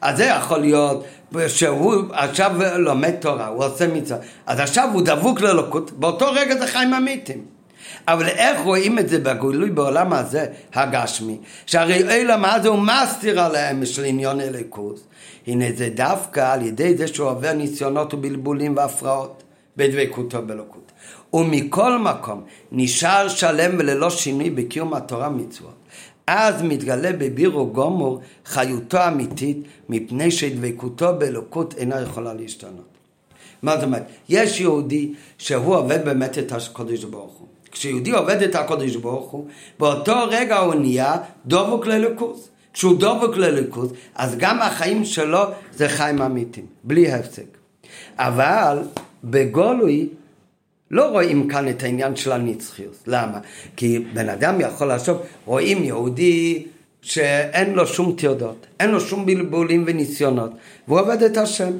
אז 0.00 0.16
זה 0.16 0.24
יכול 0.24 0.58
להיות 0.58 1.04
שהוא 1.48 1.94
עכשיו 2.12 2.52
לומד 2.76 3.10
תורה, 3.10 3.46
הוא 3.46 3.64
עושה 3.64 3.86
מצווה, 3.86 4.18
אז 4.46 4.60
עכשיו 4.60 4.88
הוא 4.92 5.02
דבוק 5.02 5.40
ללוקות, 5.40 5.92
באותו 5.92 6.26
רגע 6.32 6.58
זה 6.58 6.66
חיים 6.66 6.94
אמיתיים. 6.94 7.44
אבל 8.08 8.28
איך 8.28 8.60
רואים 8.60 8.98
את 8.98 9.08
זה 9.08 9.18
בגילוי 9.18 9.70
בעולם 9.70 10.12
הזה, 10.12 10.46
הגשמי? 10.74 11.38
שהרי 11.66 12.22
עולם 12.22 12.44
הזה 12.44 12.68
הוא 12.68 12.78
מסתיר 12.78 13.40
עליהם 13.40 13.86
של 13.86 14.04
עניון 14.04 14.40
אליקוס. 14.40 15.00
הנה 15.46 15.64
זה 15.76 15.88
דווקא 15.94 16.52
על 16.52 16.62
ידי 16.62 16.96
זה 16.96 17.06
שהוא 17.06 17.28
עובר 17.28 17.52
ניסיונות 17.52 18.14
ובלבולים 18.14 18.76
והפרעות 18.76 19.42
בדבקותו 19.76 20.42
בלוקות. 20.42 20.87
ומכל 21.32 21.98
מקום 21.98 22.42
נשאר 22.72 23.28
שלם 23.28 23.76
וללא 23.78 24.10
שינוי 24.10 24.50
בקיום 24.50 24.94
התורה 24.94 25.28
מצוות. 25.28 25.74
אז 26.26 26.62
מתגלה 26.62 27.12
בבירו 27.12 27.66
גומור 27.66 28.20
חיותו 28.46 28.98
האמיתית 28.98 29.56
מפני 29.88 30.30
שדבקותו 30.30 31.14
באלוקות 31.18 31.74
אינה 31.74 32.00
יכולה 32.00 32.34
להשתנות. 32.34 32.88
מה 33.62 33.74
זאת 33.76 33.84
אומרת? 33.84 34.06
יש 34.28 34.60
יהודי 34.60 35.12
שהוא 35.38 35.76
עובד 35.76 36.04
באמת 36.04 36.38
את 36.38 36.52
הקודש 36.52 37.04
ברוך 37.04 37.32
הוא. 37.38 37.48
כשיהודי 37.72 38.10
עובד 38.10 38.42
את 38.42 38.54
הקודש 38.54 38.96
ברוך 38.96 39.30
הוא, 39.30 39.46
באותו 39.78 40.14
רגע 40.30 40.58
הוא 40.58 40.74
נהיה 40.74 41.16
דבוק 41.46 41.86
לליכוז. 41.86 42.48
כשהוא 42.72 43.00
דבוק 43.00 43.36
לליכוז, 43.36 43.92
אז 44.14 44.36
גם 44.38 44.62
החיים 44.62 45.04
שלו 45.04 45.40
זה 45.74 45.88
חיים 45.88 46.22
אמיתיים, 46.22 46.66
בלי 46.84 47.12
הפסק. 47.12 47.58
אבל 48.18 48.78
בגולוי 49.24 50.08
לא 50.90 51.04
רואים 51.08 51.48
כאן 51.48 51.68
את 51.68 51.82
העניין 51.82 52.16
של 52.16 52.32
הנצחיות. 52.32 53.02
למה? 53.06 53.38
כי 53.76 53.98
בן 53.98 54.28
אדם 54.28 54.60
יכול 54.60 54.92
לחשוב, 54.92 55.18
רואים 55.44 55.84
יהודי 55.84 56.66
שאין 57.02 57.74
לו 57.74 57.86
שום 57.86 58.14
תיעודות, 58.16 58.66
אין 58.80 58.90
לו 58.90 59.00
שום 59.00 59.26
בלבולים 59.26 59.84
וניסיונות, 59.86 60.50
והוא 60.88 61.00
עובד 61.00 61.22
את 61.22 61.36
השם. 61.36 61.72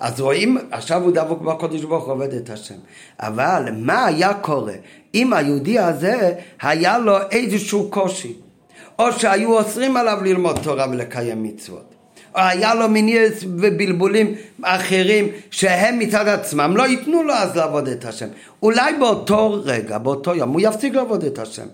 אז 0.00 0.20
רואים, 0.20 0.58
עכשיו 0.70 1.02
הוא 1.02 1.12
דבוק 1.12 1.42
בקודש 1.42 1.82
ברוך 1.82 2.04
הוא 2.04 2.12
עובד 2.12 2.34
את 2.34 2.50
השם. 2.50 2.74
אבל 3.20 3.64
מה 3.76 4.04
היה 4.04 4.34
קורה 4.34 4.74
אם 5.14 5.32
היהודי 5.32 5.78
הזה 5.78 6.32
היה 6.60 6.98
לו 6.98 7.16
איזשהו 7.30 7.90
קושי, 7.90 8.32
או 8.98 9.12
שהיו 9.12 9.58
אוסרים 9.58 9.96
עליו 9.96 10.18
ללמוד 10.24 10.58
תורה 10.62 10.86
ולקיים 10.90 11.42
מצוות. 11.42 11.95
היה 12.36 12.74
לו 12.74 12.88
מיני 12.88 13.18
ובלבולים 13.42 14.34
אחרים 14.62 15.28
שהם 15.50 15.98
מצד 15.98 16.28
עצמם 16.28 16.76
לא 16.76 16.86
ייתנו 16.86 17.22
לו 17.22 17.34
אז 17.34 17.56
לעבוד 17.56 17.88
את 17.88 18.04
השם. 18.04 18.26
אולי 18.62 18.92
באותו 18.98 19.60
רגע, 19.64 19.98
באותו 19.98 20.34
יום, 20.34 20.52
הוא 20.52 20.60
יפסיק 20.64 20.94
לעבוד 20.94 21.24
את 21.24 21.38
השם. 21.38 21.66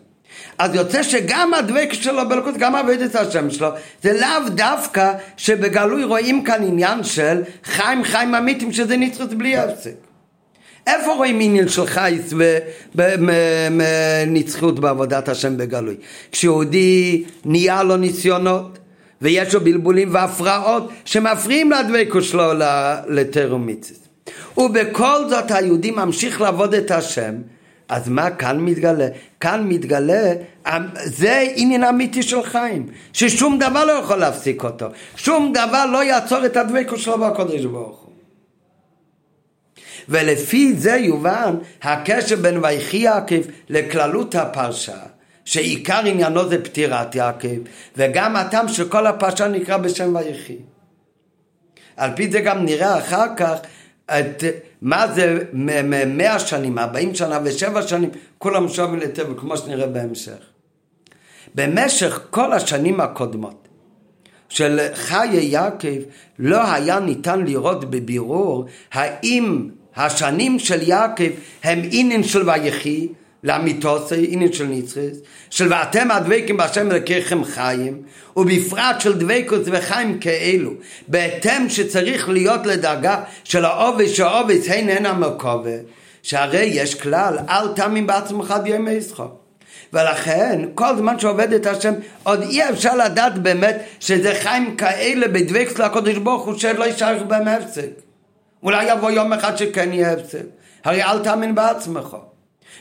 אז 0.59 0.75
יוצא 0.75 1.03
שגם 1.03 1.55
הדבק 1.55 1.93
שלו 1.93 2.29
בלכות, 2.29 2.57
גם 2.57 2.75
עבודת 2.75 3.15
השם 3.15 3.51
שלו, 3.51 3.69
זה 4.03 4.13
לאו 4.13 4.49
דווקא 4.49 5.13
שבגלוי 5.37 6.05
רואים 6.05 6.45
כאן 6.45 6.63
עניין 6.63 7.05
של 7.05 7.43
חיים 7.65 8.05
חיים 8.05 8.35
אמיתיים 8.35 8.73
שזה 8.73 8.97
נצרות 8.97 9.35
בלי 9.35 9.57
הפסק. 9.57 9.95
איפה 10.87 11.13
רואים 11.13 11.39
עניין 11.41 11.69
של 11.69 11.87
חייס 11.87 12.35
ונצחות 12.95 14.81
בעבודת 14.81 15.29
השם 15.29 15.57
בגלוי? 15.57 15.97
כשיהודי 16.33 17.25
נהיה 17.45 17.83
לו 17.83 17.97
ניסיונות 17.97 18.79
ויש 19.23 19.55
לו 19.55 19.61
בלבולים 19.61 20.15
והפרעות 20.15 20.91
שמפריעים 21.05 21.71
לדבקות 21.73 22.25
שלו 22.25 22.53
לטרומיציס. 23.09 23.99
ובכל 24.57 25.29
זאת 25.29 25.51
היהודי 25.51 25.91
ממשיך 25.91 26.41
לעבוד 26.41 26.75
את 26.75 26.91
השם 26.91 27.35
אז 27.89 28.09
מה 28.09 28.31
כאן 28.31 28.61
מתגלה? 28.61 29.09
כאן 29.41 29.65
מתגלה, 29.69 30.33
זה 31.05 31.45
עניין 31.55 31.85
אמיתי 31.85 32.23
של 32.23 32.43
חיים, 32.43 32.87
ששום 33.13 33.59
דבר 33.59 33.85
לא 33.85 33.93
יכול 33.93 34.17
להפסיק 34.17 34.65
אותו, 34.65 34.87
שום 35.17 35.53
דבר 35.53 35.87
לא 35.87 36.05
יעצור 36.05 36.47
את 36.47 36.57
הדבקות 36.57 36.99
שלו 36.99 37.19
בקודש 37.19 37.65
ברוך 37.65 38.01
הוא. 38.01 38.13
ולפי 40.09 40.75
זה 40.75 40.91
יובן 40.91 41.55
הקשר 41.83 42.37
בין 42.37 42.65
ויחי 42.65 42.97
יעקב 42.97 43.43
לכללות 43.69 44.35
הפרשה, 44.35 44.99
שעיקר 45.45 46.01
עניינו 46.07 46.49
זה 46.49 46.65
פטירת 46.65 47.15
יעקב, 47.15 47.59
וגם 47.97 48.37
הטעם 48.37 48.69
שכל 48.69 49.07
הפרשה 49.07 49.49
נקרא 49.49 49.77
בשם 49.77 50.17
ויחי. 50.17 50.57
על 51.97 52.11
פי 52.17 52.31
זה 52.31 52.41
גם 52.41 52.65
נראה 52.65 52.99
אחר 52.99 53.27
כך 53.37 53.59
את, 54.07 54.45
מה 54.83 55.13
זה 55.15 55.39
מאה 56.07 56.39
שנים, 56.39 56.79
ארבעים 56.79 57.15
שנה 57.15 57.39
ושבע 57.45 57.83
שנים, 57.83 58.11
כולם 58.39 58.69
שווים 58.69 59.01
לטבע, 59.01 59.35
כמו 59.41 59.57
שנראה 59.57 59.87
בהמשך. 59.87 60.39
במשך 61.55 62.21
כל 62.31 62.53
השנים 62.53 63.01
הקודמות 63.01 63.69
של 64.49 64.81
חיי 64.95 65.45
יעקב 65.45 65.99
לא 66.39 66.73
היה 66.73 67.01
ניתן 67.01 67.45
לראות 67.45 67.91
בבירור 67.91 68.65
האם 68.93 69.69
השנים 69.97 70.59
של 70.59 70.89
יעקב 70.89 71.31
הם 71.63 71.83
עניין 71.91 72.23
של 72.23 72.51
ויחי 72.51 73.09
לאמיתוסי, 73.45 74.27
עניין 74.29 74.53
של 74.53 74.67
נצחס, 74.67 75.17
של 75.51 75.73
ואתם 75.73 76.11
הדבקים 76.11 76.57
בהשם 76.57 76.91
אלוקיכם 76.91 77.45
חיים, 77.45 78.03
ובפרט 78.37 79.01
של 79.01 79.19
דבקות 79.19 79.63
וחיים 79.65 80.19
כאלו, 80.19 80.71
בהתאם 81.09 81.69
שצריך 81.69 82.29
להיות 82.29 82.67
לדרגה 82.67 83.23
של 83.45 83.65
העובס 83.65 84.11
שהעובס 84.11 84.69
הן 84.69 84.89
הן 84.89 85.07
המקובה, 85.07 85.77
שהרי 86.23 86.65
יש 86.65 86.95
כלל, 86.95 87.39
אל 87.49 87.69
תאמין 87.69 88.07
בעצמך 88.07 88.55
בימי 88.63 88.91
ישחוק. 88.91 89.43
ולכן 89.93 90.61
כל 90.75 90.97
זמן 90.97 91.19
שעובד 91.19 91.53
את 91.53 91.67
השם 91.67 91.95
עוד 92.23 92.43
אי 92.43 92.71
אפשר 92.71 92.97
לדעת 92.97 93.39
באמת 93.39 93.83
שזה 94.01 94.35
חיים 94.35 94.77
כאלה 94.77 95.29
בדבקות 95.29 95.79
לקודש 95.79 96.17
ברוך 96.17 96.47
הוא 96.47 96.59
שלא 96.59 96.85
יישאר 96.85 97.25
בהם 97.25 97.49
הפסק. 97.49 97.91
אולי 98.63 98.93
יבוא 98.93 99.11
יום 99.11 99.33
אחד 99.33 99.57
שכן 99.57 99.93
יהיה 99.93 100.13
הפסק. 100.13 100.45
הרי 100.85 101.03
אל 101.03 101.19
תאמין 101.19 101.55
בעצמך. 101.55 102.17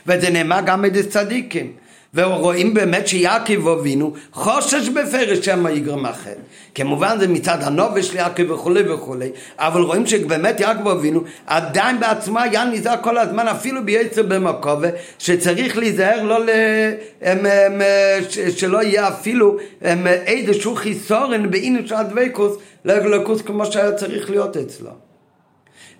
וזה 0.06 0.30
נאמר 0.30 0.60
גם 0.64 0.84
על 0.84 1.02
צדיקים. 1.02 1.72
ורואים 2.14 2.74
באמת 2.74 3.08
שיעקב 3.08 3.68
אבינו 3.68 4.12
חושש 4.32 4.88
בפרש 4.88 5.38
שמא 5.38 5.68
יגרם 5.68 6.06
אחר. 6.06 6.34
כמובן 6.74 7.16
זה 7.20 7.28
מצד 7.28 7.58
הנובש 7.62 8.06
של 8.06 8.16
יעקב 8.16 8.50
וכולי 8.50 8.92
וכולי, 8.92 9.30
אבל 9.58 9.80
רואים 9.80 10.06
שבאמת 10.06 10.60
יעקב 10.60 10.88
אבינו 10.88 11.22
עדיין 11.46 12.00
בעצמו 12.00 12.38
היה 12.38 12.64
נזהר 12.64 12.96
כל 13.02 13.18
הזמן 13.18 13.48
אפילו 13.48 13.84
ביצר 13.84 14.22
במקובה 14.22 14.88
שצריך 15.18 15.78
להיזהר 15.78 16.22
לא 16.22 16.44
ל... 16.44 16.48
הם, 17.22 17.46
הם, 17.46 17.80
שלא 18.56 18.82
יהיה 18.82 19.08
אפילו 19.08 19.56
הם, 19.82 20.06
איזשהו 20.06 20.74
חיסורן 20.74 21.50
בעניין 21.50 21.86
של 21.86 21.94
הדבקוס 21.94 22.56
לקוס 22.84 23.42
כמו 23.42 23.66
שהיה 23.66 23.92
צריך 23.92 24.30
להיות 24.30 24.56
אצלו. 24.56 24.90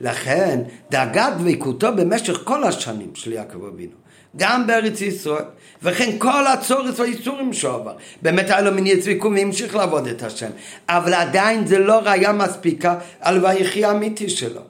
לכן 0.00 0.60
דאגת 0.90 1.32
דבקותו 1.38 1.96
במשך 1.96 2.40
כל 2.44 2.64
השנים 2.64 3.10
של 3.14 3.32
יעקב 3.32 3.64
אבינו 3.64 4.02
גם 4.36 4.66
בארץ 4.66 5.00
ישראל, 5.00 5.44
וכן 5.82 6.10
כל 6.18 6.46
הצורס 6.46 7.00
והאיסורים 7.00 7.52
שהוא 7.52 7.74
עבר. 7.74 7.94
באמת 8.22 8.50
היה 8.50 8.60
לו 8.60 8.72
מיני 8.72 9.00
צביקום 9.00 9.34
והמשיך 9.34 9.76
לעבוד 9.76 10.06
את 10.06 10.22
השם, 10.22 10.50
אבל 10.88 11.14
עדיין 11.14 11.66
זה 11.66 11.78
לא 11.78 11.98
ראיה 11.98 12.32
מספיקה 12.32 12.98
על 13.20 13.44
ויחי 13.44 13.84
האמיתי 13.84 14.28
שלו. 14.28 14.60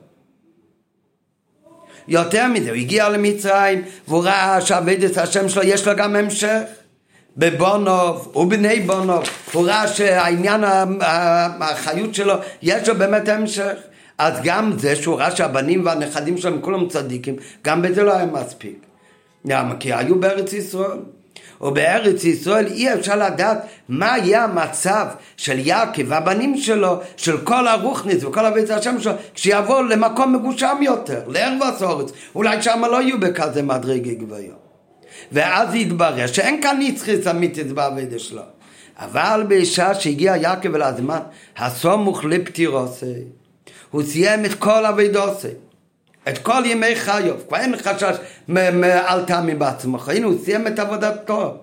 יותר 2.08 2.48
מזה, 2.48 2.70
הוא 2.70 2.78
הגיע 2.78 3.08
למצרים 3.08 3.82
והוא 4.08 4.24
ראה 4.24 4.60
שעבד 4.60 5.18
השם 5.18 5.48
שלו 5.48 5.62
יש 5.62 5.88
לו 5.88 5.96
גם 5.96 6.16
המשך. 6.16 6.62
בבונוב 7.36 8.36
ובני 8.36 8.80
בונוב, 8.80 9.24
הוא 9.52 9.66
ראה 9.66 9.88
שהעניין, 9.88 10.64
החיות 11.60 12.14
שלו, 12.14 12.34
יש 12.62 12.88
לו 12.88 12.94
באמת 12.94 13.28
המשך. 13.28 13.74
אז 14.18 14.34
גם 14.42 14.72
זה 14.78 14.96
שהוא 14.96 15.18
ראה 15.18 15.36
שהבנים 15.36 15.86
והנכדים 15.86 16.38
שלהם 16.38 16.60
כולם 16.60 16.88
צדיקים, 16.88 17.36
גם 17.64 17.82
בזה 17.82 18.02
לא 18.02 18.12
היה 18.12 18.26
מספיק. 18.26 18.86
למה? 19.44 19.76
כי 19.76 19.92
היו 19.92 20.20
בארץ 20.20 20.52
ישראל. 20.52 20.98
ובארץ 21.60 22.24
ישראל 22.24 22.66
אי 22.66 22.94
אפשר 22.94 23.16
לדעת 23.16 23.58
מה 23.88 24.18
יהיה 24.18 24.44
המצב 24.44 25.06
של 25.36 25.58
יעקב 25.58 26.02
והבנים 26.06 26.56
שלו, 26.56 27.00
של 27.16 27.38
כל 27.38 27.68
הרוחניס 27.68 28.24
וכל 28.24 28.46
הבית 28.46 28.70
השם 28.70 29.00
שלו, 29.00 29.12
כשיבוא 29.34 29.82
למקום 29.82 30.34
מגושם 30.34 30.76
יותר, 30.80 31.20
לערבס 31.28 31.82
אורץ. 31.82 32.12
אולי 32.34 32.62
שם 32.62 32.82
לא 32.90 33.02
יהיו 33.02 33.20
בכזה 33.20 33.62
מדרגי 33.62 34.14
גבוהים. 34.14 34.52
ואז 35.32 35.74
יתברר 35.74 36.26
שאין 36.26 36.62
כאן 36.62 36.76
נצחיס 36.80 37.26
אמיתית 37.26 37.72
בעבודה 37.72 38.18
שלו. 38.18 38.42
אבל 38.98 39.44
בשעה 39.48 39.94
שהגיע 39.94 40.36
יעקב 40.36 40.74
אל 40.74 40.82
הזמן, 40.82 41.20
הסמוך 41.56 42.24
לפטירוסי, 42.24 43.14
הוא 43.92 44.02
סיים 44.02 44.44
את 44.44 44.54
כל 44.54 44.86
אבידוסי. 44.86 45.48
את 46.28 46.38
כל 46.38 46.62
ימי 46.64 46.96
חיוב, 46.96 47.44
כבר 47.48 47.58
אין 47.58 47.74
חשש 47.76 48.16
אל 48.56 49.24
תמי 49.24 49.54
בעצמך, 49.54 50.08
הנה 50.08 50.26
הוא 50.26 50.44
סיים 50.44 50.66
את 50.66 50.78
עבודתו. 50.78 51.56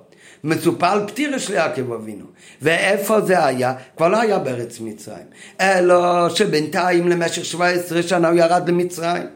מסופר 0.43 0.88
על 0.88 1.07
פטירה 1.07 1.39
של 1.39 1.53
יעקב 1.53 1.93
אבינו. 1.93 2.25
ואיפה 2.61 3.21
זה 3.21 3.45
היה? 3.45 3.73
כבר 3.97 4.07
לא 4.07 4.21
היה 4.21 4.39
בארץ 4.39 4.80
מצרים. 4.80 5.25
אלא 5.61 6.30
שבינתיים 6.30 7.07
למשך 7.07 7.45
17 7.45 8.03
שנה 8.03 8.30
הוא 8.30 8.38
ירד 8.38 8.69
למצרים. 8.69 9.27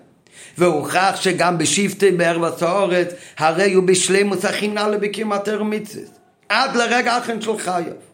והוכח 0.57 1.15
שגם 1.15 1.57
בשבטי 1.57 2.11
בערב 2.11 2.43
הסעורת, 2.43 3.13
הרי 3.37 3.73
הוא 3.73 3.83
בשלימוס 3.83 4.45
הכינה 4.45 4.87
לבקימת 4.87 5.49
מצווה. 5.49 6.05
עד 6.49 6.75
לרגע 6.75 7.13
האחרון 7.13 7.41
של 7.41 7.57
חייו. 7.57 8.12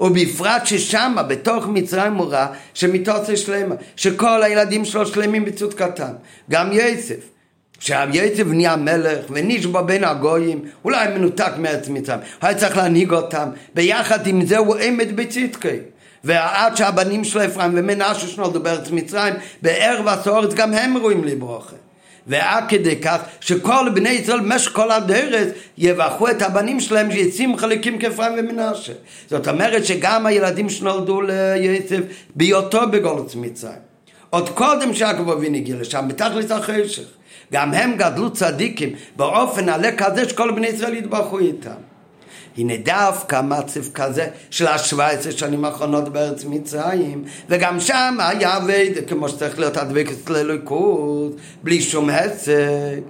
ובפרט 0.00 0.66
ששמה 0.66 1.22
בתוך 1.22 1.66
מצרים 1.66 2.14
הוא 2.14 2.26
ראה 2.30 2.46
שמיתוסי 2.74 3.36
שלמה, 3.36 3.74
שכל 3.96 4.42
הילדים 4.42 4.84
שלו 4.84 5.06
שלמים 5.06 5.44
בצדקתם, 5.44 6.12
גם 6.50 6.72
יוסף. 6.72 7.30
שיוסף 7.80 8.46
נהיה 8.46 8.76
מלך 8.76 9.24
ונשבע 9.30 9.82
בין 9.82 10.04
הגויים, 10.04 10.64
אולי 10.84 11.08
מנותק 11.08 11.52
מארץ 11.58 11.88
מצרים, 11.88 12.20
היה 12.42 12.54
צריך 12.54 12.76
להנהיג 12.76 13.12
אותם, 13.12 13.48
ביחד 13.74 14.26
עם 14.26 14.46
זה 14.46 14.58
הוא 14.58 14.76
עמד 14.76 15.16
בצדקי. 15.16 15.78
ועד 16.24 16.76
שהבנים 16.76 17.24
שלו 17.24 17.44
אפרים 17.44 17.70
ומנשה 17.74 18.14
שנולדו 18.14 18.60
בארץ 18.60 18.90
מצרים, 18.90 19.34
בערב 19.62 20.08
הסורת 20.08 20.54
גם 20.54 20.74
הם 20.74 20.96
ראויים 20.96 21.24
לברוכה. 21.24 21.76
ועד 22.26 22.64
כדי 22.68 22.96
כך 22.96 23.18
שכל 23.40 23.88
בני 23.94 24.08
ישראל 24.08 24.40
במשך 24.40 24.72
כל 24.72 24.90
הדרך 24.90 25.48
יברכו 25.78 26.28
את 26.28 26.42
הבנים 26.42 26.80
שלהם 26.80 27.12
שיצאים 27.12 27.56
חלקים 27.56 27.98
כאפרים 27.98 28.32
ומנשה. 28.38 28.92
זאת 29.30 29.48
אומרת 29.48 29.86
שגם 29.86 30.26
הילדים 30.26 30.68
שנולדו 30.68 31.20
ליוסף 31.22 32.00
בהיותו 32.34 32.80
בגולת 32.90 33.34
מצרים. 33.34 33.90
עוד 34.30 34.48
קודם 34.48 34.94
שיעקב 34.94 35.30
אבינו 35.30 35.56
הגיע 35.56 35.76
לשם, 35.76 36.08
בתכלית 36.08 36.50
החשך. 36.50 37.02
גם 37.52 37.74
הם 37.74 37.96
גדלו 37.96 38.30
צדיקים 38.30 38.92
באופן 39.16 39.68
עלה 39.68 39.92
כזה 39.96 40.28
שכל 40.28 40.50
בני 40.50 40.66
ישראל 40.66 40.94
יתברכו 40.94 41.38
איתם. 41.38 41.89
הנה 42.60 42.76
דווקא 42.76 43.40
מצב 43.42 43.92
כזה 43.94 44.26
של 44.50 44.66
השבע 44.66 45.06
עשרה 45.06 45.32
שנים 45.32 45.64
האחרונות 45.64 46.08
בארץ 46.08 46.44
מצרים 46.44 47.24
וגם 47.48 47.80
שם 47.80 48.16
היה 48.18 48.56
עבד 48.56 48.90
כמו 49.08 49.28
שצריך 49.28 49.58
להיות 49.58 49.76
הדבקת 49.76 50.30
לליכוד 50.30 51.36
בלי 51.62 51.80
שום 51.80 52.10
הצק 52.10 53.00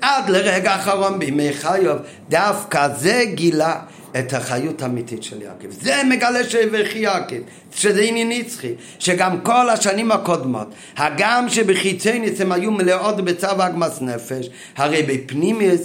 עד 0.00 0.28
לרגע 0.30 0.72
האחרון 0.72 1.18
בימי 1.18 1.52
חיוב 1.52 1.98
דווקא 2.28 2.88
זה 2.98 3.22
גילה 3.34 3.80
את 4.18 4.32
החיות 4.32 4.82
האמיתית 4.82 5.22
של 5.22 5.42
יעקב. 5.42 5.70
זה 5.70 6.02
מגלה 6.08 6.44
שהבכי 6.44 6.98
יעקב, 6.98 7.36
שזה 7.74 8.00
עניין 8.00 8.28
נצחי, 8.28 8.72
שגם 8.98 9.40
כל 9.40 9.70
השנים 9.70 10.12
הקודמות, 10.12 10.68
הגם 10.96 11.48
שבחיצי 11.48 12.18
ניס 12.18 12.40
הם 12.40 12.52
היו 12.52 12.70
מלאות 12.70 13.16
בצו 13.16 13.46
הגמס 13.46 14.00
נפש, 14.00 14.50
הרי 14.76 15.02
בפנימיוס 15.02 15.80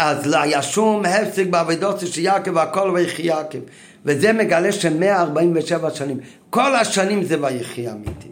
אז 0.00 0.26
לא 0.26 0.36
היה 0.40 0.62
שום 0.62 1.04
הפסק 1.04 1.46
בעבודות 1.46 2.00
של 2.00 2.20
יעקב 2.20 2.56
והכל 2.56 2.90
ויחי 2.94 3.22
יעקב. 3.22 3.58
וזה 4.04 4.32
מגלה 4.32 4.72
ש-147 4.72 5.94
שנים, 5.94 6.18
כל 6.50 6.76
השנים 6.76 7.24
זה 7.24 7.36
ויחי 7.42 7.90
אמיתי. 7.90 8.28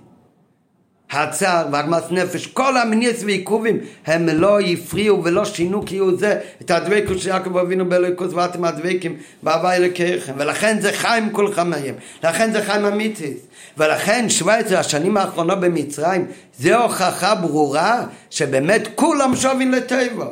הצער 1.10 1.66
והגמס 1.72 2.02
נפש, 2.10 2.46
כל 2.46 2.76
המניאס 2.76 3.22
ועיכובים 3.24 3.80
הם 4.06 4.28
לא 4.28 4.60
הפריעו 4.60 5.24
ולא 5.24 5.44
שינו 5.44 5.86
כי 5.86 5.98
הוא 5.98 6.12
זה. 6.18 6.40
את 6.60 6.70
הדבקות 6.70 7.18
של 7.18 7.28
יעקב 7.28 7.56
אבינו 7.56 7.88
באלוקוס 7.88 8.32
ואתם 8.32 8.64
הדבקים 8.64 9.16
בהווי 9.42 9.76
אלוקיכם. 9.76 10.32
ולכן 10.36 10.80
זה 10.80 10.92
חיים 10.92 11.30
כל 11.30 11.52
חמיים, 11.52 11.94
לכן 12.24 12.52
זה 12.52 12.62
חיים 12.62 12.84
אמיתי. 12.84 13.34
ולכן 13.78 14.28
17 14.28 14.78
השנים 14.78 15.16
האחרונות 15.16 15.60
במצרים 15.60 16.26
זה 16.58 16.76
הוכחה 16.76 17.34
ברורה 17.34 18.04
שבאמת 18.30 18.88
כולם 18.94 19.36
שווים 19.36 19.72
לטבע 19.72 20.26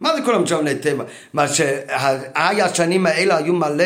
מה 0.00 0.16
זה 0.16 0.22
כולם 0.22 0.46
שווים 0.46 0.66
לטבע? 0.66 1.04
מה 1.32 1.48
שהשנים 1.48 3.06
האלה 3.06 3.36
היו 3.36 3.54
מלא 3.54 3.84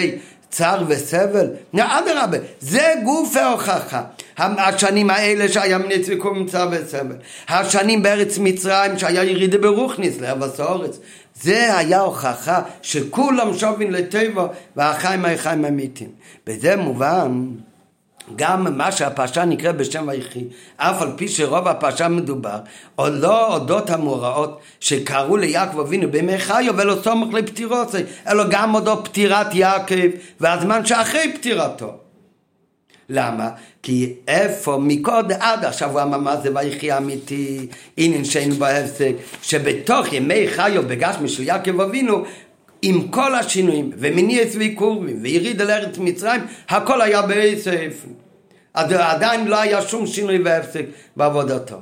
צער 0.51 0.85
וסבל? 0.89 1.47
אדרבה, 1.79 2.39
זה 2.61 2.95
גוף 3.05 3.37
ההוכחה. 3.37 4.03
השנים 4.39 5.11
האלה 5.11 5.49
שהיה 5.49 5.79
מניץ 5.79 6.07
וקום 6.11 6.47
צער 6.47 6.69
וסבל. 6.73 7.17
השנים 7.49 8.03
בארץ 8.03 8.39
מצרים 8.39 8.99
שהיה 8.99 9.25
ירידה 9.25 9.59
ברוכניס, 9.59 10.21
לאבס 10.21 10.61
האורץ. 10.61 10.99
זה 11.43 11.77
היה 11.79 12.01
הוכחה 12.01 12.63
שכולם 12.83 13.55
שווים 13.59 13.91
לטבע 13.91 14.47
והחיים 14.77 15.25
החיים 15.25 15.65
אמיתיים. 15.65 16.11
בזה 16.47 16.77
מובן 16.77 17.47
גם 18.37 18.76
מה 18.78 18.93
שהפרשה 18.93 19.45
נקרא 19.45 19.72
בשם 19.72 20.09
ויחי, 20.09 20.45
אף 20.76 21.03
על 21.03 21.09
פי 21.16 21.28
שרוב 21.28 21.68
הפרשה 21.68 22.09
מדובר, 22.09 22.59
או 22.99 23.09
לא 23.09 23.55
אודות 23.55 23.91
המאורעות 23.91 24.61
שקרו 24.81 25.37
ליעקב 25.37 25.81
אבינו 25.81 26.11
בימי 26.11 26.39
חיו 26.39 26.76
ולא 26.76 26.97
סומך 27.05 27.35
לפטירות, 27.35 27.95
אלא 28.28 28.45
גם 28.51 28.74
אודות 28.74 29.09
פטירת 29.09 29.55
יעקב 29.55 30.09
והזמן 30.41 30.87
שאחרי 30.87 31.33
פטירתו. 31.37 31.93
למה? 33.09 33.51
כי 33.83 34.14
איפה 34.28 34.78
מקוד 34.81 35.33
עד 35.33 35.64
עכשיו 35.64 35.91
הוא 35.91 36.03
אמר 36.03 36.18
מה 36.18 36.37
זה 36.37 36.51
ויחי 36.55 36.97
אמיתי, 36.97 37.66
עניין 37.97 38.24
שאין 38.24 38.51
בו 38.53 38.64
הפסק, 38.64 39.12
שבתוך 39.43 40.12
ימי 40.12 40.49
חיו 40.49 40.83
בגשמי 40.83 41.28
של 41.28 41.43
יעקב 41.43 41.81
אבינו 41.81 42.24
עם 42.83 43.09
כל 43.09 43.35
השינויים, 43.35 43.91
ומניאס 43.99 44.57
ועיכובים, 44.57 45.18
ויריד 45.22 45.61
אל 45.61 45.70
ארץ 45.70 45.99
מצרים, 45.99 46.41
הכל 46.68 47.01
היה 47.01 47.22
בעשף. 47.22 48.05
עדיין 48.74 49.49
לא 49.49 49.61
היה 49.61 49.83
שום 49.83 50.07
שינוי 50.07 50.39
והפסק 50.43 50.85
בעבודתו. 51.16 51.76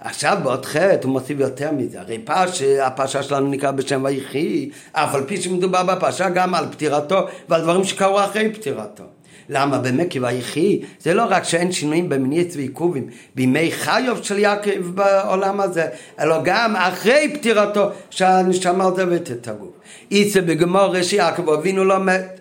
עכשיו 0.00 0.38
בעוד 0.42 0.66
חטא 0.66 0.98
הוא 1.02 1.12
מוסיף 1.12 1.40
יותר 1.40 1.72
מזה, 1.72 2.00
הרי 2.00 2.18
פש, 2.18 2.62
הפרשה 2.62 3.22
שלנו 3.22 3.48
נקרא 3.48 3.70
בשם 3.70 4.04
ויחי, 4.04 4.70
אף 4.92 5.14
על 5.14 5.24
פי 5.26 5.42
שמדובר 5.42 5.82
בפרשה 5.82 6.28
גם 6.28 6.54
על 6.54 6.66
פטירתו 6.70 7.26
ועל 7.48 7.62
דברים 7.62 7.84
שקרו 7.84 8.20
אחרי 8.20 8.52
פטירתו. 8.52 9.04
למה 9.48 9.78
באמת 9.78 10.06
כי 10.10 10.20
ויחי 10.20 10.80
זה 11.00 11.14
לא 11.14 11.24
רק 11.28 11.44
שאין 11.44 11.72
שינויים 11.72 12.08
במניעץ 12.08 12.56
ועיכובים 12.56 13.06
בימי 13.34 13.70
חיוב 13.72 14.22
של 14.22 14.38
יעקב 14.38 14.80
בעולם 14.80 15.60
הזה, 15.60 15.86
אלא 16.20 16.36
גם 16.44 16.76
אחרי 16.76 17.34
פטירתו 17.34 17.88
שהנשמה 18.10 18.84
עוזבת 18.84 19.30
את 19.30 19.48
הגוף. 19.48 19.72
איצה 20.10 20.40
בגמור 20.40 21.02
שיעקב 21.02 21.50
אבינו 21.50 21.84
לא 21.84 21.98
מת. 21.98 22.40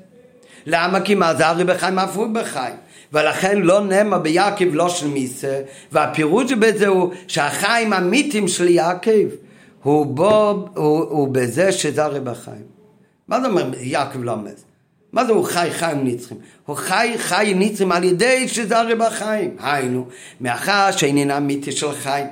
למה? 0.65 1.01
כי 1.01 1.15
מה 1.15 1.35
זה 1.35 1.47
הרי 1.47 1.63
בחיים 1.63 1.99
אף 1.99 2.17
הוא 2.17 2.27
בחיים. 2.27 2.75
ולכן 3.13 3.61
לא 3.61 3.81
נאמר 3.81 4.17
ביעקב 4.17 4.65
לא 4.71 4.89
של 4.89 5.07
מיסה, 5.07 5.61
והפירוש 5.91 6.53
בזה 6.53 6.87
הוא 6.87 7.11
שהחיים 7.27 7.93
המיתים 7.93 8.47
של 8.47 8.67
יעקב 8.67 9.27
הוא, 9.83 10.05
בו, 10.05 10.67
הוא, 10.75 11.03
הוא 11.03 11.27
בזה 11.31 11.71
שזה 11.71 12.03
הרי 12.03 12.19
בחיים. 12.19 12.65
מה 13.27 13.41
זה 13.41 13.47
אומר 13.47 13.71
יעקב 13.79 14.23
לא 14.23 14.37
מת? 14.37 14.74
מה 15.15 15.25
זה 15.25 15.31
הוא 15.31 15.45
חי 15.45 15.69
חיים 15.71 16.07
נצחים? 16.07 16.37
הוא 16.65 16.75
חי 16.75 17.13
חי 17.17 17.53
נצחים 17.55 17.91
על 17.91 18.03
ידי 18.03 18.47
שזה 18.47 18.79
הרי 18.79 18.95
בחיים. 18.95 19.55
היינו, 19.59 20.07
מאחר 20.41 20.91
שאינן 20.91 21.31
אמיתי 21.31 21.71
של 21.71 21.91
חיים. 21.91 22.27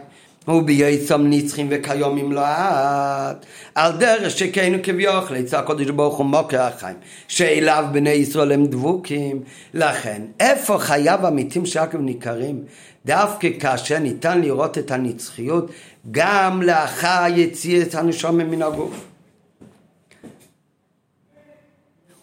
הוא 0.46 0.64
בייצום 0.64 1.30
נצחים 1.30 1.68
וכיום 1.70 2.18
אם 2.18 2.32
לא 2.32 2.42
את 2.42 3.46
על 3.76 3.92
דרך 3.92 4.32
שכנו 4.32 4.78
כביוכל 4.84 5.36
יצא 5.36 5.60
הקודש 5.60 5.90
ברוך 5.90 6.18
הוא 6.18 6.26
מוקר 6.26 6.62
החיים 6.62 6.96
שאליו 7.28 7.86
בני 7.92 8.10
ישראל 8.10 8.52
הם 8.52 8.66
דבוקים 8.66 9.44
לכן 9.74 10.22
איפה 10.40 10.80
חייו 10.80 11.28
המתים 11.28 11.66
שיעקב 11.66 11.98
ניכרים 11.98 12.64
דווקא 13.06 13.48
כאשר 13.60 14.00
ניתן 14.00 14.42
לראות 14.42 14.78
את 14.78 14.92
הנצחיות 14.92 15.72
גם 16.12 16.62
לאחר 16.62 17.24
יציאת 17.36 17.96
הנשום 17.96 18.38
מן 18.38 18.62
הגוף 18.62 19.13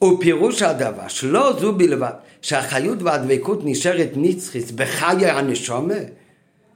ופירוש 0.04 0.62
הדבר 0.62 1.08
שלא 1.08 1.56
זו 1.60 1.72
בלבד 1.72 2.10
שהחיות 2.42 3.02
והדבקות 3.02 3.60
נשארת 3.64 4.10
נצחית 4.16 4.72
בחיי 4.72 5.30
הנשומה 5.30 5.94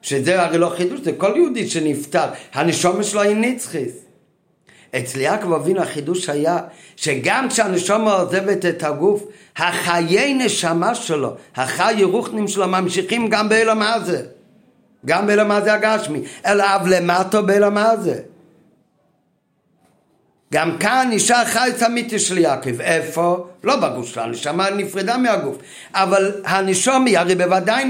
שזה 0.03 0.43
הרי 0.43 0.59
לא 0.59 0.73
חידוש, 0.77 1.01
זה 1.01 1.13
כל 1.13 1.33
יהודי 1.37 1.69
שנפטר, 1.69 2.27
הנשומה 2.53 3.03
שלו 3.03 3.21
היא 3.21 3.37
נצחית. 3.37 3.95
אצל 4.97 5.21
יעקב 5.21 5.53
אבינו 5.53 5.81
החידוש 5.81 6.29
היה 6.29 6.59
שגם 6.97 7.49
כשהנשומה 7.49 8.13
עוזבת 8.13 8.65
את 8.65 8.83
הגוף, 8.83 9.25
החיי 9.57 10.35
נשמה 10.35 10.95
שלו, 10.95 11.35
החיי 11.57 12.05
רוחנים 12.05 12.49
שלו 12.49 12.69
ממשיכים 12.69 13.29
גם 13.29 13.49
בעולם 13.49 13.83
הזה. 13.83 14.23
גם 15.07 15.27
בעולם 15.27 15.51
הזה 15.51 15.75
הגשמי, 15.75 16.21
אלא 16.47 16.65
אב 16.77 16.87
למטו 16.87 17.47
בעולם 17.47 17.77
הזה. 17.77 18.21
גם 20.55 20.79
כאן 20.79 21.09
נשאר 21.11 21.45
חייץ 21.45 21.83
אמיתי 21.83 22.19
של 22.19 22.39
יעקב. 22.39 22.81
איפה? 22.81 23.47
לא 23.65 23.77
בגוף 23.77 24.07
שלו, 24.07 24.23
הנשמה 24.23 24.71
נפרדה 24.71 25.17
מהגוף. 25.17 25.57
אבל 25.95 26.33
הנשומי 26.45 27.17
הרי 27.17 27.35
בוודאי 27.35 27.85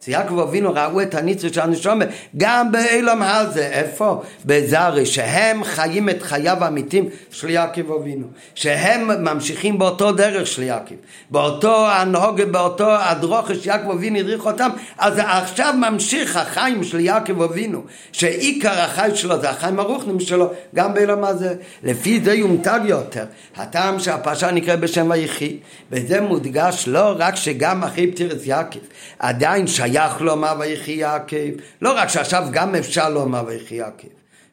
נצחית. 0.00 0.14
יעקב 0.14 0.38
אבינו 0.38 0.74
ראו 0.74 1.02
את 1.02 1.14
הניצוץ 1.14 1.54
של 1.54 1.60
הנשומה 1.60 2.04
גם 2.36 2.72
באילם 2.72 3.22
הזה, 3.22 3.66
איפה? 3.66 4.22
בזרי, 4.44 5.06
שהם 5.06 5.64
חיים 5.64 6.08
את 6.08 6.22
חייו 6.22 6.64
האמיתים 6.64 7.08
של 7.30 7.50
יעקב 7.50 7.92
אבינו, 7.92 8.26
שהם 8.54 9.24
ממשיכים 9.24 9.78
באותו 9.78 10.12
דרך 10.12 10.46
של 10.46 10.62
יעקב, 10.62 10.94
באותו 11.30 11.88
הנהוג, 11.90 12.42
באותו 12.42 12.90
הדרוכה 12.90 13.54
שיעקב 13.54 13.90
אבינו 13.90 14.18
הדריך 14.18 14.46
אותם, 14.46 14.70
אז 14.98 15.14
עכשיו 15.18 15.74
ממשיך 15.90 16.36
החיים 16.36 16.84
של 16.84 17.00
יעקב 17.00 17.42
אבינו, 17.42 17.82
שעיקר 18.12 18.80
החיים 18.80 19.16
שלו 19.16 19.40
זה 19.40 19.50
החיים 19.50 19.80
הרוחנים 19.80 20.20
שלו, 20.20 20.50
גם 20.74 20.94
באילם 20.94 21.24
הזה. 21.24 21.54
לפי 21.82 22.20
זה 22.24 22.34
יומתג 22.34 22.80
יותר, 22.84 23.24
הטעם 23.56 23.98
שהפרשה 23.98 24.50
נקרא 24.50 24.76
בשם 24.76 25.10
ויחי, 25.10 25.56
וזה 25.90 26.20
מודגש 26.20 26.84
לא 26.88 27.14
רק 27.18 27.36
שגם 27.36 27.84
אחרי 27.84 28.12
פטירת 28.12 28.46
יעקב, 28.46 28.78
עדיין 29.18 29.66
שייך 29.92 30.20
לומר 30.20 30.54
ויחי 30.58 30.92
יעקב. 30.92 31.50
לא 31.82 31.92
רק 31.92 32.08
שעכשיו 32.08 32.44
גם 32.50 32.74
אפשר 32.74 33.08
לומר 33.08 33.42
ויחי 33.46 33.74
יעקב. 33.74 34.08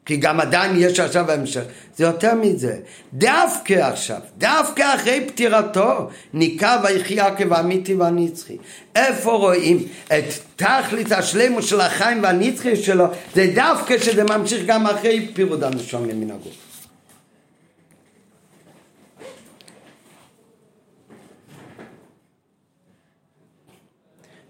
כי 0.06 0.16
גם 0.16 0.40
עדיין 0.40 0.72
יש 0.76 1.00
עכשיו 1.00 1.30
המשך. 1.30 1.62
זה 1.96 2.04
יותר 2.04 2.34
מזה. 2.34 2.76
דווקא 3.14 3.74
עכשיו, 3.74 4.20
דווקא 4.38 4.94
אחרי 4.94 5.26
פטירתו, 5.28 6.08
ניכר 6.34 6.76
ויחי 6.84 7.14
יעקב 7.14 7.52
האמיתי 7.52 7.94
והנצחי. 7.94 8.56
איפה 8.96 9.32
רואים 9.32 9.86
את 10.06 10.24
תכלית 10.56 11.12
השלמות 11.12 11.62
של 11.62 11.80
החיים 11.80 12.22
והנצחי 12.22 12.76
שלו? 12.76 13.04
זה 13.34 13.52
דווקא 13.54 13.98
שזה 13.98 14.24
ממשיך 14.24 14.66
גם 14.66 14.86
אחרי 14.86 15.28
פירוד 15.34 15.64
הנשום 15.64 16.04
מן 16.04 16.30
הגוף. 16.30 16.67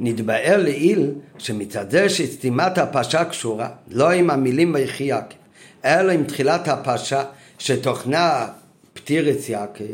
נתבאר 0.01 0.62
לעיל 0.62 1.11
שמצד 1.38 1.90
זה 1.90 2.09
שסתימת 2.09 2.78
הפרשה 2.78 3.24
קשורה 3.24 3.68
לא 3.88 4.11
עם 4.11 4.30
המילים 4.30 4.74
ויחי 4.74 5.05
יעקב 5.05 5.36
אלא 5.84 6.12
עם 6.12 6.24
תחילת 6.24 6.68
הפרשה 6.68 7.24
שתוכנה 7.59 8.46
פטירס 8.94 9.49
יעקב 9.49 9.84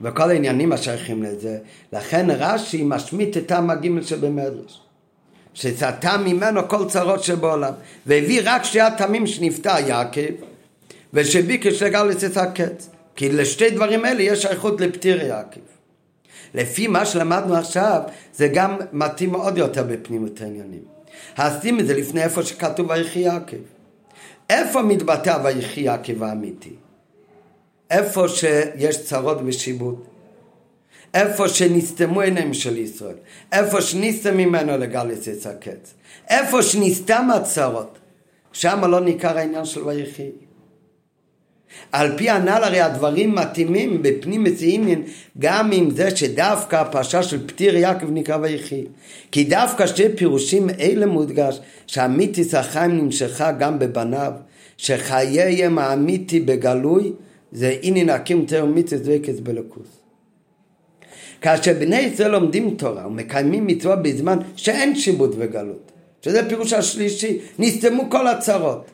וכל 0.00 0.30
העניינים 0.30 0.72
השייכים 0.72 1.22
לזה. 1.22 1.58
לכן 1.92 2.26
רש"י 2.30 2.82
משמיט 2.84 3.36
את 3.36 3.46
טעם 3.46 3.70
הגימל 3.70 4.02
שבמדרש 4.02 4.80
שסטה 5.54 6.16
ממנו 6.16 6.68
כל 6.68 6.88
צרות 6.88 7.24
שבעולם 7.24 7.72
והביא 8.06 8.40
רק 8.44 8.64
שתי 8.64 8.80
הטעמים 8.80 9.26
שנפטר 9.26 9.78
יעקב 9.86 10.32
ושביקש 11.14 11.82
לגלץ 11.82 12.24
את 12.24 12.36
הקץ 12.36 12.88
כי 13.16 13.28
לשתי 13.32 13.70
דברים 13.70 14.06
אלה 14.06 14.22
יש 14.22 14.42
שייכות 14.42 14.80
לפטיר 14.80 15.22
יעקב 15.22 15.60
לפי 16.54 16.86
מה 16.86 17.06
שלמדנו 17.06 17.54
עכשיו, 17.54 18.00
זה 18.34 18.48
גם 18.48 18.76
מתאים 18.92 19.34
עוד 19.34 19.58
יותר 19.58 19.82
בפנימות 19.82 20.40
העניינים. 20.40 20.82
השים 21.36 21.80
את 21.80 21.86
זה 21.86 21.94
לפני 21.94 22.22
איפה 22.22 22.42
שכתוב 22.42 22.90
ויחי 22.90 23.18
יעקב. 23.18 23.56
איפה 24.50 24.82
מתבטא 24.82 25.38
ויחי 25.44 25.80
יעקב 25.80 26.22
האמיתי? 26.22 26.74
איפה 27.90 28.28
שיש 28.28 29.02
צרות 29.02 29.38
ושיבוד. 29.46 30.04
איפה 31.14 31.48
שנסתמו 31.48 32.20
עיניהם 32.20 32.54
של 32.54 32.78
ישראל. 32.78 33.16
איפה 33.52 33.80
שנסתם 33.80 34.36
ממנו 34.36 34.78
לגלס 34.78 35.28
עץ 35.28 35.46
הקץ. 35.46 35.94
איפה 36.28 36.62
שנסתם 36.62 37.28
הצרות. 37.36 37.98
שם 38.52 38.84
לא 38.84 39.00
ניכר 39.00 39.38
העניין 39.38 39.64
של 39.64 39.82
ויחי. 39.82 40.30
על 41.92 42.18
פי 42.18 42.30
הנ"ל 42.30 42.64
הרי 42.64 42.80
הדברים 42.80 43.34
מתאימים 43.34 44.02
בפנים 44.02 44.44
מציעים 44.44 45.04
גם 45.38 45.72
עם 45.72 45.90
זה 45.90 46.16
שדווקא 46.16 46.76
הפרשה 46.76 47.22
של 47.22 47.46
פטיר 47.46 47.76
יעקב 47.76 48.06
נקרא 48.10 48.38
ויחי. 48.42 48.84
כי 49.32 49.44
דווקא 49.44 49.86
שתי 49.86 50.08
פירושים 50.16 50.70
אלה 50.70 51.06
מודגש 51.06 51.60
שהמיתיס 51.86 52.54
החיים 52.54 52.98
נמשכה 52.98 53.52
גם 53.52 53.78
בבניו, 53.78 54.32
שחייהם 54.76 55.78
האמיתי 55.78 56.40
בגלוי 56.40 57.12
זה 57.52 57.76
הנה 57.82 58.14
נקים 58.14 58.44
תרם 58.46 58.74
מיתיס 58.74 59.00
דבקס 59.00 59.40
בלקוס. 59.40 59.88
כאשר 61.40 61.72
בני 61.78 62.00
ישראל 62.00 62.30
לומדים 62.30 62.74
תורה 62.78 63.06
ומקיימים 63.06 63.66
מצווה 63.66 63.96
בזמן 63.96 64.38
שאין 64.56 64.96
שיבוט 64.96 65.34
וגלות, 65.38 65.92
שזה 66.22 66.48
פירוש 66.48 66.72
השלישי, 66.72 67.38
נסתמו 67.58 68.10
כל 68.10 68.26
הצרות. 68.26 68.90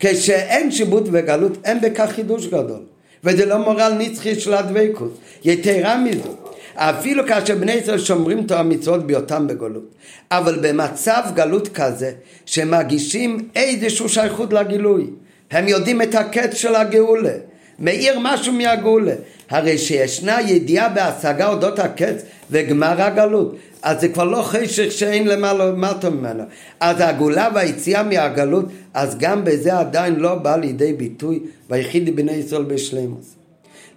כשאין 0.00 0.70
שיבוט 0.70 1.04
וגלות 1.12 1.58
אין 1.64 1.80
בכך 1.80 2.10
חידוש 2.14 2.46
גדול. 2.46 2.82
וזה 3.24 3.46
לא 3.46 3.58
מורל 3.58 3.92
נצחי 3.98 4.40
של 4.40 4.54
הדבקות. 4.54 5.18
יתרה 5.44 5.98
מזו 5.98 6.36
אפילו 6.74 7.26
כאשר 7.26 7.54
בני 7.54 7.72
ישראל 7.72 7.98
שומרים 7.98 8.42
תורה 8.42 8.62
מצוות 8.62 9.06
בהיותם 9.06 9.46
בגלות 9.46 9.94
אבל 10.30 10.58
במצב 10.62 11.22
גלות 11.34 11.68
כזה 11.68 12.12
שמרגישים 12.46 13.48
איזושהי 13.56 14.08
שייכות 14.08 14.52
לגילוי 14.52 15.06
הם 15.50 15.68
יודעים 15.68 16.02
את 16.02 16.14
הקץ 16.14 16.54
של 16.54 16.74
הגאולה. 16.74 17.32
מאיר 17.78 18.18
משהו 18.22 18.52
מהגאולה. 18.52 19.12
הרי 19.50 19.78
שישנה 19.78 20.40
ידיעה 20.40 20.88
בהשגה 20.88 21.48
אודות 21.48 21.78
הקץ 21.78 22.22
וגמר 22.50 23.02
הגלות 23.02 23.56
אז 23.82 24.00
זה 24.00 24.08
כבר 24.08 24.24
לא 24.24 24.42
חשך 24.42 24.92
שאין 24.92 25.26
למעלה 25.28 25.66
למטה 25.66 26.10
ממנו. 26.10 26.44
אז 26.80 26.96
הגאולה 27.00 27.48
והיציאה 27.54 28.02
מהגלות, 28.02 28.64
אז 28.94 29.18
גם 29.18 29.44
בזה 29.44 29.78
עדיין 29.78 30.14
לא 30.16 30.34
בא 30.34 30.56
לידי 30.56 30.92
ביטוי 30.92 31.40
ויחיד 31.70 32.16
בני 32.16 32.32
ישראל 32.32 32.62
בשלמוס. 32.62 33.34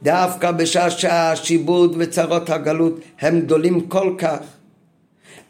דווקא 0.03 0.51
בשעה 0.51 0.89
שהשיבוד 0.89 1.95
וצרות 1.97 2.49
הגלות 2.49 2.99
הם 3.21 3.41
גדולים 3.41 3.81
כל 3.81 4.15
כך, 4.17 4.39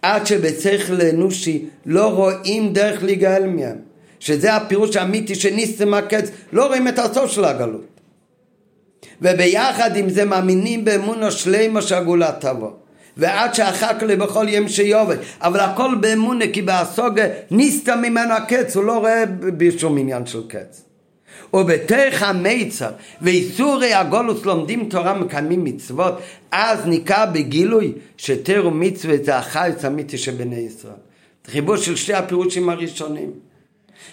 עד 0.01 0.27
שבשכל 0.27 1.01
אנושי 1.01 1.65
לא 1.86 2.07
רואים 2.07 2.73
דרך 2.73 3.03
להיגאל 3.03 3.47
מהם, 3.47 3.77
שזה 4.19 4.53
הפירוש 4.53 4.95
האמיתי 4.95 5.36
שניסתם 5.36 5.93
הקץ, 5.93 6.29
לא 6.53 6.67
רואים 6.67 6.88
את 6.88 6.99
הסוף 6.99 7.31
של 7.31 7.45
הגלות. 7.45 7.86
וביחד 9.21 9.95
עם 9.95 10.09
זה 10.09 10.25
מאמינים 10.25 10.86
באמון 10.86 11.23
השלמה 11.23 11.81
שהגאולה 11.81 12.31
תבוא. 12.39 12.71
ועד 13.18 13.53
שאחר 13.53 13.99
כך 13.99 14.03
בכל 14.03 14.45
יום 14.49 14.68
שיובל 14.68 15.18
אבל 15.41 15.59
הכל 15.59 15.95
באמונה 15.99 16.45
כי 16.53 16.61
בהסוגה 16.61 17.26
נסתם 17.51 18.01
ממנו 18.01 18.34
הקץ 18.34 18.76
הוא 18.76 18.84
לא 18.84 18.97
רואה 18.97 19.26
בשום 19.57 19.97
עניין 19.97 20.26
של 20.26 20.41
קץ. 20.47 20.84
ובתך 21.53 22.24
המיצר 22.24 22.91
ואיסורי 23.22 23.93
הגולוס 23.93 24.45
לומדים 24.45 24.89
תורה 24.89 25.14
מקיימים 25.14 25.64
מצוות 25.64 26.14
אז 26.51 26.86
ניכר 26.86 27.26
בגילוי 27.34 27.93
שתרו 28.18 28.72
מצווה 28.72 29.16
זה 29.24 29.38
החייץ 29.38 29.86
האמיתי 29.86 30.18
של 30.18 30.32
בני 30.32 30.55
ישראל. 30.55 30.93
חיבור 31.47 31.76
של 31.76 31.95
שתי 31.95 32.14
הפירושים 32.14 32.70
הראשונים 32.70 33.32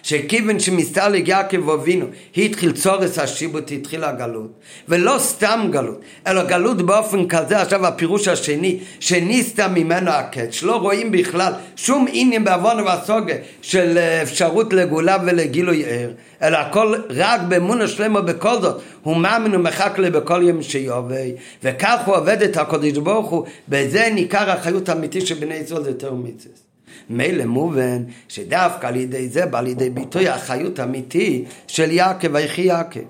שכיוון 0.03 0.61
שמסתלג 0.61 1.29
יעקב 1.29 1.71
אבינו 1.71 2.07
התחיל 2.37 2.73
צורס 2.73 3.19
השיבוט, 3.19 3.73
התחילה 3.73 4.09
הגלות 4.09 4.51
ולא 4.89 5.17
סתם 5.19 5.69
גלות 5.71 6.01
אלא 6.27 6.45
גלות 6.45 6.83
באופן 6.83 7.29
כזה 7.29 7.61
עכשיו 7.61 7.87
הפירוש 7.87 8.29
השני 8.29 8.79
שניסתם 9.01 9.75
ממנו 9.75 10.11
הקץ. 10.11 10.55
שלא 10.55 10.77
רואים 10.77 11.13
בכלל 11.13 11.53
שום 11.77 12.07
עניין 12.13 12.45
בעוון 12.45 12.81
ובסוגה 12.81 13.35
של 13.63 13.99
אפשרות 13.99 14.73
לגאולה 14.73 15.17
ולגילוי 15.27 15.85
ער 15.85 16.11
אלא 16.43 16.57
הכל 16.57 16.95
רק 17.11 17.41
באמון 17.49 17.81
השלמה 17.81 18.21
בכל 18.21 18.61
זאת. 18.61 18.83
הוא 19.03 19.17
מאמין 19.17 19.55
ומחק 19.55 19.99
לי 19.99 20.11
בכל 20.11 20.43
יום 20.43 20.63
שיובי 20.63 21.33
וכך 21.65 21.99
הוא 22.05 22.17
עובד 22.17 22.43
את 22.43 22.57
הקודש 22.57 22.99
ברוך 22.99 23.31
הוא 23.31 23.47
בזה 23.69 24.09
ניכר 24.15 24.51
החיות 24.51 24.89
האמיתי 24.89 25.27
של 25.27 25.35
בני 25.35 25.55
ישראל 25.55 25.83
זה 25.83 25.91
יותר 25.91 26.15
מצווה 26.15 26.70
מילא 27.11 27.45
מובן 27.45 28.03
שדווקא 28.29 28.87
על 28.87 28.97
ידי 28.97 29.29
זה 29.29 29.47
בא 29.47 29.61
לידי 29.61 29.91
ביטוי 29.91 30.29
החיות 30.29 30.79
האמיתי 30.79 31.45
של 31.67 31.91
יעקב, 31.91 32.29
ויחי 32.35 32.63
יעקב. 32.63 33.01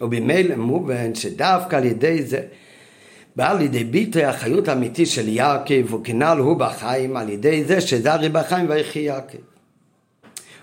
ובמילא 0.00 0.56
מובן 0.56 1.14
שדווקא 1.14 1.76
על 1.76 1.84
ידי 1.84 2.22
זה 2.22 2.40
בא 3.36 3.52
לידי 3.52 3.84
ביטוי 3.84 4.24
החיות 4.24 4.68
האמיתי 4.68 5.06
של 5.06 5.28
יעקב 5.28 5.94
וכנ"ל 5.94 6.38
הוא 6.38 6.56
בחיים 6.56 7.16
על 7.16 7.30
ידי 7.30 7.64
זה 7.64 7.80
שזרי 7.80 8.28
בחיים 8.28 8.66
ויחי 8.68 8.98
יעקב. 8.98 9.55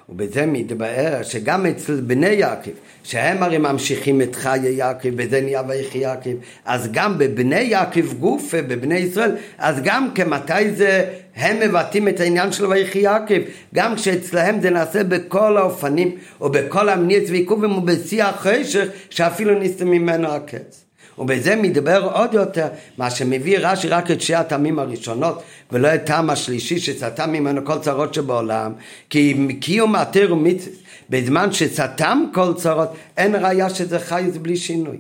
ובזה 0.09 0.45
מתבאר 0.45 1.23
שגם 1.23 1.65
אצל 1.65 2.01
בני 2.01 2.27
יעקב, 2.27 2.71
שהם 3.03 3.43
הרי 3.43 3.57
ממשיכים 3.57 4.21
את 4.21 4.35
חיי 4.35 4.73
יעקב, 4.73 5.09
בזה 5.09 5.41
נהיה 5.41 5.61
ויחי 5.67 5.97
יעקב, 5.97 6.29
אז 6.65 6.89
גם 6.91 7.17
בבני 7.17 7.61
יעקב 7.61 8.13
גוף, 8.13 8.53
בבני 8.55 8.97
ישראל, 8.97 9.31
אז 9.57 9.75
גם 9.83 10.09
כמתי 10.15 10.71
זה 10.71 11.05
הם 11.35 11.59
מבטאים 11.59 12.07
את 12.07 12.19
העניין 12.19 12.51
של 12.51 12.65
ויחי 12.65 12.99
יעקב, 12.99 13.39
גם 13.75 13.95
כשאצלהם 13.95 14.61
זה 14.61 14.69
נעשה 14.69 15.03
בכל 15.03 15.57
האופנים, 15.57 16.17
או 16.41 16.49
בכל 16.49 16.89
המניע 16.89 17.19
ועיכובים 17.29 17.77
ובשיא 17.77 18.23
החשך, 18.23 18.87
שאפילו 19.09 19.59
נסתם 19.59 19.87
ממנו 19.87 20.27
הקץ. 20.27 20.82
ובזה 21.17 21.55
מדבר 21.55 22.09
עוד 22.13 22.33
יותר 22.33 22.67
מה 22.97 23.09
שמביא 23.09 23.57
רש"י 23.59 23.87
רק 23.87 24.11
את 24.11 24.21
שתי 24.21 24.35
הטעמים 24.35 24.79
הראשונות 24.79 25.43
ולא 25.71 25.95
את 25.95 26.05
טעם 26.05 26.29
השלישי 26.29 26.79
שסתם 26.79 27.31
ממנו 27.31 27.65
כל 27.65 27.79
צרות 27.79 28.13
שבעולם 28.13 28.73
כי 29.09 29.57
קיום 29.61 29.95
עתר 29.95 30.33
ומצווה 30.33 30.75
בזמן 31.09 31.51
שסתם 31.51 32.23
כל 32.33 32.53
צרות 32.53 32.89
אין 33.17 33.35
ראיה 33.35 33.69
שזה 33.69 33.99
חי 33.99 34.23
בלי 34.41 34.57
שינוי. 34.57 34.97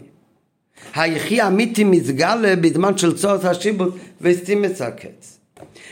היחי 0.95 1.41
האמיתי 1.41 1.83
מסגל 1.83 2.55
בזמן 2.55 2.97
של 2.97 3.17
צורת 3.17 3.45
השיבוט 3.45 3.95
את 4.65 4.81
הקץ. 4.81 5.39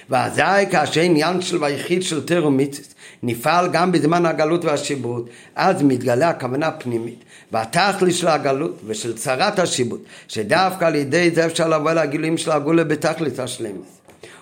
ואזי 0.10 0.66
כאשר 0.72 1.02
עניין 1.02 1.42
של 1.42 1.64
ויחיד 1.64 2.04
של 2.04 2.22
ומצווה 2.46 2.88
נפעל 3.24 3.70
גם 3.72 3.92
בזמן 3.92 4.26
הגלות 4.26 4.66
והשיבוט 4.66 5.30
אז 5.56 5.82
מתגלה 5.82 6.30
הכוונה 6.30 6.72
פנימית 6.72 7.24
והתכלי 7.52 8.12
של 8.12 8.28
הגלות 8.28 8.82
ושל 8.88 9.18
צרת 9.18 9.60
השיבוט, 9.60 10.04
שדווקא 10.28 10.86
על 10.86 10.96
ידי 10.96 11.32
זה 11.32 11.46
אפשר 11.46 11.68
לבוא 11.68 11.92
לגילויים 11.92 12.38
של 12.38 12.52
הגולה 12.52 12.84
בתכלית 12.84 13.40
השלמות. 13.40 13.86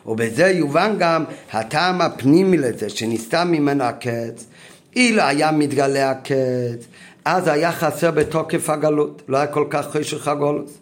ובזה 0.06 0.48
יובן 0.48 0.96
גם 1.00 1.24
הטעם 1.54 2.02
הפנימי 2.02 2.58
לזה, 2.58 2.90
שנסתם 2.90 3.48
ממנו 3.52 3.84
הקץ, 3.84 4.46
אילו 4.96 5.22
היה 5.22 5.52
מתגלה 5.52 6.12
הקץ, 6.12 6.86
אז 7.26 7.48
היה 7.48 7.72
חסר 7.72 8.12
בתוקף 8.12 8.70
הגלות, 8.70 9.22
לא 9.28 9.38
היה 9.38 9.48
כל 9.48 9.66
כך 9.70 9.86
חשך 9.92 10.28
הגולות. 10.28 10.78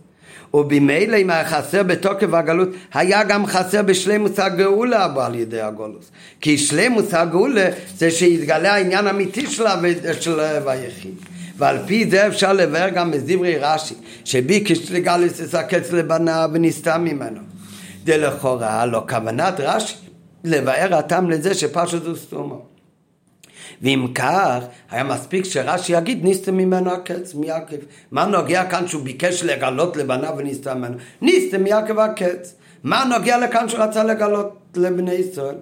ובמילא 0.54 1.18
אם 1.18 1.30
היה 1.30 1.46
חסר 1.46 1.84
בתוקף 1.84 2.34
הגלות, 2.34 2.70
היה 2.94 3.24
גם 3.24 3.46
חסר 3.46 3.82
בשלימוס 3.82 4.40
הגאולה 4.40 5.06
הבא 5.06 5.26
על 5.26 5.36
ידי 5.36 5.62
הגולוס. 5.62 6.12
כי 6.42 6.58
שלימוס 6.58 7.14
הגאולה 7.14 7.70
זה 7.98 8.12
שיתגלה 8.12 8.74
העניין 8.74 9.08
האמיתי 9.08 9.48
של 9.48 10.40
היחיד. 10.68 11.16
ועל 11.58 11.78
פי 11.88 12.10
זה 12.10 12.28
אפשר 12.28 12.54
לבאר 12.54 12.90
גם 12.90 13.12
בדברי 13.12 13.58
רש"י, 13.58 13.96
שביקש 14.26 14.92
לגלוס 14.92 15.40
לסקץ 15.40 15.92
לבניו 15.92 16.50
ונסתם 16.54 17.04
ממנו. 17.04 17.40
זה 18.06 18.18
לכאורה 18.18 18.86
לא 18.86 19.06
כוונת 19.10 19.60
רש"י 19.60 19.96
לבאר 20.44 20.96
הטעם 20.96 21.30
לזה 21.30 21.54
שפשוט 21.54 22.06
הוא 22.06 22.16
סתומו. 22.16 22.66
ואם 23.82 24.08
כך, 24.16 24.60
היה 24.92 25.04
מספיק 25.04 25.46
שרש"י 25.46 25.94
יגיד 25.94 26.20
נסתם 26.24 26.58
ממנו 26.58 26.92
הקץ 26.92 27.34
מיעקב. 27.34 27.76
מה 28.12 28.26
נוגע 28.26 28.66
כאן 28.66 28.88
שהוא 28.88 29.04
ביקש 29.04 29.44
לגלות 29.44 29.98
לבניו 29.98 30.34
ונסתם 30.38 30.78
ממנו? 30.78 30.98
נסתם 31.22 31.64
מיעקב 31.64 32.00
הקץ. 32.00 32.56
מה 32.84 33.04
נוגע 33.06 33.38
לכאן 33.38 33.70
שהוא 33.70 33.80
רצה 33.80 34.04
לגלות 34.04 34.60
לבני 34.76 35.14
ישראל? 35.14 35.56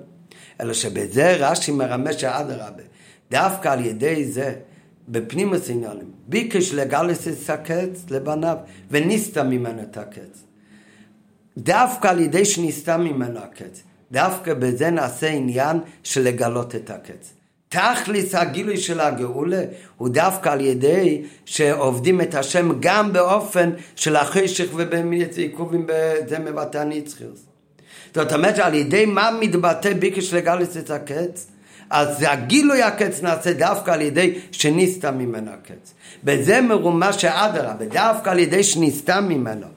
אלא 0.62 0.74
שבזה 0.74 1.36
רש"י 1.40 1.72
מרמז 1.72 2.16
שאדרבה, 2.16 2.84
דווקא 3.32 3.70
על 3.70 3.86
ידי 3.86 4.26
זה, 4.26 4.54
בפנים 5.10 5.54
עניינים, 5.70 6.12
ביקש 6.28 6.74
לגלס 6.74 7.28
את 7.28 7.50
הקץ 7.50 8.06
לבניו 8.10 8.58
ונסתם 8.92 9.50
ממנו 9.50 9.82
את 9.82 9.98
הקץ. 9.98 10.44
דווקא 11.58 12.08
על 12.08 12.20
ידי 12.20 12.46
שנסתם 12.46 13.02
ממנו 13.02 13.40
הקץ. 13.40 13.84
דווקא 14.12 14.54
בזה 14.54 14.90
נעשה 14.90 15.28
עניין 15.28 15.80
של 16.04 16.22
לגלות 16.22 16.76
את 16.76 16.90
הקץ. 16.90 17.34
תכלס 17.70 18.36
הגילוי 18.36 18.78
של 18.78 19.00
הגאולה 19.00 19.64
הוא 19.98 20.10
דווקא 20.10 20.50
על 20.50 20.62
ידי 20.62 21.24
שעובדים 21.46 22.22
את 22.22 22.36
השם 22.36 22.72
גם 22.80 23.14
באופן 23.14 23.72
של 23.96 24.16
החשך 24.16 24.66
ובעיכובים 24.76 25.88
בזה 25.88 26.40
מבטא 26.40 26.78
הנצחיות. 26.78 27.40
זאת 28.16 28.34
אומרת 28.34 28.56
שעל 28.56 28.74
ידי 28.74 29.06
מה 29.06 29.38
מתבטא 29.40 29.94
ביקש 29.94 30.34
לגלס 30.34 30.78
את 30.78 30.92
הקץ? 30.92 31.48
אז 31.90 32.26
הגילוי 32.28 32.84
הקץ 32.84 33.22
נעשה 33.22 33.54
דווקא 33.54 33.92
על 33.92 34.02
ידי 34.02 34.40
שנסתה 34.52 35.12
ממנו 35.12 35.52
הקץ. 35.52 35.94
בזה 36.24 36.62
מרומז 36.62 37.16
שאדרבה, 37.16 37.86
דווקא 37.86 38.30
על 38.30 38.40
ידי 38.40 38.64
שנסתה 38.64 39.22
ממנו. 39.22 39.68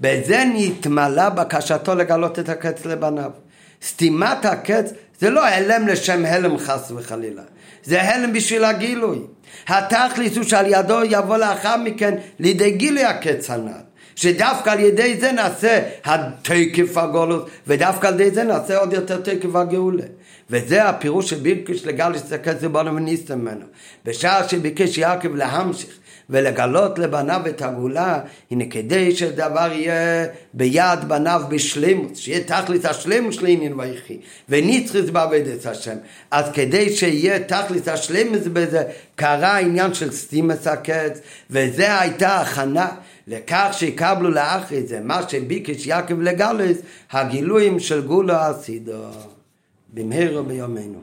בזה 0.00 0.44
נתמלא 0.54 1.28
בקשתו 1.28 1.94
לגלות 1.94 2.38
את 2.38 2.48
הקץ 2.48 2.86
לבניו. 2.86 3.30
סתימת 3.86 4.44
הקץ 4.44 4.92
זה 5.20 5.30
לא 5.30 5.46
הלם 5.46 5.88
לשם 5.88 6.24
הלם 6.24 6.58
חס 6.58 6.92
וחלילה, 6.96 7.42
זה 7.84 8.02
הלם 8.02 8.32
בשביל 8.32 8.64
הגילוי. 8.64 9.18
התכלית 9.68 10.36
הוא 10.36 10.44
שעל 10.44 10.66
ידו 10.68 11.04
יבוא 11.04 11.36
לאחר 11.36 11.76
מכן 11.76 12.14
לידי 12.38 12.70
גילוי 12.70 13.04
הקץ 13.04 13.50
הנ"ל. 13.50 13.88
שדווקא 14.16 14.70
על 14.70 14.80
ידי 14.80 15.16
זה 15.20 15.32
נעשה 15.32 15.80
התקף 16.04 16.96
הגולות, 16.96 17.50
ודווקא 17.66 18.06
על 18.06 18.14
ידי 18.14 18.30
זה 18.30 18.44
נעשה 18.44 18.78
עוד 18.78 18.92
יותר 18.92 19.20
תקף 19.20 19.54
הגאולה. 19.54 20.04
וזה 20.50 20.88
הפירוש 20.88 21.30
של 21.30 21.36
ביקש 21.36 21.86
לגלש 21.86 22.20
את 22.26 22.32
הקץ 22.32 22.62
לבנו 22.62 22.94
וניסתם 22.94 23.38
ממנו. 23.38 23.64
בשעה 24.04 24.48
שביקש 24.48 24.98
יעקב 24.98 25.34
להמשיך 25.34 25.98
ולגלות 26.30 26.98
לבניו 26.98 27.40
את 27.48 27.62
הגאולה, 27.62 28.20
הנה 28.50 28.64
כדי 28.70 29.16
שדבר 29.16 29.70
יהיה 29.72 30.26
ביד 30.54 30.98
בניו 31.08 31.42
בשלמות, 31.48 32.16
שיהיה 32.16 32.44
תכלית 32.44 32.84
השלמות 32.84 33.32
של 33.32 33.46
עניין 33.46 33.80
ויחי, 33.80 34.18
ונצחית 34.48 35.10
בעבודת 35.10 35.66
השם. 35.66 35.96
אז 36.30 36.44
כדי 36.52 36.96
שיהיה 36.96 37.40
תכלית 37.40 37.88
השלמות 37.88 38.42
בזה, 38.42 38.82
קרה 39.14 39.52
העניין 39.52 39.94
של 39.94 40.12
סתימת 40.12 40.66
הקץ, 40.66 41.20
וזה 41.50 42.00
הייתה 42.00 42.40
הכנה. 42.40 42.88
לכך 43.26 43.68
שיקבלו 43.72 44.30
לאחרי 44.30 44.86
זה 44.86 45.00
מה 45.00 45.28
שביקש 45.28 45.86
יעקב 45.86 46.20
לגלס, 46.20 46.76
הגילויים 47.10 47.80
של 47.80 48.00
גולו 48.00 48.34
הסידו, 48.34 49.04
במהרה 49.94 50.42
בימינו. 50.42 51.00